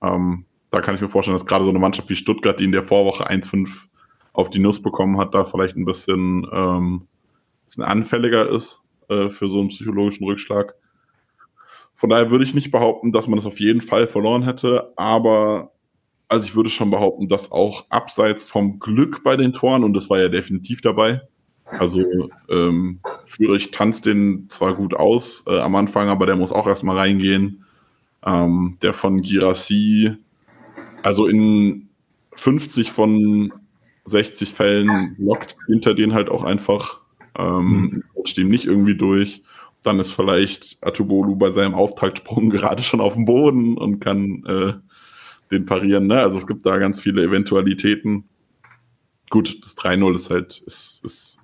[0.02, 2.72] Ähm, da kann ich mir vorstellen, dass gerade so eine Mannschaft wie Stuttgart, die in
[2.72, 3.70] der Vorwoche 1-5
[4.34, 7.08] auf die Nuss bekommen hat, da vielleicht ein bisschen, ähm,
[7.66, 10.76] bisschen anfälliger ist äh, für so einen psychologischen Rückschlag.
[11.96, 15.72] Von daher würde ich nicht behaupten, dass man das auf jeden Fall verloren hätte, aber
[16.30, 20.10] also ich würde schon behaupten, dass auch abseits vom Glück bei den Toren, und das
[20.10, 21.22] war ja definitiv dabei,
[21.66, 22.02] also
[22.50, 23.00] ähm,
[23.30, 27.64] Führich tanzt den zwar gut aus äh, am Anfang, aber der muss auch erstmal reingehen.
[28.26, 30.12] Ähm, der von Girassi,
[31.04, 31.90] also in
[32.34, 33.54] 50 von
[34.06, 37.02] 60 Fällen lockt hinter den halt auch einfach,
[37.38, 39.44] ähm, rutscht ihm nicht irgendwie durch.
[39.84, 44.74] Dann ist vielleicht Atubolu bei seinem Auftaktsprung gerade schon auf dem Boden und kann äh,
[45.52, 46.08] den parieren.
[46.08, 46.20] Ne?
[46.20, 48.24] Also es gibt da ganz viele Eventualitäten.
[49.30, 51.39] Gut, das 3-0 ist halt, ist, ist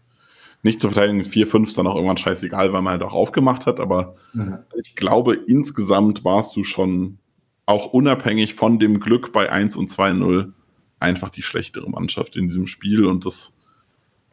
[0.66, 3.68] nicht zu verteidigen, ist 4-5 ist dann auch irgendwann scheißegal, weil man halt auch aufgemacht
[3.68, 3.80] hat.
[3.80, 4.58] Aber mhm.
[4.82, 7.20] ich glaube, insgesamt warst du schon
[7.68, 10.54] auch unabhängig von dem Glück bei 1 und 2-0
[11.00, 13.06] einfach die schlechtere Mannschaft in diesem Spiel.
[13.06, 13.56] Und das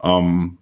[0.01, 0.57] ähm,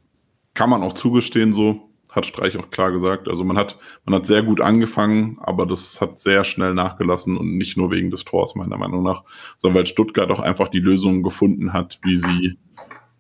[0.54, 3.30] kann man auch zugestehen so hat Streich auch klar gesagt.
[3.30, 7.56] Also man hat, man hat sehr gut angefangen, aber das hat sehr schnell nachgelassen und
[7.56, 9.24] nicht nur wegen des Tors, meiner Meinung nach,
[9.60, 12.58] sondern weil Stuttgart auch einfach die Lösungen gefunden hat, wie sie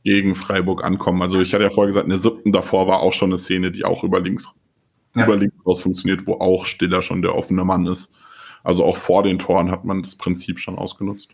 [0.03, 1.21] gegen Freiburg ankommen.
[1.21, 3.71] Also ich hatte ja vorher gesagt, in der siebten davor war auch schon eine Szene,
[3.71, 4.49] die auch über links,
[5.15, 5.25] ja.
[5.25, 8.13] über links raus funktioniert, wo auch Stiller schon der offene Mann ist.
[8.63, 11.31] Also auch vor den Toren hat man das Prinzip schon ausgenutzt.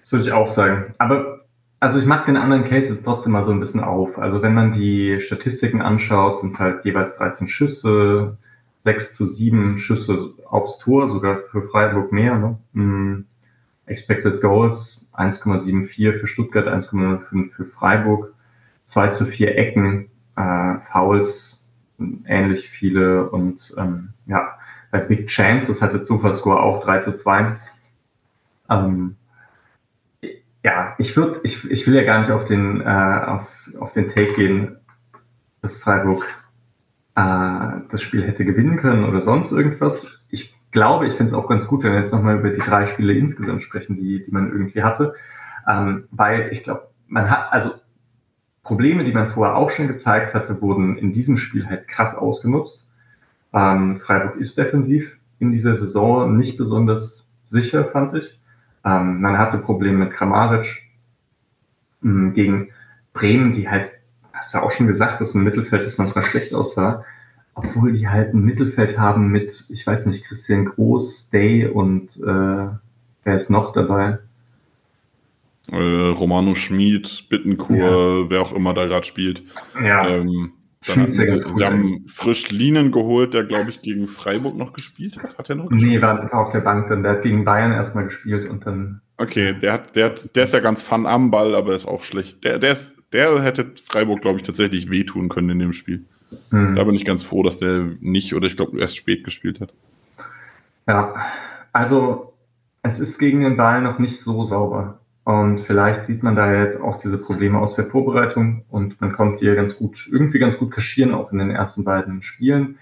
[0.00, 0.94] Das würde ich auch sagen.
[0.98, 1.40] Aber
[1.80, 4.18] also ich mache den anderen Case jetzt trotzdem mal so ein bisschen auf.
[4.18, 8.36] Also wenn man die Statistiken anschaut, sind es halt jeweils 13 Schüsse,
[8.84, 12.38] 6 zu 7 Schüsse aufs Tor, sogar für Freiburg mehr.
[12.38, 12.58] Ne?
[12.72, 13.24] Mm,
[13.86, 18.34] Expected Goals 1,74 für Stuttgart, 1,05 für Freiburg,
[18.86, 21.60] 2 zu 4 Ecken, äh, Fouls
[22.26, 24.58] ähnlich viele und ähm, ja,
[24.90, 27.56] bei Big Chances hatte Zufallscore auch 3 zu 2.
[28.70, 29.16] Ähm,
[30.64, 33.48] ja, ich würde, ich, ich will ja gar nicht auf den, äh, auf,
[33.78, 34.76] auf den Take gehen,
[35.62, 36.24] dass Freiburg
[37.14, 40.06] äh, das Spiel hätte gewinnen können oder sonst irgendwas.
[40.28, 42.86] Ich glaube, ich finde es auch ganz gut, wenn wir jetzt nochmal über die drei
[42.86, 45.14] Spiele insgesamt sprechen, die, die man irgendwie hatte.
[45.68, 47.72] Ähm, weil ich glaube, man hat, also
[48.62, 52.84] Probleme, die man vorher auch schon gezeigt hatte, wurden in diesem Spiel halt krass ausgenutzt.
[53.52, 58.38] Ähm, Freiburg ist defensiv in dieser Saison nicht besonders sicher, fand ich.
[58.84, 60.82] Ähm, man hatte Probleme mit Kramaric
[62.04, 62.68] ähm, gegen
[63.12, 63.90] Bremen, die halt,
[64.32, 67.04] hast du ja auch schon gesagt, dass ein Mittelfeld das manchmal schlecht aussah,
[67.54, 72.68] obwohl die halt ein Mittelfeld haben mit, ich weiß nicht, Christian Groß, Day und äh,
[73.24, 74.18] wer ist noch dabei?
[75.70, 78.30] Äh, Romano Schmid, Bittenkur, ja.
[78.30, 79.44] wer auch immer da gerade spielt.
[79.82, 80.08] Ja.
[80.08, 80.52] Ähm,
[80.86, 85.36] dann sie, sie haben frisch Linen geholt, der, glaube ich, gegen Freiburg noch gespielt hat.
[85.36, 85.92] Hat er noch gespielt?
[85.92, 87.02] Nee, war auf der Bank dann.
[87.02, 89.02] Der hat gegen Bayern erstmal gespielt und dann.
[89.18, 92.02] Okay, der hat, der hat, der ist ja ganz fun am Ball, aber ist auch
[92.02, 92.42] schlecht.
[92.44, 96.06] Der, der ist, der hätte Freiburg, glaube ich, tatsächlich wehtun können in dem Spiel.
[96.50, 96.74] Hm.
[96.76, 99.72] Da bin ich ganz froh, dass der nicht oder ich glaube erst spät gespielt hat.
[100.86, 101.14] Ja,
[101.72, 102.32] also
[102.82, 105.00] es ist gegen den Ball noch nicht so sauber.
[105.24, 109.40] Und vielleicht sieht man da jetzt auch diese Probleme aus der Vorbereitung und man kommt
[109.40, 112.78] hier ganz gut, irgendwie ganz gut kaschieren, auch in den ersten beiden Spielen.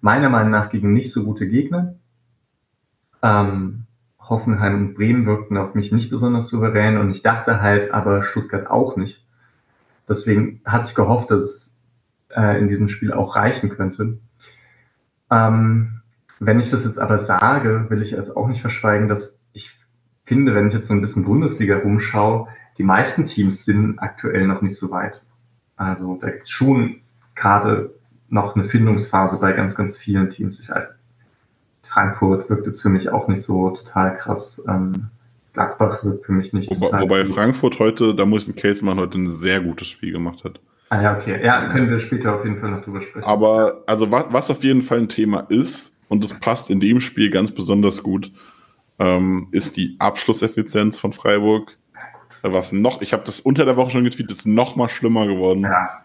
[0.00, 1.94] Meiner Meinung nach gegen nicht so gute Gegner.
[3.22, 3.84] Ähm,
[4.20, 8.70] Hoffenheim und Bremen wirkten auf mich nicht besonders souverän und ich dachte halt, aber Stuttgart
[8.70, 9.24] auch nicht.
[10.08, 11.67] Deswegen hatte ich gehofft, dass es
[12.38, 14.18] äh, in diesem Spiel auch reichen könnte.
[15.30, 16.00] Ähm,
[16.40, 19.38] wenn ich das jetzt aber sage, will ich jetzt auch nicht verschweigen, dass
[20.28, 24.60] finde, wenn ich jetzt so ein bisschen Bundesliga rumschaue, die meisten Teams sind aktuell noch
[24.60, 25.22] nicht so weit.
[25.76, 27.00] Also da gibt es schon
[27.34, 27.94] gerade
[28.28, 30.60] noch eine Findungsphase bei ganz, ganz vielen Teams.
[30.60, 30.88] Ich weiß,
[31.82, 34.62] Frankfurt wirkt jetzt für mich auch nicht so total krass.
[34.68, 35.08] Ähm,
[35.54, 39.00] Gladbach wirkt für mich nicht Wobei, wobei Frankfurt heute, da muss ich einen Case machen,
[39.00, 40.60] heute ein sehr gutes Spiel gemacht hat.
[40.90, 41.44] Ah ja, okay.
[41.44, 43.24] Ja, können wir später auf jeden Fall noch drüber sprechen.
[43.24, 47.00] Aber also was, was auf jeden Fall ein Thema ist, und das passt in dem
[47.00, 48.32] Spiel ganz besonders gut,
[48.98, 51.76] ähm, ist die Abschlusseffizienz von Freiburg.
[52.42, 55.62] Was noch, ich habe das unter der Woche schon getweetet, ist noch mal schlimmer geworden.
[55.62, 56.02] Ja.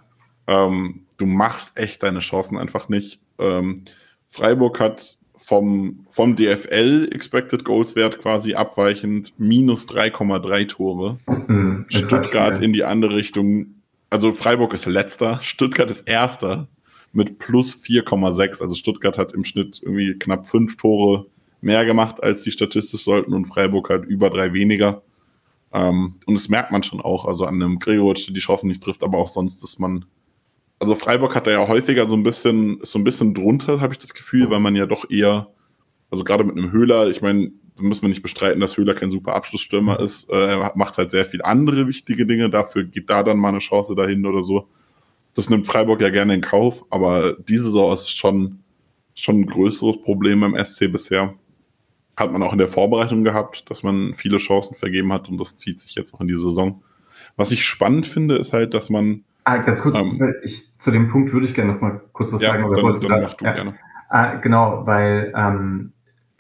[0.48, 3.20] Ähm, du machst echt deine Chancen einfach nicht.
[3.40, 3.84] Ähm,
[4.30, 11.18] Freiburg hat vom, vom DFL Expected Goals Wert quasi abweichend minus 3,3 Tore.
[11.28, 13.83] Mhm, Stuttgart in die andere Richtung.
[14.14, 16.68] Also Freiburg ist letzter, Stuttgart ist erster
[17.14, 18.62] mit plus 4,6.
[18.62, 21.26] Also Stuttgart hat im Schnitt irgendwie knapp fünf Tore
[21.62, 25.02] mehr gemacht, als die statistisch sollten und Freiburg halt über drei weniger.
[25.74, 28.84] Ähm, und das merkt man schon auch, also an einem Gregoritsch, der die Chancen nicht
[28.84, 30.06] trifft, aber auch sonst, dass man
[30.78, 34.00] also Freiburg hat da ja häufiger so ein bisschen, so ein bisschen drunter, habe ich
[34.00, 35.48] das Gefühl, weil man ja doch eher,
[36.12, 39.34] also gerade mit einem Höhler, ich meine, müssen wir nicht bestreiten, dass Höhler kein super
[39.36, 40.30] Abschlussstürmer ist.
[40.30, 42.50] Äh, er macht halt sehr viel andere wichtige Dinge.
[42.50, 44.68] Dafür geht da dann mal eine Chance dahin oder so.
[45.36, 48.60] Das nimmt Freiburg ja gerne in Kauf, aber diese Saison ist schon,
[49.16, 51.34] schon ein größeres Problem beim SC bisher.
[52.16, 55.58] Hat man auch in der Vorbereitung gehabt, dass man viele Chancen vergeben hat und das
[55.58, 56.84] zieht sich jetzt auch in die Saison.
[57.36, 59.24] Was ich spannend finde, ist halt, dass man.
[59.46, 62.42] Ah, ganz kurz, ähm, ich, zu dem Punkt würde ich gerne noch mal kurz was
[62.42, 62.70] ja, sagen.
[62.70, 63.54] Dann, dann, dann du ja.
[63.54, 63.76] gerne.
[64.10, 65.93] Ah, genau, weil ähm,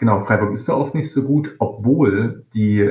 [0.03, 2.89] genau, Freiburg ist da oft nicht so gut, obwohl die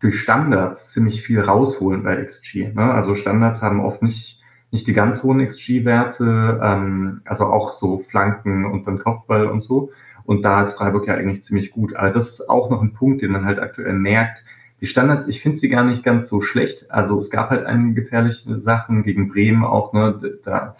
[0.00, 2.72] durch Standards ziemlich viel rausholen bei XG.
[2.72, 2.90] Ne?
[2.90, 8.64] Also Standards haben oft nicht, nicht die ganz hohen XG-Werte, ähm, also auch so Flanken
[8.64, 9.90] und dann Kopfball und so.
[10.24, 11.94] Und da ist Freiburg ja eigentlich ziemlich gut.
[11.94, 14.42] Aber das ist auch noch ein Punkt, den man halt aktuell merkt.
[14.80, 16.90] Die Standards, ich finde sie gar nicht ganz so schlecht.
[16.90, 20.76] Also es gab halt einige gefährliche Sachen gegen Bremen auch, ne, da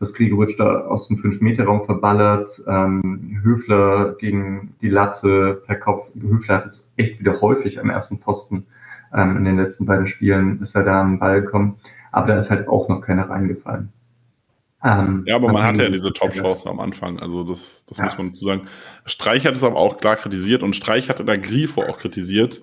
[0.00, 6.08] dass Gregoritsch da aus dem 5-Meter-Raum verballert, ähm, Höfler gegen die Latte per Kopf.
[6.14, 8.66] Höfler hat jetzt echt wieder häufig am ersten Posten
[9.14, 11.76] ähm, in den letzten beiden Spielen ist er da am Ball gekommen.
[12.12, 13.92] Aber da ist halt auch noch keiner reingefallen.
[14.84, 18.04] Ähm, ja, aber man hatte ja diese Top-Chancen am Anfang, also das, das ja.
[18.04, 18.68] muss man dazu sagen.
[19.06, 22.62] Streich hat es aber auch klar kritisiert und Streich hatte da Grifo auch kritisiert,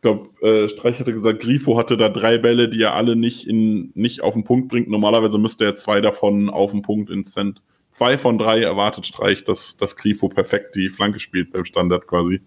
[0.00, 3.46] ich glaube, äh, Streich hatte gesagt, Grifo hatte da drei Bälle, die er alle nicht,
[3.46, 4.88] in, nicht auf den Punkt bringt.
[4.88, 7.60] Normalerweise müsste er zwei davon auf den Punkt ins Cent.
[7.90, 12.40] Zwei von drei erwartet Streich, dass, dass Grifo perfekt die Flanke spielt beim Standard quasi.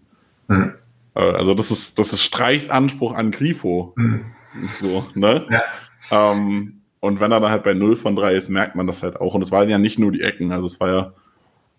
[0.48, 0.74] Mhm.
[1.14, 3.94] Also das ist, das ist Streichs Anspruch an Grifo.
[3.98, 4.26] Mhm.
[4.80, 5.46] So, ne?
[6.10, 6.32] Ja.
[6.32, 9.22] Ähm, und wenn er dann halt bei 0 von 3 ist, merkt man das halt
[9.22, 9.36] auch.
[9.36, 11.14] Und es waren ja nicht nur die Ecken, also es war ja,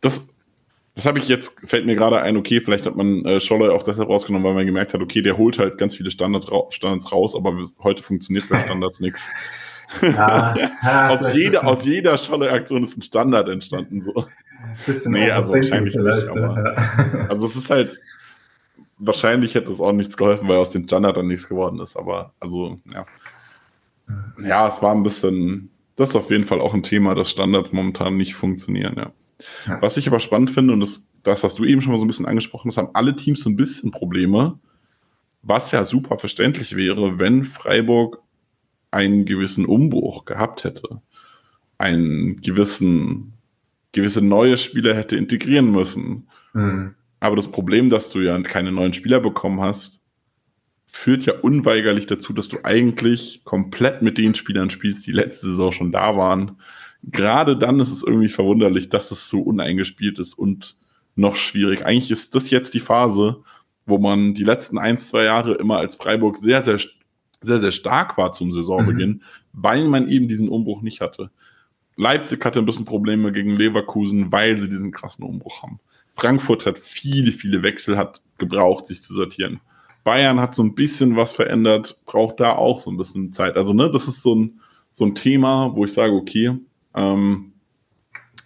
[0.01, 0.33] das,
[0.95, 3.83] das habe ich jetzt, fällt mir gerade ein, okay, vielleicht hat man äh, Scholler auch
[3.83, 7.35] deshalb rausgenommen, weil man gemerkt hat, okay, der holt halt ganz viele Standard, Standards raus,
[7.35, 9.29] aber heute funktioniert bei Standards nichts.
[10.03, 14.03] Ja, ja, aus, jeder, aus jeder Scholler-Aktion ist ein Standard entstanden.
[14.03, 14.27] So.
[15.07, 16.65] Nee, also wahrscheinlich nicht, aber.
[16.65, 17.27] Ja.
[17.29, 17.99] Also es ist halt,
[18.99, 22.33] wahrscheinlich hätte es auch nichts geholfen, weil aus dem Standard dann nichts geworden ist, aber
[22.39, 23.05] also, ja.
[24.43, 27.73] Ja, es war ein bisschen, das ist auf jeden Fall auch ein Thema, dass Standards
[27.73, 29.13] momentan nicht funktionieren, ja.
[29.67, 29.81] Ja.
[29.83, 32.09] Was ich aber spannend finde, und das, das hast du eben schon mal so ein
[32.09, 34.59] bisschen angesprochen, das haben alle Teams so ein bisschen Probleme,
[35.43, 38.23] was ja super verständlich wäre, wenn Freiburg
[38.91, 41.01] einen gewissen Umbruch gehabt hätte,
[41.79, 43.35] einen gewissen,
[43.93, 46.29] gewisse neue Spieler hätte integrieren müssen.
[46.53, 46.95] Mhm.
[47.21, 50.01] Aber das Problem, dass du ja keine neuen Spieler bekommen hast,
[50.87, 55.73] führt ja unweigerlich dazu, dass du eigentlich komplett mit den Spielern spielst, die letzte Saison
[55.73, 56.59] schon da waren
[57.11, 60.77] gerade dann ist es irgendwie verwunderlich, dass es so uneingespielt ist und
[61.17, 61.85] noch schwierig.
[61.85, 63.43] Eigentlich ist das jetzt die Phase,
[63.87, 66.79] wo man die letzten ein, zwei Jahre immer als Freiburg sehr, sehr,
[67.41, 69.23] sehr, sehr stark war zum Saisonbeginn, mhm.
[69.53, 71.31] weil man eben diesen Umbruch nicht hatte.
[71.97, 75.79] Leipzig hatte ein bisschen Probleme gegen Leverkusen, weil sie diesen krassen Umbruch haben.
[76.15, 79.61] Frankfurt hat viele, viele Wechsel hat gebraucht, sich zu sortieren.
[80.03, 83.57] Bayern hat so ein bisschen was verändert, braucht da auch so ein bisschen Zeit.
[83.57, 84.61] Also, ne, das ist so ein,
[84.91, 86.59] so ein Thema, wo ich sage, okay,
[86.95, 87.53] ähm,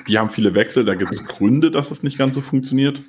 [0.06, 3.02] die haben viele Wechsel, da gibt es Gründe, dass es nicht ganz so funktioniert.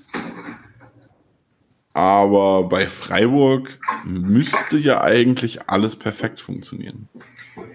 [1.93, 7.09] Aber bei Freiburg müsste ja eigentlich alles perfekt funktionieren.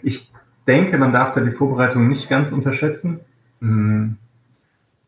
[0.02, 0.30] Ich
[0.66, 3.20] denke, man darf da die Vorbereitung nicht ganz unterschätzen.
[3.60, 4.16] Hm,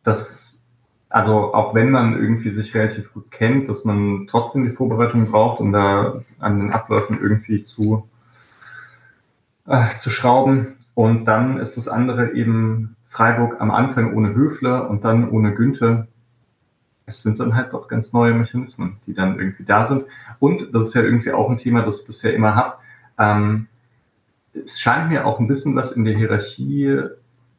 [0.02, 0.58] das,
[1.08, 5.60] also auch wenn man irgendwie sich relativ gut kennt, dass man trotzdem die Vorbereitung braucht,
[5.60, 8.08] um da an den Abläufen irgendwie zu,
[9.66, 10.75] äh, zu schrauben.
[10.97, 16.09] Und dann ist das andere eben Freiburg am Anfang ohne Höfler und dann ohne Günther.
[17.05, 20.06] Es sind dann halt doch ganz neue Mechanismen, die dann irgendwie da sind.
[20.39, 22.77] Und das ist ja irgendwie auch ein Thema, das ich bisher immer habe.
[23.18, 23.66] Ähm,
[24.55, 26.98] es scheint mir auch ein bisschen was in der Hierarchie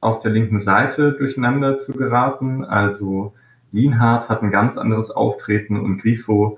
[0.01, 2.65] auf der linken Seite durcheinander zu geraten.
[2.65, 3.35] Also
[3.71, 6.57] Lienhardt hat ein ganz anderes Auftreten und Grifo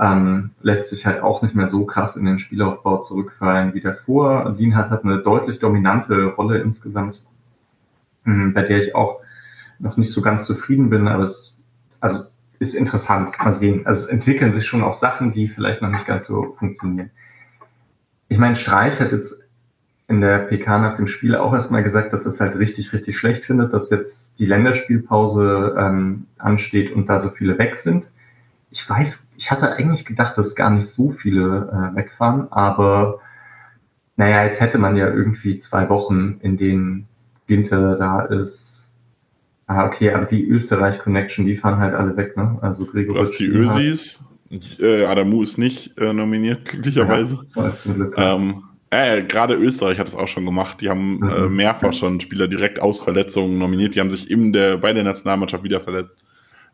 [0.00, 4.54] ähm, lässt sich halt auch nicht mehr so krass in den Spielaufbau zurückfallen wie davor.
[4.56, 7.20] Lienhardt hat eine deutlich dominante Rolle insgesamt,
[8.26, 9.20] ähm, bei der ich auch
[9.78, 11.58] noch nicht so ganz zufrieden bin, aber es
[12.00, 12.24] also
[12.58, 13.34] ist interessant.
[13.38, 13.86] Mal sehen.
[13.86, 17.10] Also es entwickeln sich schon auch Sachen, die vielleicht noch nicht ganz so funktionieren.
[18.28, 19.34] Ich meine, Streich hat jetzt
[20.08, 23.44] in der PK nach dem Spiel auch erstmal gesagt, dass es halt richtig, richtig schlecht
[23.44, 28.10] findet, dass jetzt die Länderspielpause ähm, ansteht und da so viele weg sind
[28.70, 33.20] ich weiß, ich hatte eigentlich gedacht, dass gar nicht so viele äh, wegfahren, aber
[34.16, 37.08] naja, jetzt hätte man ja irgendwie zwei Wochen, in denen
[37.46, 38.90] Ginter da ist.
[39.66, 42.58] Ah, okay, aber die Österreich-Connection, die fahren halt alle weg, ne?
[42.60, 43.14] Also Gregor.
[43.14, 44.22] Du hast die Ösis,
[44.78, 47.40] äh, Adamu ist nicht äh, nominiert, glücklicherweise.
[47.56, 48.14] Ja, zum Glück.
[48.18, 50.80] Ähm, Äh, gerade Österreich hat es auch schon gemacht.
[50.80, 51.28] Die haben mhm.
[51.30, 53.94] äh, mehrfach schon Spieler direkt aus Verletzungen nominiert.
[53.94, 56.18] Die haben sich in der, bei der Nationalmannschaft wieder verletzt.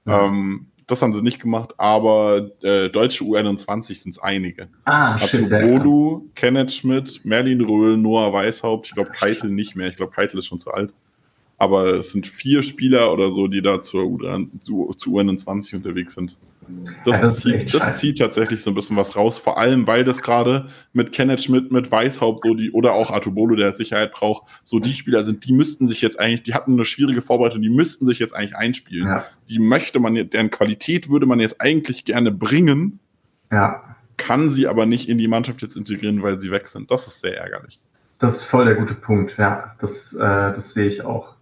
[0.06, 0.12] Mhm.
[0.12, 4.68] Ähm, das haben sie nicht gemacht, aber äh, deutsche U21 sind es einige.
[4.84, 5.50] Ah, stimmt.
[5.50, 6.30] Bolu, ja.
[6.34, 9.88] Kenneth Schmidt, Merlin Röhl, Noah Weishaupt, ich glaube Keitel nicht mehr.
[9.88, 10.92] Ich glaube, Keitel ist schon zu alt
[11.58, 14.18] aber es sind vier Spieler oder so, die da zur U,
[14.60, 16.36] zu, zu U21 unterwegs sind.
[17.04, 20.22] Das, das, zieht, das zieht, tatsächlich so ein bisschen was raus, vor allem weil das
[20.22, 24.78] gerade mit Kenneth Schmidt, mit Weishaupt so die, oder auch Atubolo, der Sicherheit braucht, so
[24.80, 28.06] die Spieler sind, die müssten sich jetzt eigentlich, die hatten eine schwierige Vorbereitung, die müssten
[28.06, 29.08] sich jetzt eigentlich einspielen.
[29.08, 29.24] Ja.
[29.48, 32.98] Die möchte man, deren Qualität würde man jetzt eigentlich gerne bringen,
[33.50, 33.96] ja.
[34.16, 36.90] kann sie aber nicht in die Mannschaft jetzt integrieren, weil sie weg sind.
[36.90, 37.80] Das ist sehr ärgerlich.
[38.18, 39.74] Das ist voll der gute Punkt, ja.
[39.80, 41.36] Das, äh, das sehe ich auch.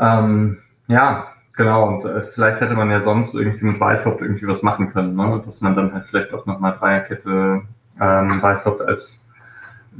[0.00, 1.28] Ähm, ja,
[1.58, 1.88] genau.
[1.88, 5.42] Und äh, vielleicht hätte man ja sonst irgendwie mit Weißhaupt irgendwie was machen können, ne?
[5.44, 7.60] dass man dann halt vielleicht auch nochmal Dreierkette
[8.00, 9.26] ähm, Weißhaupt als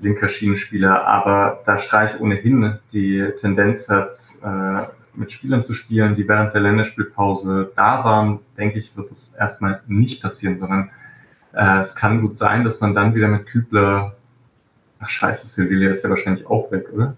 [0.00, 6.28] linker Schienenspieler, aber da Streich ohnehin die Tendenz hat, äh, mit Spielern zu spielen, die
[6.28, 10.90] während der Länderspielpause da waren, denke ich, wird das erstmal nicht passieren, sondern
[11.52, 14.14] äh, es kann gut sein, dass man dann wieder mit Kübler,
[15.00, 17.16] ach scheiße, Silvia ist ja wahrscheinlich auch weg, oder?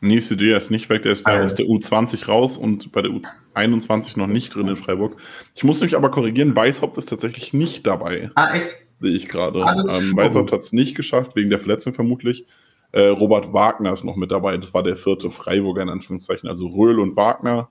[0.00, 3.10] Nee, CD ist nicht weg, der ist da aus der U20 raus und bei der
[3.54, 5.16] U21 noch nicht drin in Freiburg.
[5.54, 8.30] Ich muss mich aber korrigieren, Weishaupt ist tatsächlich nicht dabei.
[8.36, 8.68] Ah, echt?
[8.98, 9.60] Sehe ich gerade.
[9.60, 12.46] Ähm, Weishaupt hat es nicht geschafft, wegen der Verletzung vermutlich.
[12.92, 16.48] Äh, Robert Wagner ist noch mit dabei, das war der vierte Freiburger in Anführungszeichen.
[16.48, 17.68] Also Röhl und Wagner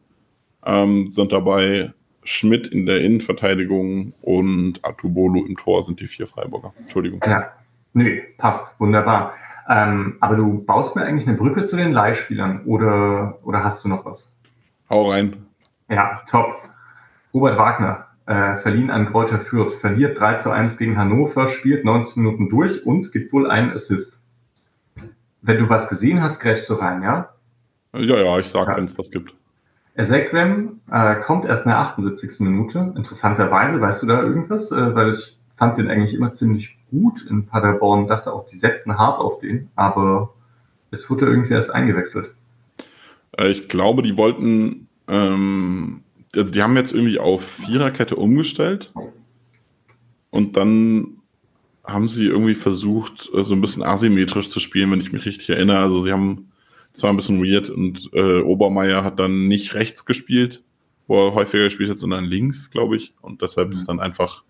[0.65, 1.93] ähm, sind dabei.
[2.29, 6.73] Schmidt in der Innenverteidigung und Atubolo im Tor sind die vier Freiburger.
[6.77, 7.21] Entschuldigung.
[7.25, 7.53] Ja,
[7.93, 8.67] nö, passt.
[8.79, 9.33] Wunderbar.
[9.69, 13.89] Ähm, aber du baust mir eigentlich eine Brücke zu den Leihspielern oder, oder hast du
[13.89, 14.35] noch was?
[14.89, 15.45] Hau rein.
[15.89, 16.55] Ja, top.
[17.33, 22.17] Robert Wagner, äh, verliehen an Kräuter Fürth, verliert 3 zu 1 gegen Hannover, spielt 90
[22.17, 24.21] Minuten durch und gibt wohl einen Assist.
[25.41, 27.29] Wenn du was gesehen hast, grätschst du rein, ja?
[27.93, 28.77] Ja, ja, ich sag, ja.
[28.77, 29.33] wenn es was gibt.
[29.95, 32.39] Ezequem äh, kommt erst in der 78.
[32.39, 32.93] Minute.
[32.95, 34.71] Interessanterweise, weißt du da irgendwas?
[34.71, 38.97] Äh, weil ich fand den eigentlich immer ziemlich gut in Paderborn, dachte auch, die setzen
[38.97, 40.33] hart auf den, aber
[40.91, 42.31] jetzt wurde er irgendwie erst eingewechselt.
[43.37, 46.03] Äh, ich glaube, die wollten, ähm,
[46.35, 48.93] also die haben jetzt irgendwie auf Viererkette umgestellt
[50.29, 51.17] und dann
[51.83, 55.49] haben sie irgendwie versucht, äh, so ein bisschen asymmetrisch zu spielen, wenn ich mich richtig
[55.49, 55.79] erinnere.
[55.79, 56.51] Also sie haben
[56.93, 60.63] zwar ein bisschen weird und äh, Obermeier hat dann nicht rechts gespielt,
[61.07, 63.13] wo er häufiger gespielt hat, sondern links, glaube ich.
[63.21, 63.73] Und deshalb mhm.
[63.73, 64.43] ist dann einfach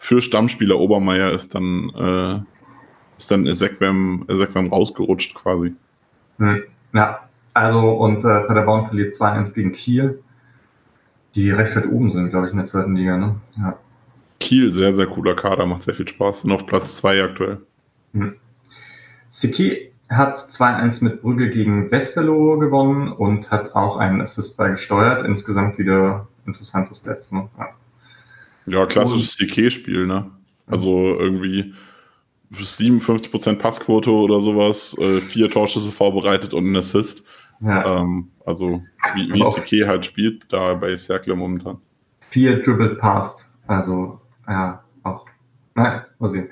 [0.00, 5.74] für Stammspieler Obermeier ist dann, äh, ist dann Ezequem, Ezequem rausgerutscht quasi.
[6.38, 6.62] Hm.
[6.94, 10.22] Ja, also und äh, Paderborn verliert 2-1 gegen Kiel,
[11.34, 13.18] die recht weit oben sind, glaube ich, in der zweiten Liga.
[13.18, 13.36] Ne?
[13.58, 13.78] Ja.
[14.40, 16.40] Kiel, sehr, sehr cooler Kader, macht sehr viel Spaß.
[16.40, 17.58] Sind auf Platz 2 aktuell.
[18.14, 18.36] Hm.
[19.28, 25.26] Siki hat 2-1 mit Brügge gegen Westerlo gewonnen und hat auch einen Assist beigesteuert.
[25.26, 27.30] Insgesamt wieder interessantes Stats.
[27.30, 27.50] Ne?
[27.58, 27.68] Ja.
[28.66, 30.30] Ja, klassisches CK-Spiel, ne?
[30.66, 31.74] Also irgendwie
[32.54, 37.24] 57% Passquote oder sowas, äh, vier Torschüsse vorbereitet und ein Assist.
[37.60, 38.00] Ja.
[38.00, 38.82] Ähm, also
[39.14, 41.78] wie, wie CK halt spielt, da bei Cercle momentan.
[42.30, 45.26] Vier Dribbled Passed, also ja, auch.
[45.74, 46.48] Nein, mal sehen.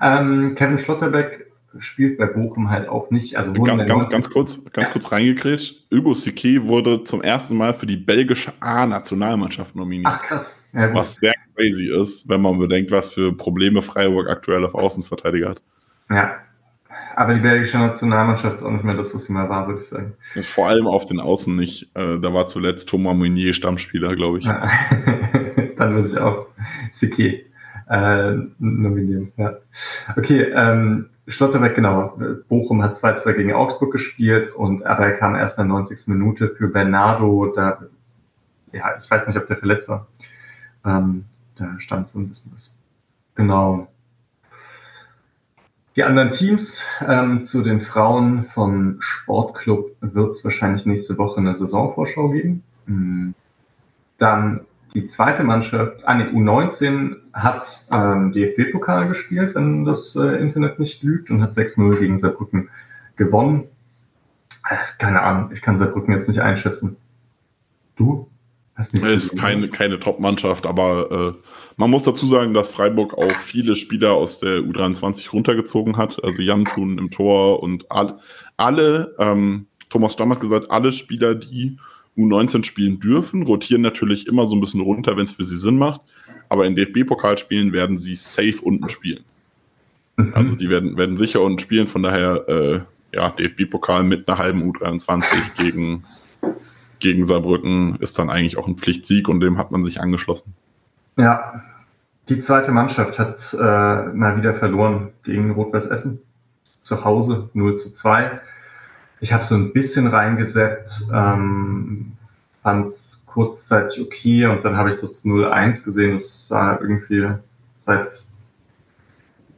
[0.00, 3.36] Ähm, Kevin Schlotterbeck spielt bei Bochum halt auch nicht.
[3.36, 4.92] Also ganz, ganz, ganz kurz, ganz ja.
[4.92, 5.86] kurz reingekrätscht.
[5.92, 10.12] Hugo Sique wurde zum ersten Mal für die belgische A-Nationalmannschaft nominiert.
[10.14, 10.54] Ach krass.
[10.72, 15.50] Ja, was sehr crazy ist, wenn man bedenkt, was für Probleme Freiburg aktuell auf Außenverteidiger
[15.50, 15.62] hat.
[16.10, 16.36] Ja.
[17.14, 19.88] Aber die belgische Nationalmannschaft ist auch nicht mehr das, was sie mal war, würde ich
[19.88, 20.14] sagen.
[20.40, 21.90] Vor allem auf den Außen nicht.
[21.94, 24.44] Äh, da war zuletzt Thomas Meunier Stammspieler, glaube ich.
[24.46, 24.66] Ja.
[25.76, 26.46] Dann würde ich auch
[26.90, 27.44] Sique
[27.90, 29.32] äh, nominieren.
[29.36, 29.58] Ja.
[30.16, 32.18] Okay, ähm, Schlotterbeck, genau.
[32.48, 36.08] Bochum hat 2-2 gegen Augsburg gespielt und aber er kam erst in der 90.
[36.08, 37.52] Minute für Bernardo.
[37.54, 37.82] Da,
[38.72, 40.08] ja, ich weiß nicht, ob der verletzt war.
[40.84, 41.24] Ähm,
[41.56, 42.72] da stand so ein bisschen was.
[43.34, 43.88] Genau.
[45.94, 51.54] Die anderen Teams ähm, zu den Frauen von Sportclub wird es wahrscheinlich nächste Woche eine
[51.54, 52.62] Saisonvorschau geben.
[52.86, 53.34] Mhm.
[54.16, 54.60] Dann
[54.94, 61.02] die zweite Mannschaft, ah nee, U19 hat ähm, DFB-Pokal gespielt, wenn das äh, Internet nicht
[61.02, 62.68] lügt, und hat 6-0 gegen Saarbrücken
[63.16, 63.64] gewonnen.
[64.68, 66.96] Äh, keine Ahnung, ich kann Saarbrücken jetzt nicht einschätzen.
[67.96, 68.28] Du?
[68.92, 73.74] Es ist keine, keine Top-Mannschaft, aber äh, man muss dazu sagen, dass Freiburg auch viele
[73.74, 76.22] Spieler aus der U23 runtergezogen hat.
[76.22, 78.18] Also Jan Thun im Tor und all,
[78.56, 81.76] alle, ähm, Thomas Stamm hat gesagt, alle Spieler, die
[82.16, 85.78] U19 spielen dürfen, rotieren natürlich immer so ein bisschen runter, wenn es für sie Sinn
[85.78, 86.00] macht.
[86.48, 89.24] Aber in DFB-Pokalspielen werden sie safe unten spielen.
[90.16, 90.34] Mhm.
[90.34, 92.80] Also die werden, werden sicher unten spielen, von daher, äh,
[93.16, 96.04] ja, DFB-Pokal mit einer halben U23 gegen,
[97.02, 100.54] gegen Saarbrücken ist dann eigentlich auch ein Pflichtsieg und dem hat man sich angeschlossen.
[101.16, 101.62] Ja,
[102.28, 106.20] die zweite Mannschaft hat äh, mal wieder verloren gegen Rot-Weiß Essen.
[106.82, 108.40] Zu Hause 0 zu 2.
[109.20, 112.12] Ich habe so ein bisschen reingesetzt, ähm,
[112.62, 116.14] fand es kurzzeitig okay und dann habe ich das 0-1 gesehen.
[116.14, 117.28] Das sah irgendwie
[117.84, 118.24] seit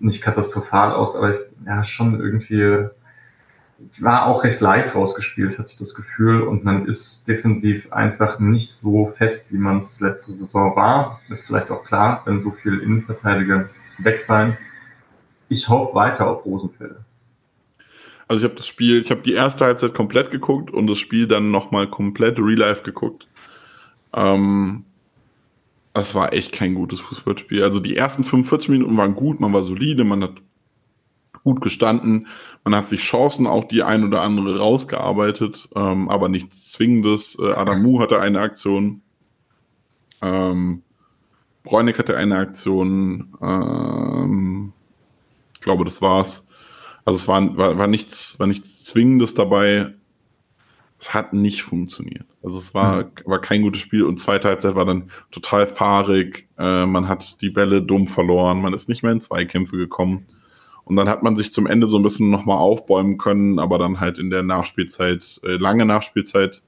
[0.00, 2.88] nicht katastrophal aus, aber ich, ja, schon irgendwie
[3.98, 6.42] war auch recht leicht rausgespielt, hatte ich das Gefühl.
[6.42, 11.20] Und man ist defensiv einfach nicht so fest, wie man es letzte Saison war.
[11.28, 13.68] Ist vielleicht auch klar, wenn so viele Innenverteidiger
[13.98, 14.56] wegfallen.
[15.48, 17.04] Ich hoffe weiter auf Rosenfelde.
[18.26, 21.26] Also ich habe das Spiel, ich habe die erste Halbzeit komplett geguckt und das Spiel
[21.26, 23.28] dann nochmal komplett real life geguckt.
[24.14, 24.84] Ähm,
[25.92, 27.62] es war echt kein gutes Fußballspiel.
[27.62, 30.34] Also die ersten 45 Minuten waren gut, man war solide, man hat
[31.44, 32.26] gut gestanden,
[32.64, 37.38] man hat sich Chancen auch die ein oder andere rausgearbeitet, ähm, aber nichts Zwingendes.
[37.38, 39.02] Äh, Adamu hatte eine Aktion,
[40.22, 40.82] ähm,
[41.62, 44.72] Bräunig hatte eine Aktion, ähm,
[45.54, 46.46] ich glaube, das war's.
[47.04, 49.94] Also es war, war, war, nichts, war nichts Zwingendes dabei.
[50.98, 52.24] Es hat nicht funktioniert.
[52.42, 53.10] Also es war, mhm.
[53.26, 56.48] war kein gutes Spiel und zweite Halbzeit war dann total fahrig.
[56.58, 60.26] Äh, man hat die Bälle dumm verloren, man ist nicht mehr in Zweikämpfe gekommen.
[60.84, 64.00] Und dann hat man sich zum Ende so ein bisschen nochmal aufbäumen können, aber dann
[64.00, 66.62] halt in der Nachspielzeit, äh, lange Nachspielzeit,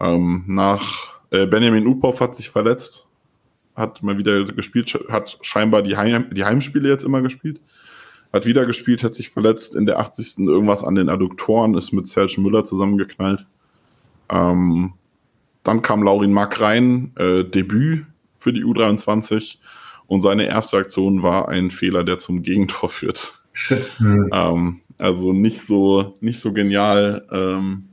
[0.00, 3.06] ähm, nach äh, Benjamin Uphoff hat sich verletzt,
[3.74, 7.60] hat mal wieder gespielt, hat scheinbar die, Heim, die Heimspiele jetzt immer gespielt
[8.32, 10.38] hat wieder gespielt, hat sich verletzt, in der 80.
[10.38, 13.44] irgendwas an den Adduktoren, ist mit Serge Müller zusammengeknallt.
[14.30, 14.94] Ähm,
[15.64, 18.06] dann kam Laurin Mack rein, äh, Debüt
[18.38, 19.58] für die U23
[20.12, 23.32] und seine erste Aktion war ein Fehler, der zum Gegentor führt.
[23.54, 23.90] Shit.
[23.96, 24.28] Hm.
[24.30, 27.26] Ähm, also nicht so, nicht so genial.
[27.32, 27.84] Ähm,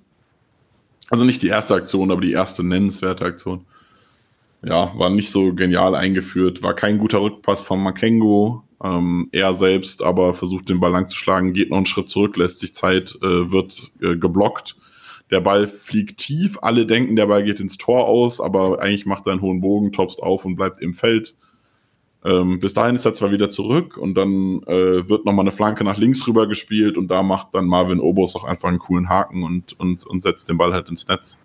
[1.10, 3.62] also nicht die erste Aktion, aber die erste nennenswerte Aktion.
[4.62, 8.64] Ja, war nicht so genial eingeführt, war kein guter Rückpass von Makengo.
[8.84, 12.36] Ähm, er selbst aber versucht den Ball lang zu schlagen, geht noch einen Schritt zurück,
[12.36, 14.76] lässt sich Zeit, äh, wird äh, geblockt.
[15.32, 19.26] Der Ball fliegt tief, alle denken, der Ball geht ins Tor aus, aber eigentlich macht
[19.26, 21.34] er einen hohen Bogen, topst auf und bleibt im Feld.
[22.24, 25.86] Ähm, bis dahin ist er zwar wieder zurück und dann äh, wird nochmal eine Flanke
[25.86, 29.44] nach links rüber gespielt und da macht dann Marvin Obos auch einfach einen coolen Haken
[29.44, 31.40] und, und, und setzt den Ball halt ins Netz.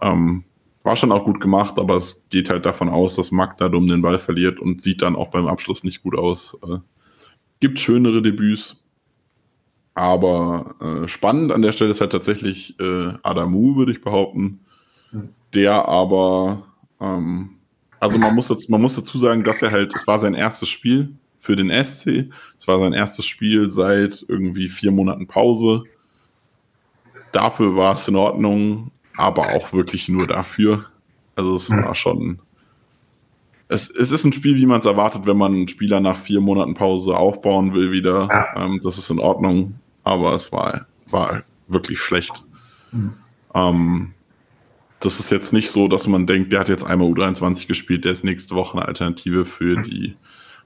[0.00, 0.44] Ähm,
[0.84, 4.02] war schon auch gut gemacht, aber es geht halt davon aus, dass Magda dumm den
[4.02, 6.58] Ball verliert und sieht dann auch beim Abschluss nicht gut aus.
[6.62, 6.78] Äh,
[7.58, 8.76] gibt schönere Debüts,
[9.94, 14.60] aber äh, spannend an der Stelle ist halt tatsächlich äh, Adamu, würde ich behaupten,
[15.10, 15.30] hm.
[15.52, 16.62] der aber,
[17.00, 17.59] ähm,
[18.00, 20.68] also man muss, jetzt, man muss dazu sagen, dass er halt, es war sein erstes
[20.68, 25.84] Spiel für den SC, es war sein erstes Spiel seit irgendwie vier Monaten Pause.
[27.32, 28.90] Dafür war es in Ordnung
[29.20, 30.86] aber auch wirklich nur dafür.
[31.36, 32.40] Also es war schon.
[33.68, 36.40] Es, es ist ein Spiel, wie man es erwartet, wenn man einen Spieler nach vier
[36.40, 38.28] Monaten Pause aufbauen will wieder.
[38.28, 38.64] Ja.
[38.64, 42.44] Ähm, das ist in Ordnung, aber es war, war wirklich schlecht.
[42.90, 43.12] Mhm.
[43.54, 44.14] Ähm,
[45.00, 48.12] das ist jetzt nicht so, dass man denkt, der hat jetzt einmal U23 gespielt, der
[48.12, 50.16] ist nächste Woche eine Alternative für die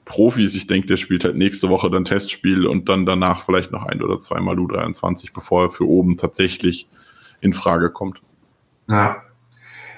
[0.05, 0.55] Profis.
[0.55, 4.03] Ich denke, der spielt halt nächste Woche dann Testspiel und dann danach vielleicht noch ein
[4.03, 6.89] oder zweimal U23, bevor er für oben tatsächlich
[7.41, 8.21] in Frage kommt.
[8.89, 9.23] Ja.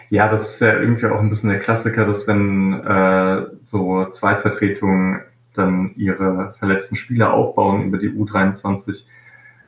[0.08, 5.22] Ja, das ist ja irgendwie auch ein bisschen der Klassiker, dass wenn äh, so Zweitvertretungen
[5.54, 9.02] dann ihre verletzten Spieler aufbauen über die U23,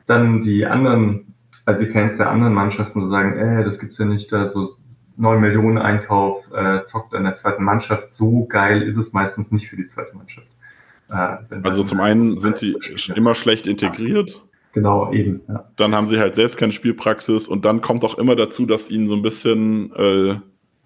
[0.05, 1.33] dann die anderen,
[1.65, 4.75] also die Fans der anderen Mannschaften so sagen, ey, das gibt's ja nicht, da so
[5.17, 9.67] 9 Millionen Einkauf, äh, zockt in der zweiten Mannschaft, so geil ist es meistens nicht
[9.67, 10.47] für die zweite Mannschaft.
[11.09, 12.77] Äh, also zum einen sind die
[13.15, 14.41] immer schlecht integriert.
[14.73, 15.41] Genau, eben.
[15.47, 15.65] Ja.
[15.75, 19.07] Dann haben sie halt selbst keine Spielpraxis und dann kommt auch immer dazu, dass ihnen
[19.07, 20.35] so ein bisschen, äh,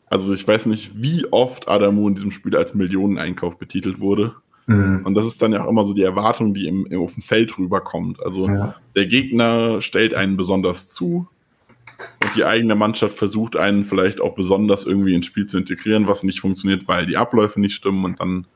[0.07, 4.35] also ich weiß nicht, wie oft Adamu in diesem Spiel als Millioneneinkauf betitelt wurde.
[4.65, 5.02] Mhm.
[5.06, 7.23] Und das ist dann ja auch immer so die Erwartung, die im, im auf dem
[7.23, 8.22] Feld rüberkommt.
[8.23, 8.76] Also ja.
[8.95, 11.27] der Gegner stellt einen besonders zu
[12.23, 16.23] und die eigene Mannschaft versucht einen vielleicht auch besonders irgendwie ins Spiel zu integrieren, was
[16.23, 18.48] nicht funktioniert, weil die Abläufe nicht stimmen und dann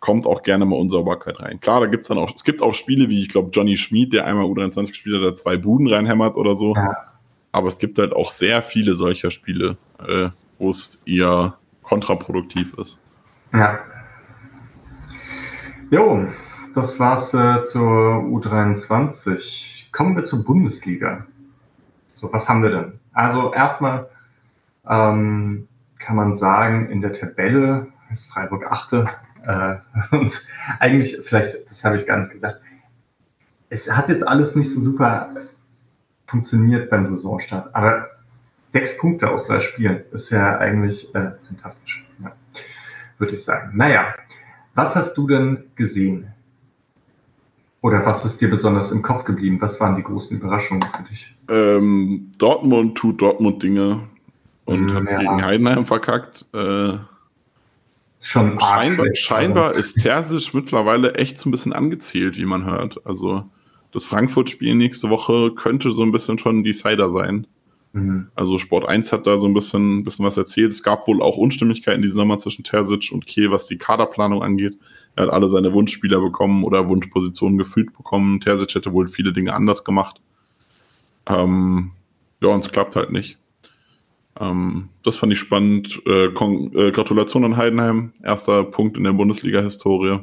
[0.00, 1.60] kommt auch gerne mal Unsauberkeit rein.
[1.60, 4.26] Klar, da gibt's dann auch, es gibt auch Spiele wie, ich glaube, Johnny Schmid, der
[4.26, 6.74] einmal U23 gespielt hat, der zwei Buden reinhämmert oder so.
[6.74, 6.96] Ja.
[7.52, 12.98] Aber es gibt halt auch sehr viele solcher Spiele, äh, wo es eher kontraproduktiv ist.
[13.52, 13.78] Ja.
[15.92, 16.26] Jo,
[16.74, 19.92] das war's äh, zur U23.
[19.92, 21.26] Kommen wir zur Bundesliga.
[22.14, 22.98] So, was haben wir denn?
[23.12, 24.08] Also erstmal
[24.88, 29.06] ähm, kann man sagen, in der Tabelle ist Freiburg achte
[29.44, 29.76] Äh,
[30.16, 30.46] und
[30.78, 32.62] eigentlich, vielleicht, das habe ich gar nicht gesagt,
[33.68, 35.28] es hat jetzt alles nicht so super
[36.26, 38.08] funktioniert beim Saisonstart, aber
[38.70, 42.32] sechs Punkte aus drei Spielen ist ja eigentlich äh, fantastisch, ja,
[43.18, 43.72] würde ich sagen.
[43.76, 44.14] Naja,
[44.74, 46.28] was hast du denn gesehen?
[47.80, 49.60] Oder was ist dir besonders im Kopf geblieben?
[49.60, 51.34] Was waren die großen Überraschungen für dich?
[51.48, 54.00] Ähm, Dortmund tut Dortmund-Dinge
[54.66, 55.18] und mm, hat ja.
[55.18, 56.46] gegen Heidenheim verkackt.
[56.54, 56.98] Äh,
[58.24, 63.04] Schon scheinbar, scheinbar ist Terzic mittlerweile echt so ein bisschen angezielt, wie man hört.
[63.04, 63.50] Also
[63.90, 67.48] das Frankfurt-Spiel nächste Woche könnte so ein bisschen schon ein Decider sein.
[67.92, 68.28] Mhm.
[68.34, 70.72] Also Sport 1 hat da so ein bisschen, bisschen was erzählt.
[70.72, 74.78] Es gab wohl auch Unstimmigkeiten diesen Sommer zwischen Terzic und Kiel, was die Kaderplanung angeht.
[75.14, 78.40] Er hat alle seine Wunschspieler bekommen oder Wunschpositionen gefühlt bekommen.
[78.40, 80.20] Terzic hätte wohl viele Dinge anders gemacht.
[81.26, 81.92] Ähm,
[82.40, 83.38] ja, und es klappt halt nicht.
[84.40, 86.00] Ähm, das fand ich spannend.
[86.06, 88.12] Äh, äh, Gratulation an Heidenheim.
[88.22, 90.20] Erster Punkt in der Bundesliga-Historie.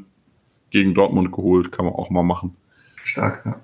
[0.71, 2.55] Gegen Dortmund geholt, kann man auch mal machen.
[3.03, 3.59] Stark, ja.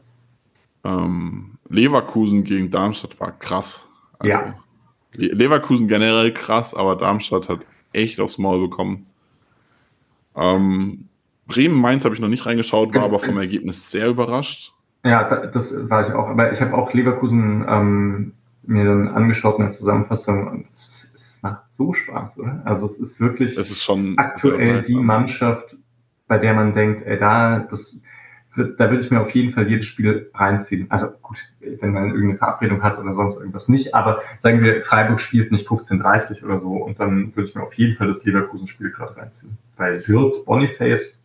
[0.84, 3.90] Ähm, Leverkusen gegen Darmstadt war krass.
[4.19, 4.55] Also, ja.
[5.13, 7.59] Leverkusen generell krass, aber Darmstadt hat
[7.93, 9.05] echt aufs Maul bekommen.
[10.35, 11.07] Ähm,
[11.47, 14.73] Bremen-Mainz habe ich noch nicht reingeschaut, war aber vom Ergebnis sehr überrascht.
[15.03, 16.29] Ja, das war ich auch.
[16.29, 18.33] Aber ich habe auch Leverkusen ähm,
[18.63, 22.63] mir dann angeschaut in der Zusammenfassung und es, es, macht so Spaß, oder?
[22.65, 25.77] Also es ist wirklich es ist schon aktuell die Mannschaft,
[26.27, 28.01] bei der man denkt, ey, da, das,
[28.56, 30.90] da würde ich mir auf jeden Fall jedes Spiel reinziehen.
[30.90, 35.19] Also gut, wenn man irgendeine Verabredung hat oder sonst irgendwas nicht, aber sagen wir, Freiburg
[35.19, 38.91] spielt nicht 15:30 oder so und dann würde ich mir auf jeden Fall das Leverkusen-Spiel
[38.91, 39.57] gerade reinziehen.
[39.77, 41.22] Weil Wirtz, Boniface,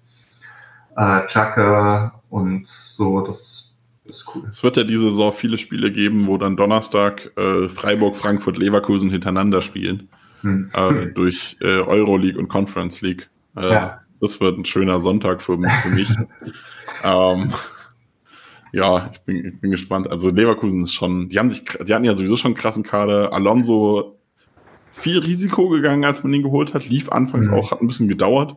[0.96, 4.42] äh, Chaka und so, das ist cool.
[4.48, 9.10] Es wird ja diese Saison viele Spiele geben, wo dann Donnerstag äh, Freiburg, Frankfurt, Leverkusen
[9.10, 10.08] hintereinander spielen.
[10.42, 10.70] Hm.
[10.72, 13.28] Äh, durch äh, Euroleague und Conference League.
[13.56, 14.00] Äh, ja.
[14.20, 16.10] Das wird ein schöner Sonntag für, für mich.
[17.04, 17.52] ähm,
[18.72, 20.10] ja, ich bin, ich bin gespannt.
[20.10, 23.32] Also Leverkusen ist schon, die haben sich, die hatten ja sowieso schon einen krassen Kader.
[23.32, 24.18] Alonso
[24.90, 26.88] viel Risiko gegangen, als man ihn geholt hat.
[26.88, 27.54] Lief anfangs mhm.
[27.54, 28.56] auch, hat ein bisschen gedauert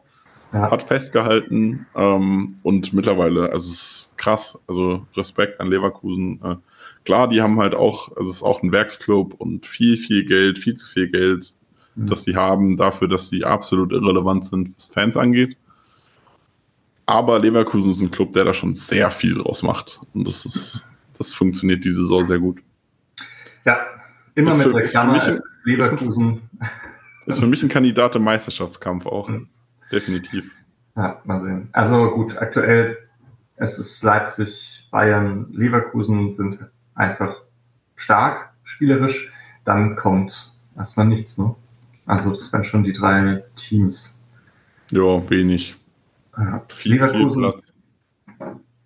[0.54, 0.72] ja.
[0.72, 6.40] hat festgehalten ähm, und mittlerweile, also es ist krass, also Respekt an Leverkusen.
[6.44, 6.56] Äh,
[7.06, 10.60] klar, die haben halt auch, also es ist auch ein Werksclub und viel, viel Geld,
[10.60, 11.54] viel zu viel Geld,
[11.96, 12.08] mhm.
[12.08, 15.58] das sie haben dafür, dass sie absolut irrelevant sind, was Fans angeht.
[17.06, 20.00] Aber Leverkusen ist ein Club, der da schon sehr viel draus macht.
[20.14, 20.88] Und das ist,
[21.18, 22.62] das funktioniert diese Saison sehr gut.
[23.66, 23.78] Ja,
[24.36, 26.42] immer ist mit für, der Klammer, Leverkusen.
[27.26, 29.30] Ist für mich ein Kandidat im Meisterschaftskampf auch.
[29.30, 29.48] Mhm
[29.94, 30.52] definitiv.
[30.96, 31.70] Ja, mal sehen.
[31.72, 32.98] Also gut, aktuell
[33.56, 37.36] es ist Leipzig, Bayern, Leverkusen sind einfach
[37.96, 39.32] stark spielerisch.
[39.64, 41.56] Dann kommt erstmal nichts, ne?
[42.06, 44.10] Also das wären schon die drei Teams.
[44.92, 45.76] Ja, wenig.
[46.38, 47.44] Ja, viel, Leverkusen.
[47.44, 47.64] Viel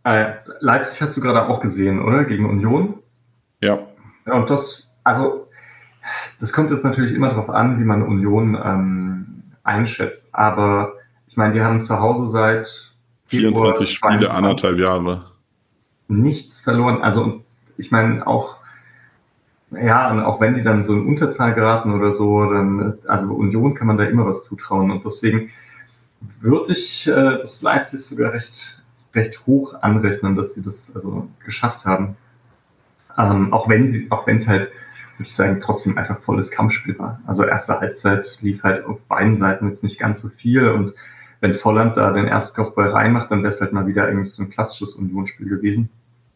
[0.07, 2.23] äh, Leipzig hast du gerade auch gesehen, oder?
[2.23, 2.99] Gegen Union?
[3.61, 3.79] Ja.
[4.25, 4.33] ja.
[4.33, 5.47] Und das, also,
[6.39, 10.25] das kommt jetzt natürlich immer darauf an, wie man Union ähm, einschätzt.
[10.31, 10.93] Aber
[11.27, 12.69] ich meine, die haben zu Hause seit
[13.25, 15.31] 24 Spiele, anderthalb Jahre.
[16.07, 17.01] Nichts verloren.
[17.01, 17.43] Also
[17.75, 18.56] ich meine auch,
[19.71, 23.73] ja, und auch wenn die dann so in Unterzahl geraten oder so, dann, also Union
[23.73, 24.91] kann man da immer was zutrauen.
[24.91, 25.49] Und deswegen
[26.39, 28.81] würde ich äh, das Leipzig sogar recht,
[29.13, 32.15] recht hoch anrechnen, dass sie das also geschafft haben.
[33.17, 34.71] Ähm, auch wenn sie, auch wenn es halt,
[35.17, 37.19] würde ich sagen, trotzdem einfach volles Kampfspiel war.
[37.27, 40.93] Also erste Halbzeit lief halt auf beiden Seiten jetzt nicht ganz so viel und
[41.39, 44.41] wenn Volland da den ersten Kopfball reinmacht, dann wäre es halt mal wieder irgendwie so
[44.43, 45.89] ein klassisches Unionsspiel gewesen.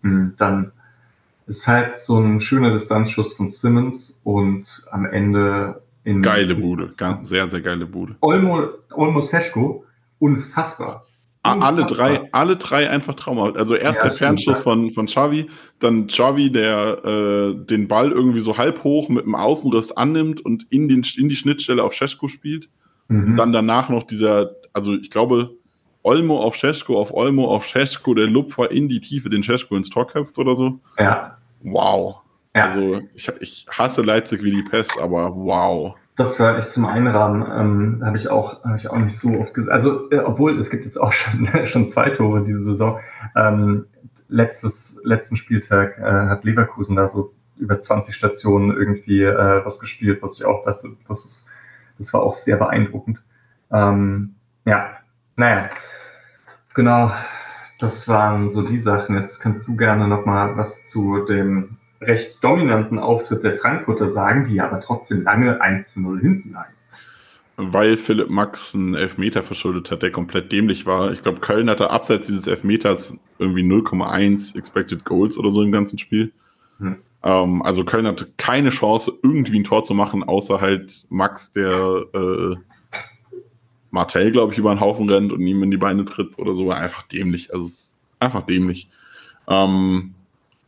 [0.04, 0.72] Hm, dann
[1.52, 7.30] ist halt so ein schöner Distanzschuss von Simmons und am Ende in geile Bude, ganz,
[7.30, 8.16] sehr sehr geile Bude.
[8.22, 9.86] Olmo, Olmo Seschko,
[10.20, 11.06] unfassbar.
[11.44, 13.58] Alle drei, alle drei einfach traumhaft.
[13.58, 15.50] Also erst ja, der Fernschuss von, von Xavi,
[15.80, 20.68] dann Xavi, der äh, den Ball irgendwie so halb hoch mit dem Außenriss annimmt und
[20.70, 22.70] in, den, in die Schnittstelle auf Scheschko spielt.
[23.08, 23.38] Mhm.
[23.38, 25.56] Dann danach noch dieser also ich glaube,
[26.04, 29.90] Olmo auf Scheschko, auf Olmo auf Scheschko, der Lupfer in die Tiefe, den Scheschko ins
[29.90, 30.80] Tor köpft oder so.
[30.98, 31.38] Ja.
[31.64, 32.22] Wow.
[32.56, 32.66] Ja.
[32.66, 35.96] Also ich, ich hasse Leipzig wie die Pest, aber wow.
[36.18, 39.54] Das war echt zum Einrahmen, ähm, habe ich auch habe ich auch nicht so oft
[39.54, 39.72] gesehen.
[39.72, 43.00] Also äh, obwohl es gibt jetzt auch schon schon zwei Tore diese Saison.
[43.36, 43.86] Ähm,
[44.28, 50.22] letztes letzten Spieltag äh, hat Leverkusen da so über 20 Stationen irgendwie äh, was gespielt,
[50.22, 51.48] was ich auch dachte, das ist
[51.98, 53.22] das war auch sehr beeindruckend.
[53.72, 54.36] Ähm,
[54.66, 54.98] ja,
[55.36, 55.70] naja,
[56.74, 57.12] genau,
[57.82, 59.18] das waren so die Sachen.
[59.18, 64.62] Jetzt kannst du gerne nochmal was zu dem recht dominanten Auftritt der Frankfurter sagen, die
[64.62, 66.74] aber trotzdem lange 1 zu 0 hinten lagen.
[67.58, 71.12] weil Philipp Max einen Elfmeter verschuldet hat, der komplett dämlich war.
[71.12, 76.00] Ich glaube, Köln hatte abseits dieses Elfmeters irgendwie 0,1 Expected Goals oder so im ganzen
[76.00, 76.32] Spiel.
[76.80, 76.98] Hm.
[77.24, 82.06] Ähm, also Köln hatte keine Chance, irgendwie ein Tor zu machen, außer halt Max, der
[82.14, 82.56] äh,
[83.92, 86.72] Martell, glaube ich, über den Haufen rennt und ihm in die Beine tritt oder so.
[86.72, 87.54] Einfach dämlich.
[87.54, 87.70] Also
[88.20, 88.90] einfach dämlich.
[89.48, 90.16] Ähm,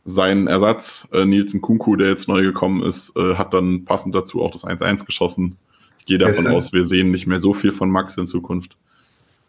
[0.04, 4.42] sein Ersatz, äh, Nielsen Kunku, der jetzt neu gekommen ist, äh, hat dann passend dazu
[4.42, 5.56] auch das 1-1 geschossen.
[6.00, 8.76] Ich gehe davon aus, wir sehen nicht mehr so viel von Max in Zukunft.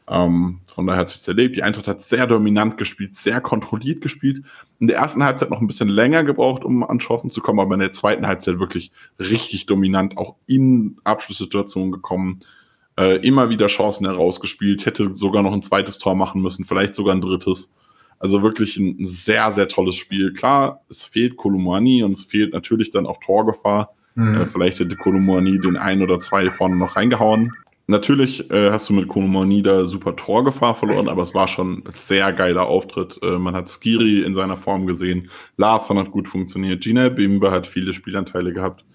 [0.07, 1.56] Ähm, von daher hat sich erlebt.
[1.56, 4.43] Die Eintracht hat sehr dominant gespielt, sehr kontrolliert gespielt.
[4.80, 7.73] In der ersten Halbzeit noch ein bisschen länger gebraucht, um an Chancen zu kommen, aber
[7.73, 12.41] in der zweiten Halbzeit wirklich richtig dominant, auch in Abschlusssituationen gekommen.
[12.97, 17.13] Äh, immer wieder Chancen herausgespielt, hätte sogar noch ein zweites Tor machen müssen, vielleicht sogar
[17.13, 17.73] ein drittes.
[18.19, 20.31] Also wirklich ein sehr, sehr tolles Spiel.
[20.31, 23.93] Klar, es fehlt Kolumani und es fehlt natürlich dann auch Torgefahr.
[24.15, 24.41] Mhm.
[24.41, 27.51] Äh, vielleicht hätte Kolumani den ein oder zwei vorne noch reingehauen.
[27.88, 31.91] Natürlich äh, hast du mit Kolumani da super Torgefahr verloren, aber es war schon ein
[31.91, 33.19] sehr geiler Auftritt.
[33.22, 35.30] Äh, man hat Skiri in seiner Form gesehen.
[35.57, 36.81] Larsson hat gut funktioniert.
[36.81, 38.85] Gina Bimber hat viele Spielanteile gehabt.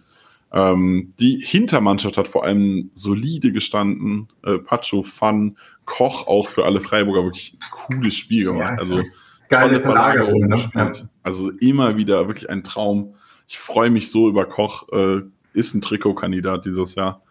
[0.52, 4.28] Ähm, die Hintermannschaft hat vor allem solide gestanden.
[4.44, 8.72] Äh, Pacho, Fun, Koch auch für alle Freiburger wirklich ein cooles Spiel gemacht.
[8.72, 9.02] Ja, also
[9.50, 10.56] tolle Verlagerung ne?
[10.56, 11.06] gespielt.
[11.22, 13.14] Also immer wieder wirklich ein Traum.
[13.48, 14.88] Ich freue mich so über Koch.
[14.92, 15.22] Äh,
[15.52, 17.22] ist ein Trikotkandidat dieses Jahr.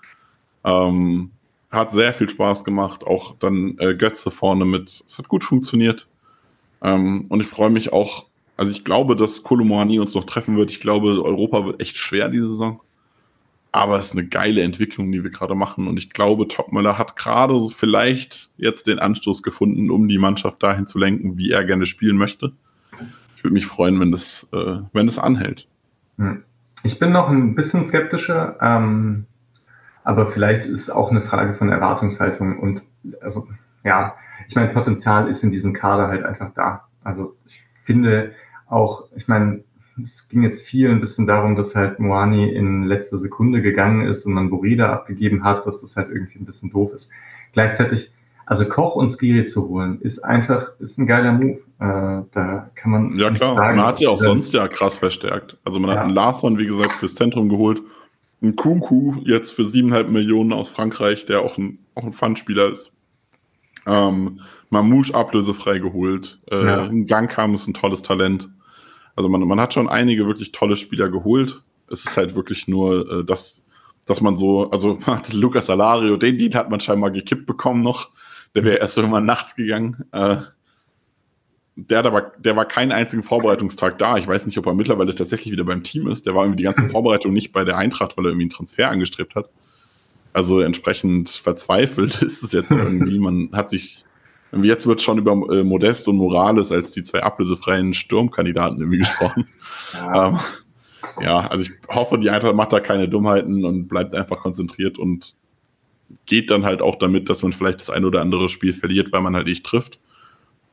[0.64, 1.32] Ähm,
[1.72, 3.06] hat sehr viel Spaß gemacht.
[3.06, 5.04] Auch dann äh, Götze vorne mit.
[5.06, 6.08] Es hat gut funktioniert.
[6.82, 8.26] Ähm, und ich freue mich auch.
[8.58, 10.72] Also ich glaube, dass Kolomani uns noch treffen wird.
[10.72, 12.82] Ich glaube, Europa wird echt schwer diese Saison.
[13.72, 15.88] Aber es ist eine geile Entwicklung, die wir gerade machen.
[15.88, 20.64] Und ich glaube, Topmöller hat gerade so vielleicht jetzt den Anstoß gefunden, um die Mannschaft
[20.64, 22.54] dahin zu lenken, wie er gerne spielen möchte.
[23.36, 25.68] Ich würde mich freuen, wenn das, äh, wenn das anhält.
[26.18, 26.44] Hm.
[26.84, 29.26] Ich bin noch ein bisschen skeptischer, ähm,
[30.04, 32.58] aber vielleicht ist es auch eine Frage von Erwartungshaltung.
[32.60, 32.82] Und
[33.22, 33.48] also,
[33.84, 34.16] ja,
[34.48, 36.86] ich meine, Potenzial ist in diesem Kader halt einfach da.
[37.04, 38.34] Also ich finde
[38.68, 39.64] auch, ich meine,
[40.04, 44.26] es ging jetzt viel ein bisschen darum, dass halt Moani in letzter Sekunde gegangen ist
[44.26, 47.10] und man Borida abgegeben hat, dass das halt irgendwie ein bisschen doof ist.
[47.54, 48.12] Gleichzeitig,
[48.46, 51.60] also Koch und Skiri zu holen, ist einfach, ist ein geiler Move.
[51.80, 53.18] Äh, da kann man.
[53.18, 55.58] Ja klar, sagen, man hat sie auch äh, sonst ja krass verstärkt.
[55.64, 55.98] Also man ja.
[55.98, 57.82] hat einen Larsson, wie gesagt, fürs Zentrum geholt.
[58.42, 62.92] Ein Kunku jetzt für siebeneinhalb Millionen aus Frankreich, der auch ein, auch ein Fun-Spieler ist.
[63.86, 64.40] Ähm,
[64.70, 66.40] Mamouche ablösefrei geholt.
[66.50, 66.84] Äh, ja.
[66.84, 68.50] Ein Gang kam, ist ein tolles Talent.
[69.20, 71.62] Also man, man hat schon einige wirklich tolle Spieler geholt.
[71.92, 73.66] Es ist halt wirklich nur, äh, dass,
[74.06, 74.98] dass man so, also
[75.34, 78.12] Lukas Salario, den Deal hat man scheinbar gekippt bekommen noch.
[78.56, 80.06] Der wäre erst irgendwann nachts gegangen.
[80.14, 80.38] Äh,
[81.76, 84.18] der, war, der war keinen einzigen Vorbereitungstag da.
[84.18, 86.26] Ich weiß nicht, ob er mittlerweile tatsächlich wieder beim Team ist.
[86.26, 88.90] Der war irgendwie die ganze Vorbereitung nicht bei der Eintracht, weil er irgendwie einen Transfer
[88.90, 89.50] angestrebt hat.
[90.32, 93.20] Also entsprechend verzweifelt ist es jetzt irgendwie.
[93.20, 94.06] Man hat sich
[94.52, 99.48] Jetzt wird schon über äh, Modest und Morales als die zwei ablösefreien Sturmkandidaten irgendwie gesprochen.
[99.92, 100.28] Ja.
[100.28, 100.40] Ähm,
[101.20, 105.36] ja, also ich hoffe, die Eintracht macht da keine Dummheiten und bleibt einfach konzentriert und
[106.26, 109.22] geht dann halt auch damit, dass man vielleicht das ein oder andere Spiel verliert, weil
[109.22, 110.00] man halt nicht trifft.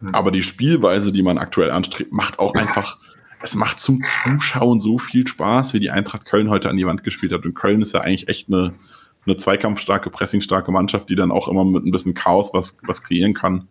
[0.01, 0.15] Mhm.
[0.15, 2.99] Aber die Spielweise, die man aktuell anstrebt, macht auch einfach,
[3.43, 7.05] es macht zum Zuschauen so viel Spaß, wie die Eintracht Köln heute an die Wand
[7.05, 7.45] gespielt hat.
[7.45, 8.75] Und Köln ist ja eigentlich echt eine,
[9.27, 13.35] eine zweikampfstarke, pressingstarke Mannschaft, die dann auch immer mit ein bisschen Chaos was, was kreieren
[13.35, 13.69] kann.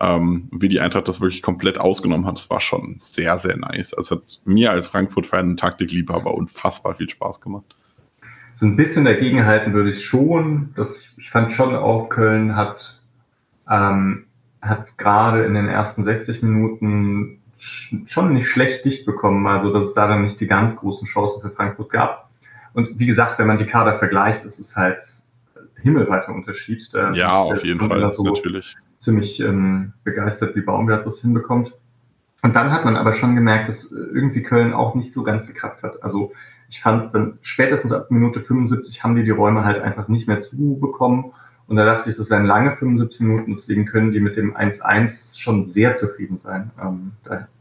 [0.00, 3.94] Ähm, wie die Eintracht das wirklich komplett ausgenommen hat, das war schon sehr, sehr nice.
[3.94, 7.74] Also hat mir als Frankfurt-Fan Taktikliebhaber unfassbar viel Spaß gemacht.
[8.54, 10.72] So ein bisschen dagegenhalten würde ich schon.
[10.76, 12.98] Das, ich fand schon auch, Köln hat
[13.68, 14.24] ähm,
[14.60, 19.94] hat gerade in den ersten 60 Minuten schon nicht schlecht dicht bekommen, also dass es
[19.94, 22.27] da dann nicht die ganz großen Chancen für Frankfurt gab.
[22.74, 25.02] Und wie gesagt, wenn man die Kader vergleicht, ist es halt
[25.82, 26.88] himmelweiter Unterschied.
[26.92, 28.76] Da ja, auf jeden Fall, so natürlich.
[28.98, 31.72] Ziemlich ähm, begeistert, wie Baumgart das hinbekommt.
[32.42, 35.52] Und dann hat man aber schon gemerkt, dass irgendwie Köln auch nicht so ganz die
[35.52, 36.02] Kraft hat.
[36.02, 36.32] Also
[36.68, 40.40] ich fand dann spätestens ab Minute 75 haben die die Räume halt einfach nicht mehr
[40.40, 41.32] zubekommen.
[41.66, 45.38] Und da dachte ich, das wären lange 75 Minuten, deswegen können die mit dem 1-1
[45.38, 46.70] schon sehr zufrieden sein.
[46.82, 47.12] Ähm,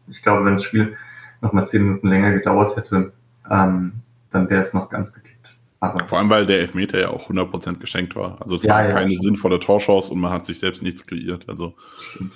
[0.07, 0.95] ich glaube, wenn das Spiel
[1.41, 3.11] nochmal 10 Minuten länger gedauert hätte,
[3.49, 3.93] ähm,
[4.37, 5.35] dann wäre es noch ganz gekippt.
[5.79, 8.41] Aber Vor allem, weil der Elfmeter ja auch 100% geschenkt war.
[8.41, 9.21] Also es ja, war ja, keine stimmt.
[9.21, 11.45] sinnvolle Torchance und man hat sich selbst nichts kreiert.
[11.47, 12.33] Also stimmt.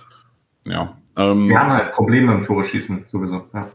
[0.66, 0.98] ja.
[1.18, 3.48] Ähm, Wir haben halt Probleme im Tore schießen, sowieso.
[3.54, 3.72] Ja.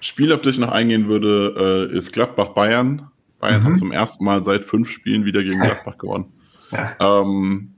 [0.00, 3.08] Spiel, auf das ich noch eingehen würde, äh, ist Gladbach-Bayern.
[3.40, 3.66] Bayern mhm.
[3.66, 6.32] hat zum ersten Mal seit fünf Spielen wieder gegen Gladbach gewonnen.
[6.70, 6.94] Ja.
[7.00, 7.74] Ähm,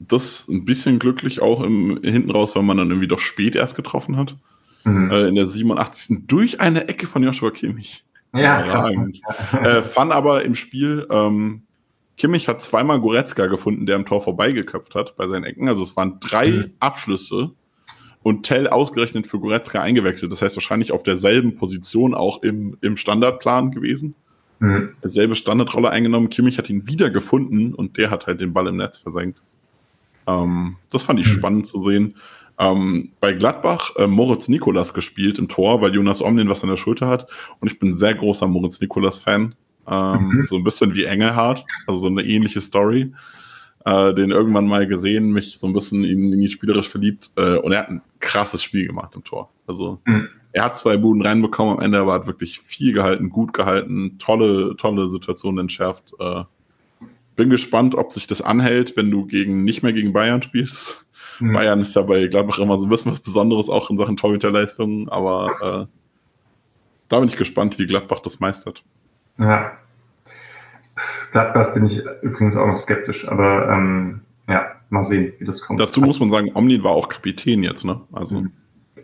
[0.00, 3.76] das ein bisschen glücklich auch im, hinten raus, weil man dann irgendwie doch spät erst
[3.76, 4.36] getroffen hat.
[4.84, 5.10] Mhm.
[5.10, 6.26] Äh, in der 87.
[6.26, 8.04] durch eine Ecke von Joshua Kimmich.
[8.34, 11.62] Ja, äh, fand aber im Spiel, ähm,
[12.16, 15.68] Kimmich hat zweimal Goretzka gefunden, der am Tor vorbeigeköpft hat bei seinen Ecken.
[15.68, 16.70] Also es waren drei mhm.
[16.80, 17.50] Abschlüsse
[18.22, 20.30] und Tell ausgerechnet für Goretzka eingewechselt.
[20.32, 24.14] Das heißt wahrscheinlich auf derselben Position auch im, im Standardplan gewesen.
[24.60, 24.90] Mhm.
[25.02, 26.30] Derselbe Standardrolle eingenommen.
[26.30, 29.42] Kimmich hat ihn wieder gefunden und der hat halt den Ball im Netz versenkt.
[30.26, 31.32] Ähm, das fand ich mhm.
[31.32, 32.16] spannend zu sehen.
[32.58, 36.76] Ähm, bei Gladbach äh, Moritz Nikolas gespielt im Tor, weil Jonas Omlin was an der
[36.76, 37.26] Schulter hat.
[37.60, 39.54] Und ich bin sehr großer Moritz Nikolas-Fan.
[39.86, 40.44] Ähm, mhm.
[40.44, 43.12] So ein bisschen wie Engelhardt, also so eine ähnliche Story.
[43.84, 47.30] Äh, den irgendwann mal gesehen, mich so ein bisschen in, in ihn spielerisch verliebt.
[47.36, 49.50] Äh, und er hat ein krasses Spiel gemacht im Tor.
[49.66, 50.28] Also mhm.
[50.52, 54.74] er hat zwei Buden reinbekommen am Ende, aber hat wirklich viel gehalten, gut gehalten, tolle,
[54.76, 56.14] tolle Situationen entschärft.
[56.18, 56.44] Äh,
[57.36, 61.03] bin gespannt, ob sich das anhält, wenn du gegen nicht mehr gegen Bayern spielst.
[61.40, 61.52] Mhm.
[61.52, 65.08] Bayern ist ja bei Gladbach immer so ein bisschen was Besonderes, auch in Sachen Torhüterleistungen,
[65.08, 65.94] aber äh,
[67.08, 68.82] da bin ich gespannt, wie Gladbach das meistert.
[69.38, 69.72] Ja.
[71.32, 75.80] Gladbach bin ich übrigens auch noch skeptisch, aber ähm, ja, mal sehen, wie das kommt.
[75.80, 78.00] Dazu muss man sagen, Omnin war auch Kapitän jetzt, ne?
[78.12, 78.52] Also mhm.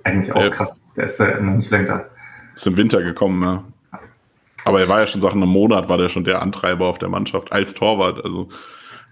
[0.05, 0.81] eigentlich auch krass.
[0.97, 2.05] Der ist ja noch nicht länger.
[2.55, 3.65] Ist im Winter gekommen, ja.
[4.65, 7.09] Aber er war ja schon seit einem Monat, war der schon der Antreiber auf der
[7.09, 8.24] Mannschaft als Torwart.
[8.24, 8.48] Also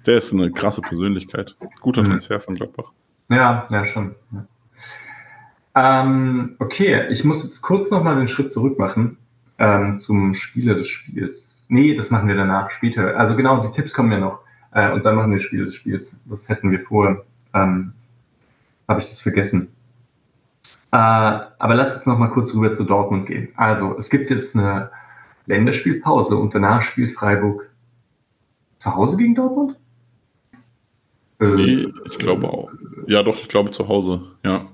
[0.07, 1.57] der ist eine krasse Persönlichkeit.
[1.81, 2.11] Guter mhm.
[2.11, 2.93] Transfer von Gladbach.
[3.29, 4.15] Ja, ja, schon.
[4.33, 4.47] Ja.
[5.75, 9.19] Ähm, okay, ich muss jetzt kurz nochmal den Schritt zurück machen
[9.59, 11.67] ähm, zum Spieler des Spiels.
[11.69, 13.17] Nee, das machen wir danach, später.
[13.17, 14.41] Also genau, die Tipps kommen ja noch.
[14.73, 16.15] Äh, und dann machen wir Spieler des Spiels.
[16.25, 17.25] Das hätten wir vorher.
[17.55, 17.93] Ähm,
[18.89, 19.69] Habe ich das vergessen.
[20.91, 23.49] Äh, aber lass uns nochmal kurz rüber zu Dortmund gehen.
[23.57, 24.91] Also, es gibt jetzt eine
[25.47, 27.69] Länderspielpause und danach spielt Freiburg
[28.79, 29.77] zu Hause gegen Dortmund?
[31.39, 32.71] Nee, ich glaube auch.
[33.07, 34.67] Ja, doch, ich glaube zu Hause, ja.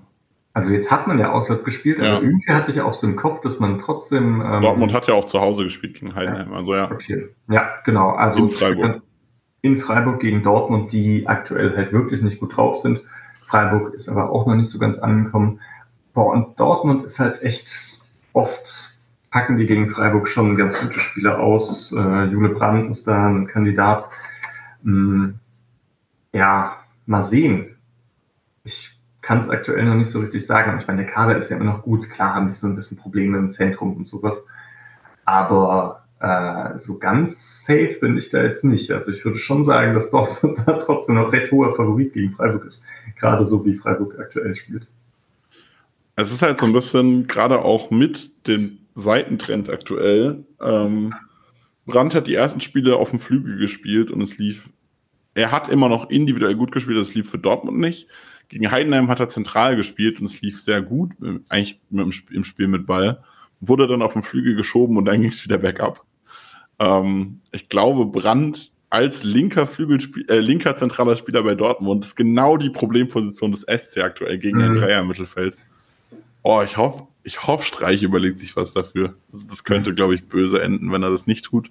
[0.55, 2.20] Also jetzt hat man ja auswärts gespielt, aber ja.
[2.20, 4.41] irgendwie hatte ich auch so im Kopf, dass man trotzdem.
[4.41, 6.57] Ähm, Dortmund hat ja auch zu Hause gespielt gegen Heidenheim, ja.
[6.57, 6.91] also ja.
[6.91, 7.28] Okay.
[7.49, 8.11] Ja, genau.
[8.11, 9.03] Also in Freiburg.
[9.62, 13.01] in Freiburg gegen Dortmund, die aktuell halt wirklich nicht gut drauf sind.
[13.49, 15.61] Freiburg ist aber auch noch nicht so ganz angekommen.
[16.15, 17.66] Boah, und Dortmund ist halt echt
[18.32, 18.95] oft
[19.35, 21.91] packen die gegen Freiburg schon ganz gute Spieler aus.
[21.91, 24.09] Äh, Jule Brandt ist da ein Kandidat.
[24.85, 25.41] Hm,
[26.35, 27.77] ja, mal sehen.
[28.65, 28.90] Ich
[29.23, 30.78] kann es aktuell noch nicht so richtig sagen.
[30.81, 32.11] Ich meine, der Kader ist ja immer noch gut.
[32.11, 34.43] Klar haben die so ein bisschen Probleme im Zentrum und sowas.
[35.24, 38.90] Aber äh, so ganz safe bin ich da jetzt nicht.
[38.90, 42.66] Also ich würde schon sagen, dass Dortmund da trotzdem noch recht hoher Favorit gegen Freiburg
[42.66, 42.82] ist.
[43.19, 44.86] Gerade so wie Freiburg aktuell spielt.
[46.16, 50.44] Es ist halt so ein bisschen, gerade auch mit dem Seitentrend aktuell.
[50.61, 51.15] Ähm,
[51.86, 54.69] Brandt hat die ersten Spiele auf dem Flügel gespielt und es lief
[55.35, 58.09] er hat immer noch individuell gut gespielt, das lief für Dortmund nicht.
[58.48, 61.12] Gegen Heidenheim hat er zentral gespielt und es lief sehr gut,
[61.48, 63.23] eigentlich im Spiel mit Ball.
[63.61, 66.05] Wurde dann auf den Flügel geschoben und dann ging es wieder bergab.
[66.78, 72.56] Ähm, ich glaube, Brandt als linker Flügelspiel, äh, linker zentraler Spieler bei Dortmund ist genau
[72.56, 74.65] die Problemposition des SC aktuell gegen mhm.
[74.65, 75.56] ein Dreier-Mittelfeld.
[76.43, 79.15] Oh, ich hoffe, ich hoffe, Streich überlegt sich was dafür.
[79.32, 81.70] Das, das könnte, glaube ich, böse enden, wenn er das nicht tut.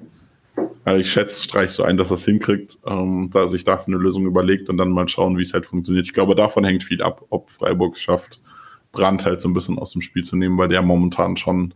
[0.85, 4.03] Also ich schätze Streich so ein, dass er es hinkriegt, ähm, da sich dafür eine
[4.03, 6.05] Lösung überlegt und dann mal schauen, wie es halt funktioniert.
[6.05, 8.41] Ich glaube, davon hängt viel ab, ob Freiburg schafft,
[8.91, 11.73] Brand halt so ein bisschen aus dem Spiel zu nehmen, weil der momentan schon,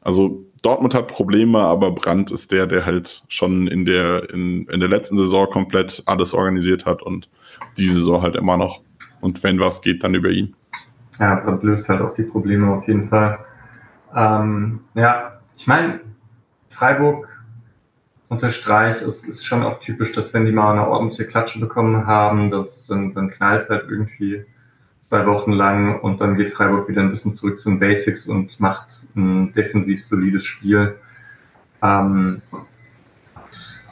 [0.00, 4.80] also Dortmund hat Probleme, aber Brand ist der, der halt schon in der, in, in
[4.80, 7.28] der letzten Saison komplett alles organisiert hat und
[7.76, 8.82] diese Saison halt immer noch.
[9.20, 10.56] Und wenn was geht, dann über ihn.
[11.20, 13.38] Ja, Brand löst halt auch die Probleme auf jeden Fall.
[14.14, 16.00] Ähm, ja, ich meine,
[16.70, 17.28] Freiburg
[18.32, 22.50] unterstreiche, es ist schon auch typisch, dass wenn die mal eine ordentliche Klatsche bekommen haben,
[22.50, 24.44] dass dann, dann knallt halt irgendwie
[25.08, 28.58] zwei Wochen lang und dann geht Freiburg wieder ein bisschen zurück zu den Basics und
[28.58, 30.96] macht ein defensiv solides Spiel.
[31.82, 32.40] Ähm,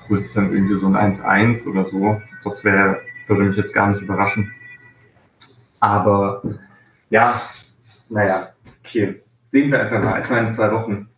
[0.08, 2.20] holt es dann irgendwie so ein 1-1 oder so.
[2.42, 4.50] Das wäre, würde mich jetzt gar nicht überraschen.
[5.80, 6.42] Aber
[7.10, 7.42] ja,
[8.08, 9.22] naja, okay.
[9.48, 10.22] Sehen wir einfach mal.
[10.22, 11.08] Ich meine, in zwei Wochen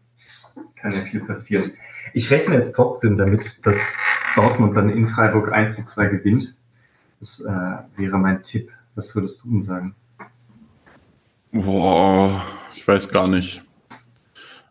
[0.74, 1.72] kann ja viel passieren.
[2.14, 3.78] Ich rechne jetzt trotzdem damit, dass
[4.34, 6.54] Dortmund dann in Freiburg 1 zu 2 gewinnt.
[7.20, 7.50] Das äh,
[7.96, 8.70] wäre mein Tipp.
[8.94, 9.94] Was würdest du denn sagen?
[11.52, 12.42] Boah,
[12.74, 13.62] ich weiß gar nicht.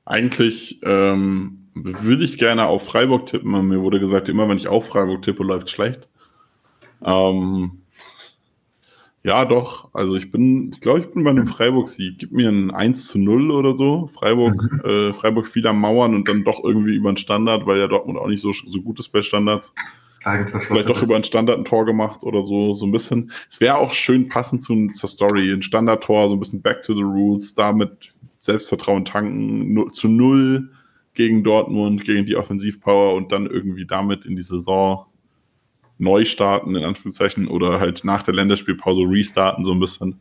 [0.05, 3.67] Eigentlich ähm, würde ich gerne auf Freiburg tippen.
[3.67, 6.07] Mir wurde gesagt, immer wenn ich auf Freiburg tippe, läuft schlecht.
[7.03, 7.80] Ähm,
[9.23, 9.89] ja, doch.
[9.93, 12.17] Also ich bin, ich glaube, ich bin bei einem Freiburg-Sieg.
[12.17, 14.09] Gib mir ein 1 zu 0 oder so.
[14.13, 14.81] Freiburg, mhm.
[14.83, 18.17] äh, Freiburg viel am Mauern und dann doch irgendwie über einen Standard, weil ja Dortmund
[18.17, 19.73] auch nicht so, so gut ist bei Standards.
[20.21, 23.31] Vielleicht doch über ein Standard ein Tor gemacht oder so, so ein bisschen.
[23.49, 25.51] Es wäre auch schön passend zu, zur Story.
[25.51, 30.69] Ein Standardtor, so ein bisschen back to the roots, damit Selbstvertrauen tanken, zu null,
[31.13, 35.05] gegen Dortmund, gegen die Offensivpower und dann irgendwie damit in die Saison
[36.01, 40.19] neu starten, in Anführungszeichen, oder halt nach der Länderspielpause restarten, so ein bisschen.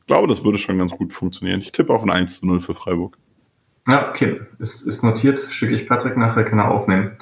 [0.00, 1.60] Ich glaube, das würde schon ganz gut funktionieren.
[1.60, 3.16] Ich tippe auf ein 1 zu 0 für Freiburg.
[3.88, 4.40] Ja, okay.
[4.58, 5.40] Ist, ist notiert.
[5.50, 7.12] Schicke ich Patrick nachher, kann er aufnehmen.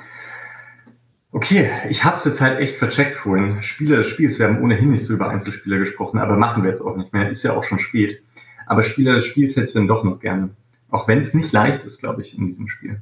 [1.32, 3.62] Okay, ich habe es jetzt halt echt vercheckt vorhin.
[3.62, 6.82] Spieler des Spiels, wir haben ohnehin nicht so über Einzelspieler gesprochen, aber machen wir jetzt
[6.82, 7.30] auch nicht mehr.
[7.30, 8.22] Ist ja auch schon spät.
[8.66, 10.50] Aber Spieler des Spiels hätte ich dann doch noch gerne.
[10.90, 13.00] Auch wenn es nicht leicht ist, glaube ich, in diesem Spiel.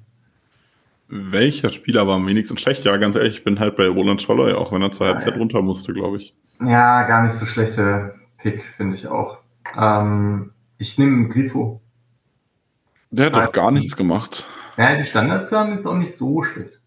[1.08, 2.84] Welcher Spieler war am wenigsten schlecht?
[2.84, 5.62] Ja, ganz ehrlich, ich bin halt bei Roland Scholloy, auch wenn er zur Halbzeit runter
[5.62, 6.34] musste, glaube ich.
[6.60, 9.38] Ja, gar nicht so schlechter Pick, finde ich auch.
[9.76, 11.80] Ähm, ich nehme Grifo.
[13.10, 14.46] Der hat doch gar nichts gemacht.
[14.76, 16.78] Ja, die Standards waren jetzt auch nicht so schlecht.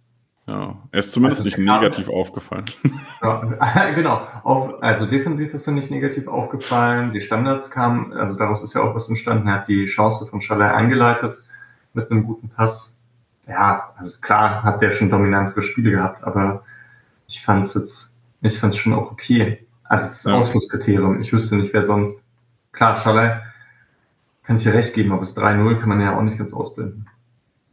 [0.48, 2.66] Ja, er ist zumindest also, nicht negativ kam, aufgefallen.
[3.22, 4.28] Ja, genau.
[4.44, 7.14] Auf, also defensiv ist er nicht negativ aufgefallen.
[7.14, 9.48] Die Standards kamen, also daraus ist ja auch was entstanden.
[9.48, 11.38] Er hat die Chance von Schaller eingeleitet
[11.94, 12.96] mit einem guten Pass.
[13.52, 16.64] Ja, also klar hat der schon dominantere Spiele gehabt, aber
[17.28, 18.10] ich fand es jetzt,
[18.42, 19.66] ich fand es schon auch okay.
[19.84, 20.36] Also es ist ja.
[20.36, 21.22] Ausschlusskriterium.
[21.22, 22.18] Ich wüsste nicht, wer sonst.
[22.72, 23.42] Klar, Schaller
[24.44, 27.08] kann ich dir recht geben, aber das 3-0 kann man ja auch nicht ganz ausblenden.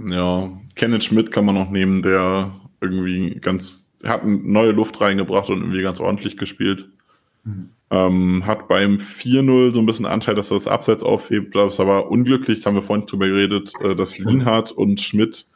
[0.04, 5.58] Ja, Kenneth Schmidt kann man noch nehmen, der irgendwie ganz, hat neue Luft reingebracht und
[5.58, 6.88] irgendwie ganz ordentlich gespielt.
[7.44, 7.70] Mhm.
[7.90, 11.54] Ähm, hat beim 4-0 so ein bisschen Anteil, dass er das Abseits aufhebt.
[11.54, 15.46] Das war unglücklich, das haben wir vorhin drüber geredet, äh, dass Lienhardt und Schmidt,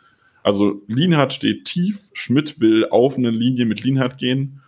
[0.42, 4.60] also Lienhardt steht tief, Schmidt will auf eine Linie mit Lienhardt gehen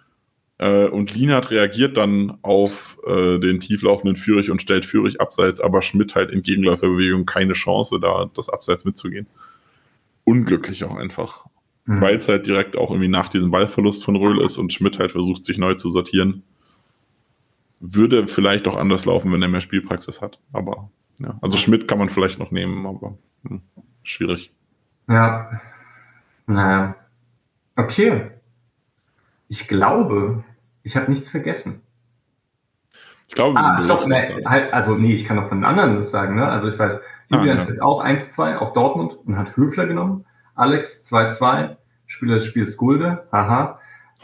[0.59, 5.83] äh, und Lienhardt reagiert dann auf äh, den tieflaufenden Führig und stellt Führig abseits, aber
[5.83, 9.27] Schmidt halt in Gegenläuferbewegung keine Chance, da das Abseits mitzugehen
[10.25, 11.47] unglücklich auch einfach.
[11.87, 12.01] Mhm.
[12.01, 15.13] Weil es halt direkt auch irgendwie nach diesem Ballverlust von Röhl ist und Schmidt halt
[15.13, 16.43] versucht, sich neu zu sortieren.
[17.81, 20.39] Würde vielleicht auch anders laufen, wenn er mehr Spielpraxis hat.
[20.53, 20.91] Aber
[21.21, 23.61] ja, also Schmidt kann man vielleicht noch nehmen, aber hm,
[24.03, 24.51] schwierig.
[25.09, 25.61] Ja.
[26.47, 26.97] Naja.
[27.77, 28.31] Okay.
[29.49, 30.45] Ich glaube,
[30.83, 31.83] ich habe nichts vergessen.
[33.29, 36.11] Ich glaube, ah, stopp, ne, halt, also nee, ich kann auch von den anderen das
[36.11, 36.47] sagen, ne?
[36.47, 37.01] Also ich weiß,
[37.31, 37.83] Julian ah, ja.
[37.83, 40.27] auch 1-2 auf Dortmund und hat Höfler genommen.
[40.55, 41.77] Alex 2-2,
[42.07, 43.81] Spieler des Spiels Gulde, haha.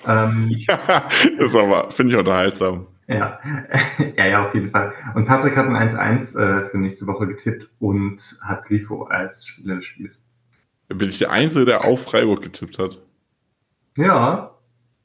[0.06, 2.86] Ähm, ja, das ist aber, finde ich unterhaltsam.
[3.08, 3.40] Ja.
[4.16, 4.92] ja, ja, auf jeden Fall.
[5.14, 9.76] Und Patrick hat ein 1-1 äh, für nächste Woche getippt und hat Grifo als Spieler
[9.76, 10.22] des Spiels.
[10.92, 12.98] Bin ich der Einzige, der auf Freiburg getippt hat?
[13.96, 14.50] Ja,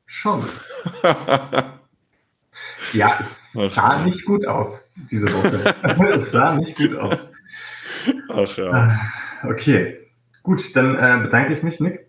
[0.08, 0.44] schon.
[2.94, 5.76] ja, es Ach, sah nicht gut aus, diese Woche.
[6.10, 7.32] es sah nicht gut aus.
[8.30, 8.72] Ach ja.
[8.72, 9.00] Ah,
[9.48, 10.00] okay,
[10.42, 12.08] gut, dann äh, bedanke ich mich, Nick,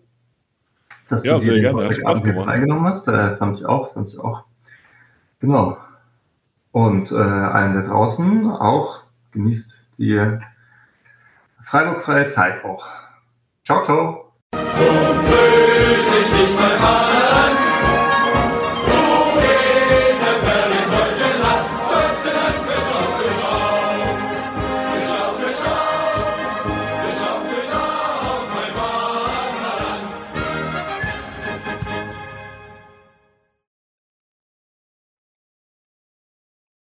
[1.09, 3.07] dass ja, du hier den Podcast teilgenommen hast.
[3.07, 4.43] Äh, fand ich auch, fand ich auch.
[5.39, 5.77] Genau.
[6.71, 10.39] Und äh, allen da draußen auch genießt die
[11.63, 12.87] Freiburg-freie Zeit auch.
[13.67, 14.31] Ciao, ciao.
[14.53, 14.59] So
[16.21, 17.96] ich dich mal an.